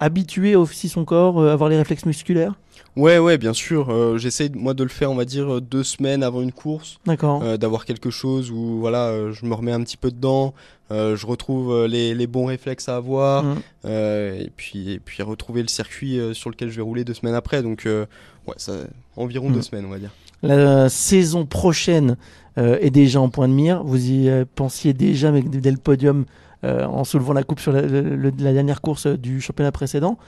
habituer 0.01 0.57
aussi 0.57 0.91
son 0.91 1.07
corps, 1.07 1.43
avoir 1.43 1.71
les 1.71 1.79
réflexes 1.79 2.05
musculaires? 2.05 2.53
Ouais, 2.99 3.19
ouais, 3.19 3.39
bien 3.39 3.53
sûr. 3.53 3.91
Euh, 3.91 4.19
j'essaie 4.19 4.51
moi 4.55 4.75
de 4.75 4.83
le 4.83 4.89
faire, 4.89 5.11
on 5.11 5.15
va 5.15 5.25
dire 5.25 5.61
deux 5.61 5.85
semaines 5.85 6.25
avant 6.25 6.43
une 6.43 6.53
course. 6.53 6.99
D'accord. 7.07 7.43
Euh, 7.45 7.57
d'avoir 7.57 7.85
quelque 7.85 8.11
chose 8.11 8.51
où 8.51 8.81
voilà, 8.81 9.31
je 9.33 9.47
me 9.47 9.55
remets 9.55 9.73
un 9.73 9.83
petit 9.83 9.97
peu 9.97 10.11
dedans. 10.11 10.53
je 10.91 11.27
retrouve 11.27 11.87
les, 11.87 12.15
les, 12.15 12.27
bons 12.27 12.47
réflexes 12.47 12.89
à 12.89 12.97
avoir 12.97 13.45
mmh. 13.45 13.59
et 13.89 14.51
puis 14.57 14.93
et 14.93 14.99
puis 14.99 15.23
retrouver 15.23 15.63
le 15.63 15.69
circuit 15.69 16.19
sur 16.33 16.51
lequel 16.51 16.71
je 16.71 16.77
vais 16.77 16.83
rouler 16.83 17.05
deux 17.05 17.15
semaines 17.15 17.35
après. 17.35 17.63
Donc 17.63 17.85
ouais, 17.87 18.55
ça 18.57 18.73
environ 19.17 19.51
deux 19.51 19.61
mmh. 19.61 19.63
semaines, 19.63 19.85
on 19.87 19.91
va 19.91 19.99
dire. 19.99 20.11
La 20.43 20.89
saison 20.89 21.47
prochaine 21.47 22.17
est 22.57 22.91
déjà 22.91 23.21
en 23.21 23.29
point 23.29 23.49
de 23.49 23.55
mire. 23.55 23.85
Vous 23.85 24.11
y 24.11 24.29
pensiez 24.57 24.93
déjà 24.93 25.31
mais 25.31 25.43
dès 25.43 25.71
le 25.71 25.77
podium 25.77 26.25
en 26.65 27.05
soulevant 27.05 27.33
la 27.33 27.45
coupe 27.45 27.61
sur 27.61 27.71
la, 27.71 27.83
la 27.83 28.53
dernière 28.53 28.81
course 28.81 29.07
du 29.07 29.41
championnat 29.41 29.71
précédent. 29.71 30.19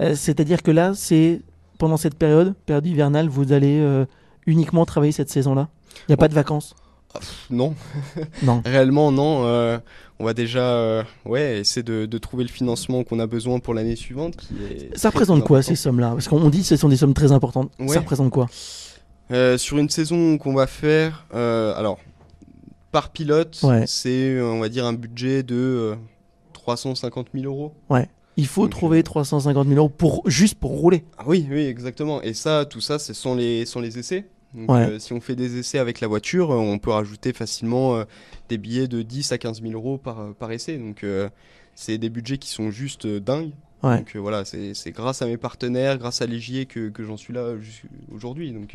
C'est-à-dire 0.00 0.62
que 0.62 0.70
là, 0.70 0.92
c'est 0.94 1.40
pendant 1.78 1.96
cette 1.96 2.14
période, 2.14 2.54
période 2.66 2.86
hivernale, 2.86 3.28
vous 3.28 3.52
allez 3.52 3.78
euh, 3.80 4.04
uniquement 4.46 4.84
travailler 4.84 5.12
cette 5.12 5.30
saison-là? 5.30 5.68
Il 6.00 6.10
n'y 6.10 6.14
a 6.14 6.16
pas 6.16 6.28
de 6.28 6.34
vacances? 6.34 6.74
Ah, 7.14 7.20
Non. 7.50 7.74
non. 8.42 8.62
Réellement, 8.64 9.12
non. 9.12 9.46
Euh, 9.46 9.78
on 10.18 10.24
va 10.24 10.34
déjà 10.34 10.60
euh, 10.60 11.02
ouais, 11.24 11.58
essayer 11.58 11.82
de, 11.82 12.18
trouver 12.18 12.44
le 12.44 12.50
financement 12.50 13.04
qu'on 13.04 13.18
a 13.18 13.26
besoin 13.26 13.58
pour 13.58 13.74
l'année 13.74 13.96
suivante. 13.96 14.48
ça 14.94 15.10
représente 15.10 15.44
quoi 15.44 15.62
ces 15.62 15.76
sommes-là? 15.76 16.10
Parce 16.10 16.28
qu'on 16.28 16.48
dit 16.48 16.60
que 16.60 16.66
ce 16.66 16.76
sont 16.76 16.88
des 16.88 16.96
sommes 16.96 17.14
très 17.14 17.32
importantes. 17.32 17.70
Ça 17.88 18.00
représente 18.00 18.30
quoi? 18.30 18.48
Sur 19.58 19.78
une 19.78 19.90
saison 19.90 20.38
qu'on 20.38 20.54
va 20.54 20.66
faire, 20.66 21.26
alors 21.32 21.98
par 22.92 23.10
pilote, 23.10 23.62
c'est 23.86 24.40
on 24.40 24.60
va 24.60 24.70
dire 24.70 24.86
un 24.86 24.94
budget 24.94 25.42
de 25.42 25.96
350 26.54 27.28
000 27.34 27.44
euros. 27.44 27.74
Ouais. 27.90 28.08
Il 28.36 28.46
faut 28.46 28.68
trouver 28.68 29.02
350 29.02 29.66
000 29.66 29.78
euros 29.78 29.88
pour, 29.88 30.22
juste 30.28 30.56
pour 30.56 30.72
rouler. 30.72 31.04
Ah 31.16 31.24
oui, 31.26 31.46
oui, 31.50 31.64
exactement. 31.64 32.20
Et 32.22 32.34
ça, 32.34 32.66
tout 32.66 32.80
ça, 32.80 32.98
ce 32.98 33.14
sont 33.14 33.34
les, 33.34 33.64
sont 33.64 33.80
les 33.80 33.98
essais. 33.98 34.26
Euh, 34.68 34.98
si 34.98 35.12
on 35.12 35.20
fait 35.20 35.36
des 35.36 35.58
essais 35.58 35.78
avec 35.78 36.00
la 36.00 36.08
voiture, 36.08 36.50
euh, 36.50 36.56
on 36.56 36.78
peut 36.78 36.90
rajouter 36.90 37.32
facilement 37.32 37.96
euh, 37.96 38.04
des 38.48 38.58
billets 38.58 38.88
de 38.88 39.02
10 39.02 39.32
à 39.32 39.38
15 39.38 39.62
000 39.62 39.74
euros 39.74 39.98
par, 39.98 40.34
par 40.34 40.52
essai. 40.52 40.78
Donc, 40.78 41.04
c'est 41.74 41.98
des 41.98 42.08
budgets 42.08 42.38
qui 42.38 42.48
sont 42.48 42.70
juste 42.70 43.06
dingues. 43.06 43.52
Donc, 43.86 44.16
voilà, 44.16 44.44
c'est 44.44 44.92
grâce 44.92 45.22
à 45.22 45.26
mes 45.26 45.36
partenaires, 45.36 45.98
grâce 45.98 46.22
à 46.22 46.26
Légier 46.26 46.66
que, 46.66 46.88
que 46.88 47.04
j'en 47.04 47.16
suis 47.16 47.32
là 47.32 47.54
aujourd'hui. 48.12 48.52
Donc, 48.52 48.74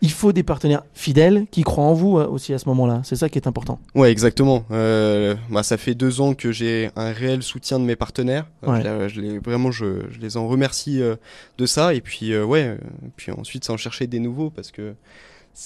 il 0.00 0.12
faut 0.12 0.32
des 0.32 0.42
partenaires 0.42 0.84
fidèles 0.94 1.46
qui 1.50 1.62
croient 1.62 1.84
en 1.84 1.92
vous 1.92 2.18
euh, 2.18 2.28
aussi 2.28 2.54
à 2.54 2.58
ce 2.58 2.68
moment-là. 2.68 3.00
C'est 3.04 3.16
ça 3.16 3.28
qui 3.28 3.38
est 3.38 3.48
important. 3.48 3.80
Ouais, 3.94 4.10
exactement. 4.10 4.64
Euh, 4.70 5.34
bah, 5.50 5.62
ça 5.62 5.76
fait 5.76 5.94
deux 5.94 6.20
ans 6.20 6.34
que 6.34 6.52
j'ai 6.52 6.90
un 6.94 7.12
réel 7.12 7.42
soutien 7.42 7.80
de 7.80 7.84
mes 7.84 7.96
partenaires. 7.96 8.46
Euh, 8.66 9.08
je, 9.08 9.20
les, 9.20 9.38
vraiment, 9.38 9.70
je, 9.72 10.02
je, 10.10 10.20
les 10.20 10.36
en 10.36 10.46
remercie 10.46 11.00
de 11.00 11.66
ça. 11.66 11.94
Et 11.94 12.00
puis, 12.00 12.36
ouais, 12.38 12.76
puis 13.16 13.32
ensuite, 13.32 13.64
c'est 13.64 13.72
en 13.72 13.76
chercher 13.76 14.06
des 14.06 14.20
nouveaux 14.20 14.50
parce 14.50 14.70
que 14.70 14.94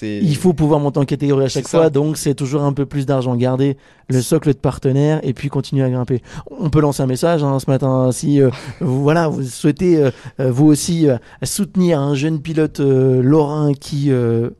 il 0.00 0.36
faut 0.36 0.54
pouvoir 0.54 0.80
monter 0.80 0.98
en 0.98 1.04
catégorie 1.04 1.44
à 1.44 1.48
chaque 1.48 1.68
fois, 1.68 1.90
donc 1.90 2.16
c'est 2.16 2.34
toujours 2.34 2.62
un 2.62 2.72
peu 2.72 2.86
plus 2.86 3.04
d'argent. 3.04 3.36
Garder 3.36 3.76
le 4.08 4.22
socle 4.22 4.52
de 4.52 4.58
partenaires 4.58 5.20
et 5.22 5.32
puis 5.34 5.48
continuer 5.48 5.84
à 5.84 5.90
grimper. 5.90 6.22
On 6.50 6.70
peut 6.70 6.80
lancer 6.80 7.02
un 7.02 7.06
message 7.06 7.44
hein, 7.44 7.58
ce 7.58 7.70
matin 7.70 8.10
si 8.12 8.40
euh, 8.40 8.50
vous, 8.80 9.02
voilà, 9.02 9.28
vous 9.28 9.42
souhaitez 9.42 9.98
euh, 9.98 10.10
euh, 10.40 10.50
vous 10.50 10.66
aussi 10.66 11.06
soutenir 11.42 12.00
un 12.00 12.14
jeune 12.14 12.40
pilote 12.40 12.80
lorrain 12.80 13.74
qui 13.74 14.10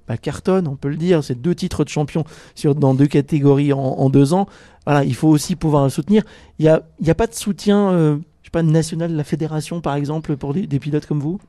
bah, 0.08 0.16
cartonne, 0.16 0.68
on 0.68 0.76
peut 0.76 0.88
le 0.88 0.96
dire. 0.96 1.24
C'est 1.24 1.40
deux 1.40 1.54
titres 1.54 1.85
de 1.85 1.88
champion 1.88 2.24
sur, 2.54 2.74
dans 2.74 2.94
deux 2.94 3.06
catégories 3.06 3.72
en, 3.72 4.11
deux 4.11 4.35
ans. 4.35 4.46
Voilà, 4.87 5.04
il 5.04 5.14
faut 5.14 5.28
aussi 5.28 5.56
pouvoir 5.56 5.85
le 5.85 5.90
soutenir. 5.90 6.22
Il 6.58 6.64
n'y 6.64 6.68
a, 6.68 6.82
y 7.00 7.11
a 7.11 7.14
pas 7.14 7.26
de 7.26 7.35
soutien, 7.35 7.92
je 7.92 8.18
sais 8.44 8.50
pas, 8.50 8.62
national 8.62 9.12
de 9.12 9.16
la 9.16 9.24
fédération 9.24 9.80
par 9.80 9.94
exemple 9.94 10.37
pour 10.37 10.52
des, 10.54 10.66
des 10.66 10.78
pilotes 10.78 11.06
comme 11.06 11.20
vous? 11.20 11.40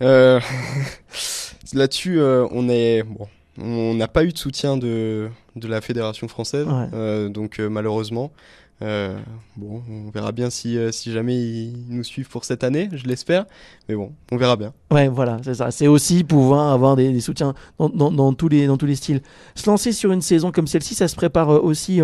Là-dessus, 1.72 2.20
euh, 2.20 2.46
on 2.50 2.68
est 2.68 3.02
bon, 3.02 3.26
on 3.58 3.94
n'a 3.94 4.08
pas 4.08 4.24
eu 4.24 4.32
de 4.32 4.38
soutien 4.38 4.76
de, 4.76 5.28
de 5.56 5.68
la 5.68 5.80
fédération 5.80 6.28
française, 6.28 6.66
euh, 6.92 7.28
donc 7.28 7.60
euh, 7.60 7.68
malheureusement. 7.68 8.32
bon, 8.80 9.82
on 9.88 10.10
verra 10.10 10.32
bien 10.32 10.50
si, 10.50 10.76
si 10.90 11.12
jamais 11.12 11.36
ils 11.36 11.86
nous 11.88 12.04
suivent 12.04 12.28
pour 12.28 12.44
cette 12.44 12.64
année, 12.64 12.88
je 12.92 13.06
l'espère. 13.06 13.46
Mais 13.88 13.94
bon, 13.94 14.12
on 14.30 14.36
verra 14.36 14.56
bien. 14.56 14.72
Ouais, 14.90 15.08
voilà, 15.08 15.38
c'est 15.42 15.54
ça. 15.54 15.70
C'est 15.70 15.86
aussi 15.86 16.24
pouvoir 16.24 16.72
avoir 16.72 16.96
des, 16.96 17.20
soutiens 17.20 17.54
dans, 17.78 17.88
dans, 17.88 18.10
dans, 18.10 18.32
tous 18.32 18.48
les, 18.48 18.66
dans 18.66 18.76
tous 18.76 18.86
les 18.86 18.96
styles. 18.96 19.22
Se 19.54 19.68
lancer 19.70 19.92
sur 19.92 20.12
une 20.12 20.22
saison 20.22 20.52
comme 20.52 20.66
celle-ci, 20.66 20.94
ça 20.94 21.08
se 21.08 21.16
prépare 21.16 21.48
aussi 21.64 22.00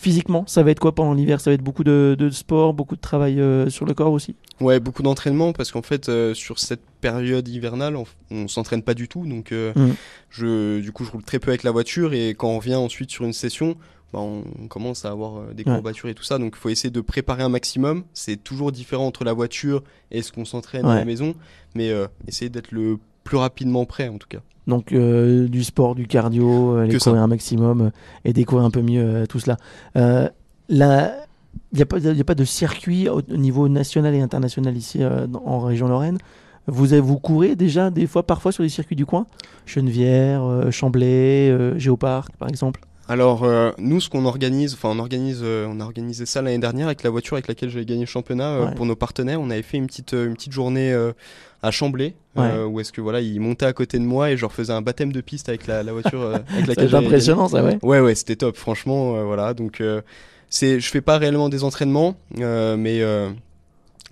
Physiquement, 0.00 0.44
ça 0.46 0.62
va 0.62 0.70
être 0.70 0.78
quoi 0.78 0.94
pendant 0.94 1.12
l'hiver? 1.12 1.40
Ça 1.40 1.50
va 1.50 1.54
être 1.54 1.62
beaucoup 1.62 1.82
de, 1.82 2.16
sport, 2.30 2.72
beaucoup 2.72 2.94
de 2.94 3.00
travail 3.00 3.40
euh, 3.40 3.68
sur 3.68 3.84
le 3.84 3.94
corps 3.94 4.12
aussi? 4.12 4.36
Ouais, 4.60 4.78
beaucoup 4.78 5.02
d'entraînement 5.02 5.52
parce 5.52 5.72
qu'en 5.72 5.82
fait, 5.82 6.08
euh, 6.08 6.34
sur 6.34 6.60
cette 6.60 6.82
période 7.00 7.48
hivernale, 7.48 7.96
on, 8.30 8.46
s'entraîne 8.46 8.84
pas 8.84 8.94
du 8.94 9.08
tout. 9.08 9.26
Donc, 9.26 9.50
euh, 9.50 9.72
mm. 9.74 9.94
je, 10.30 10.78
du 10.78 10.92
coup, 10.92 11.04
je 11.04 11.10
roule 11.10 11.24
très 11.24 11.40
peu 11.40 11.48
avec 11.48 11.64
la 11.64 11.72
voiture 11.72 12.14
et 12.14 12.28
quand 12.28 12.46
on 12.46 12.60
vient 12.60 12.78
ensuite 12.78 13.10
sur 13.10 13.24
une 13.24 13.32
session, 13.32 13.76
bah, 14.12 14.20
on, 14.20 14.44
commence 14.68 15.04
à 15.04 15.10
avoir 15.10 15.52
des 15.52 15.64
courbatures 15.64 16.08
et 16.08 16.14
tout 16.14 16.22
ça. 16.22 16.38
Donc, 16.38 16.54
il 16.56 16.60
faut 16.60 16.68
essayer 16.68 16.90
de 16.90 17.00
préparer 17.00 17.42
un 17.42 17.48
maximum. 17.48 18.04
C'est 18.14 18.36
toujours 18.36 18.70
différent 18.70 19.04
entre 19.04 19.24
la 19.24 19.32
voiture 19.32 19.82
et 20.12 20.22
ce 20.22 20.30
qu'on 20.30 20.44
s'entraîne 20.44 20.86
à 20.86 20.94
la 20.94 21.04
maison, 21.04 21.34
mais 21.74 21.90
essayer 22.28 22.50
d'être 22.50 22.70
le 22.70 23.00
plus 23.28 23.36
rapidement 23.36 23.84
prêt 23.84 24.08
en 24.08 24.16
tout 24.16 24.26
cas. 24.26 24.38
Donc 24.66 24.92
euh, 24.92 25.48
du 25.48 25.62
sport, 25.64 25.94
du 25.94 26.06
cardio, 26.06 26.76
aller 26.76 26.94
euh, 26.94 26.98
courir 26.98 27.22
un 27.22 27.26
maximum 27.26 27.80
euh, 27.82 27.90
et 28.24 28.32
découvrir 28.32 28.64
un 28.64 28.70
peu 28.70 28.80
mieux 28.80 29.26
tout 29.28 29.38
cela. 29.38 29.58
il 29.94 30.30
n'y 30.70 30.82
a, 31.82 31.86
pas, 31.86 32.06
a 32.06 32.24
pas 32.24 32.34
de 32.34 32.44
circuit 32.44 33.06
au 33.10 33.20
niveau 33.20 33.68
national 33.68 34.14
et 34.14 34.20
international 34.22 34.74
ici 34.78 35.00
en 35.44 35.60
région 35.60 35.88
Lorraine. 35.88 36.16
Vous, 36.66 36.94
avez, 36.94 37.02
vous 37.02 37.18
courez 37.18 37.54
déjà 37.54 37.90
des 37.90 38.06
fois, 38.06 38.26
parfois 38.26 38.50
sur 38.50 38.62
les 38.62 38.70
circuits 38.70 38.96
du 38.96 39.04
coin? 39.04 39.26
Chenevière, 39.66 40.42
Chamblay, 40.70 41.78
Géoparc 41.78 42.32
par 42.38 42.48
exemple 42.48 42.80
alors 43.08 43.46
nous, 43.78 44.00
ce 44.00 44.08
qu'on 44.08 44.24
organise, 44.26 44.74
enfin 44.74 44.90
on 44.90 44.98
organise, 44.98 45.42
on 45.42 45.80
a 45.80 45.84
organisé 45.84 46.26
ça 46.26 46.42
l'année 46.42 46.58
dernière 46.58 46.86
avec 46.86 47.02
la 47.02 47.10
voiture 47.10 47.34
avec 47.34 47.48
laquelle 47.48 47.70
j'avais 47.70 47.84
gagné 47.84 48.00
le 48.00 48.06
championnat 48.06 48.72
pour 48.76 48.86
nos 48.86 48.96
partenaires. 48.96 49.40
On 49.40 49.50
avait 49.50 49.62
fait 49.62 49.78
une 49.78 49.86
petite 49.86 50.12
une 50.12 50.34
petite 50.34 50.52
journée 50.52 50.94
à 51.62 51.70
Chamblay, 51.70 52.14
euh, 52.36 52.66
où 52.66 52.78
est-ce 52.80 52.92
que 52.92 53.00
voilà, 53.00 53.20
il 53.20 53.40
montait 53.40 53.66
à 53.66 53.72
côté 53.72 53.98
de 53.98 54.04
moi 54.04 54.30
et 54.30 54.36
je 54.36 54.46
faisais 54.46 54.72
un 54.72 54.82
baptême 54.82 55.12
de 55.12 55.20
piste 55.20 55.48
avec 55.48 55.66
la, 55.66 55.82
voiture 55.82 56.22
euh, 56.22 56.38
avec 56.52 56.66
laquelle. 56.68 56.90
C'est 56.90 56.96
impressionnant, 56.96 57.48
ça, 57.48 57.64
ouais. 57.64 57.78
Ouais, 57.82 58.00
ouais, 58.00 58.14
c'était 58.14 58.36
top, 58.36 58.56
franchement, 58.56 59.16
euh, 59.16 59.24
voilà. 59.24 59.54
Donc, 59.54 59.82
c'est, 60.48 60.80
je 60.80 60.90
fais 60.90 61.00
pas 61.00 61.18
réellement 61.18 61.48
des 61.48 61.64
entraînements, 61.64 62.14
mais 62.36 63.02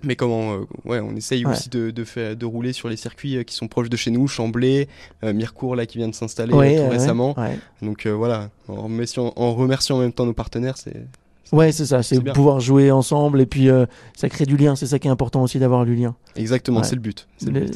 mais 0.03 0.15
comment 0.15 0.57
ouais 0.85 0.99
on 0.99 1.15
essaye 1.15 1.45
aussi 1.45 1.69
de, 1.69 1.91
de, 1.91 2.03
faire, 2.03 2.35
de 2.35 2.45
rouler 2.45 2.73
sur 2.73 2.89
les 2.89 2.97
circuits 2.97 3.43
qui 3.45 3.55
sont 3.55 3.67
proches 3.67 3.89
de 3.89 3.97
chez 3.97 4.11
nous 4.11 4.27
Chamblay 4.27 4.87
Mirecourt 5.23 5.75
là 5.75 5.85
qui 5.85 5.97
vient 5.97 6.07
de 6.07 6.15
s'installer 6.15 6.51
tout 6.51 6.57
récemment 6.89 7.35
donc 7.81 8.05
voilà 8.05 8.49
en 8.67 8.83
remerciant, 8.83 9.33
en 9.35 9.53
remerciant 9.53 9.97
en 9.97 9.99
même 9.99 10.13
temps 10.13 10.25
nos 10.25 10.33
partenaires 10.33 10.77
c'est 10.77 11.07
Ouais, 11.51 11.71
c'est 11.71 11.85
ça, 11.85 12.03
c'est 12.03 12.19
pouvoir 12.19 12.59
jouer 12.59 12.91
ensemble 12.91 13.39
et 13.41 13.45
puis 13.45 13.69
euh, 13.69 13.85
ça 14.15 14.27
crée 14.29 14.45
du 14.45 14.57
lien, 14.57 14.75
c'est 14.75 14.87
ça 14.87 14.99
qui 14.99 15.07
est 15.07 15.11
important 15.11 15.43
aussi 15.43 15.59
d'avoir 15.59 15.85
du 15.85 15.95
lien. 15.95 16.15
Exactement, 16.35 16.83
c'est 16.83 16.95
le 16.95 17.01
but. 17.01 17.27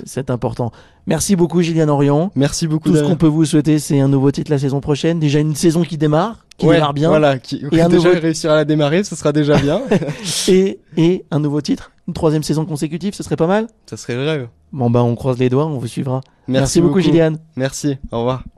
C'est 0.06 0.30
important. 0.30 0.72
Merci 1.08 1.36
beaucoup 1.36 1.62
Gillian 1.62 1.88
Orion. 1.88 2.32
Merci 2.36 2.68
beaucoup. 2.68 2.90
Tout 2.90 2.98
ce 2.98 3.04
qu'on 3.04 3.16
peut 3.16 3.28
vous 3.28 3.46
souhaiter, 3.46 3.80
c'est 3.80 4.00
un 4.00 4.08
nouveau 4.08 4.32
titre 4.32 4.52
la 4.52 4.60
saison 4.60 4.82
prochaine, 4.82 5.20
déjà 5.20 5.40
une 5.40 5.56
saison 5.56 5.84
qui 5.84 5.98
démarre, 5.98 6.46
qui 6.58 6.68
démarre 6.68 6.94
bien. 6.94 7.10
Voilà, 7.10 7.40
qui 7.40 7.64
et 7.72 7.88
déjà 7.90 8.10
réussir 8.10 8.52
à 8.52 8.56
la 8.56 8.66
démarrer, 8.66 9.04
ce 9.04 9.16
sera 9.16 9.32
déjà 9.32 9.58
bien. 9.58 9.82
et, 10.48 10.80
et 10.98 11.26
un 11.32 11.40
nouveau 11.40 11.62
titre, 11.62 11.92
une 12.12 12.16
troisième 12.16 12.44
saison 12.44 12.66
consécutive, 12.66 13.14
ce 13.14 13.24
serait 13.24 13.38
pas 13.38 13.48
mal 13.48 13.68
Ça 13.86 13.96
serait 13.96 14.16
le 14.16 14.26
rêve. 14.26 14.50
Bon 14.74 14.90
bah 14.90 15.02
on 15.02 15.16
croise 15.16 15.38
les 15.38 15.48
doigts, 15.48 15.66
on 15.66 15.78
vous 15.78 15.88
suivra. 15.88 16.20
Merci, 16.50 16.82
beaucoup, 16.82 16.96
beaucoup 16.96 17.00
Gillian. 17.02 17.36
Merci, 17.56 17.98
au 18.12 18.20
revoir. 18.20 18.44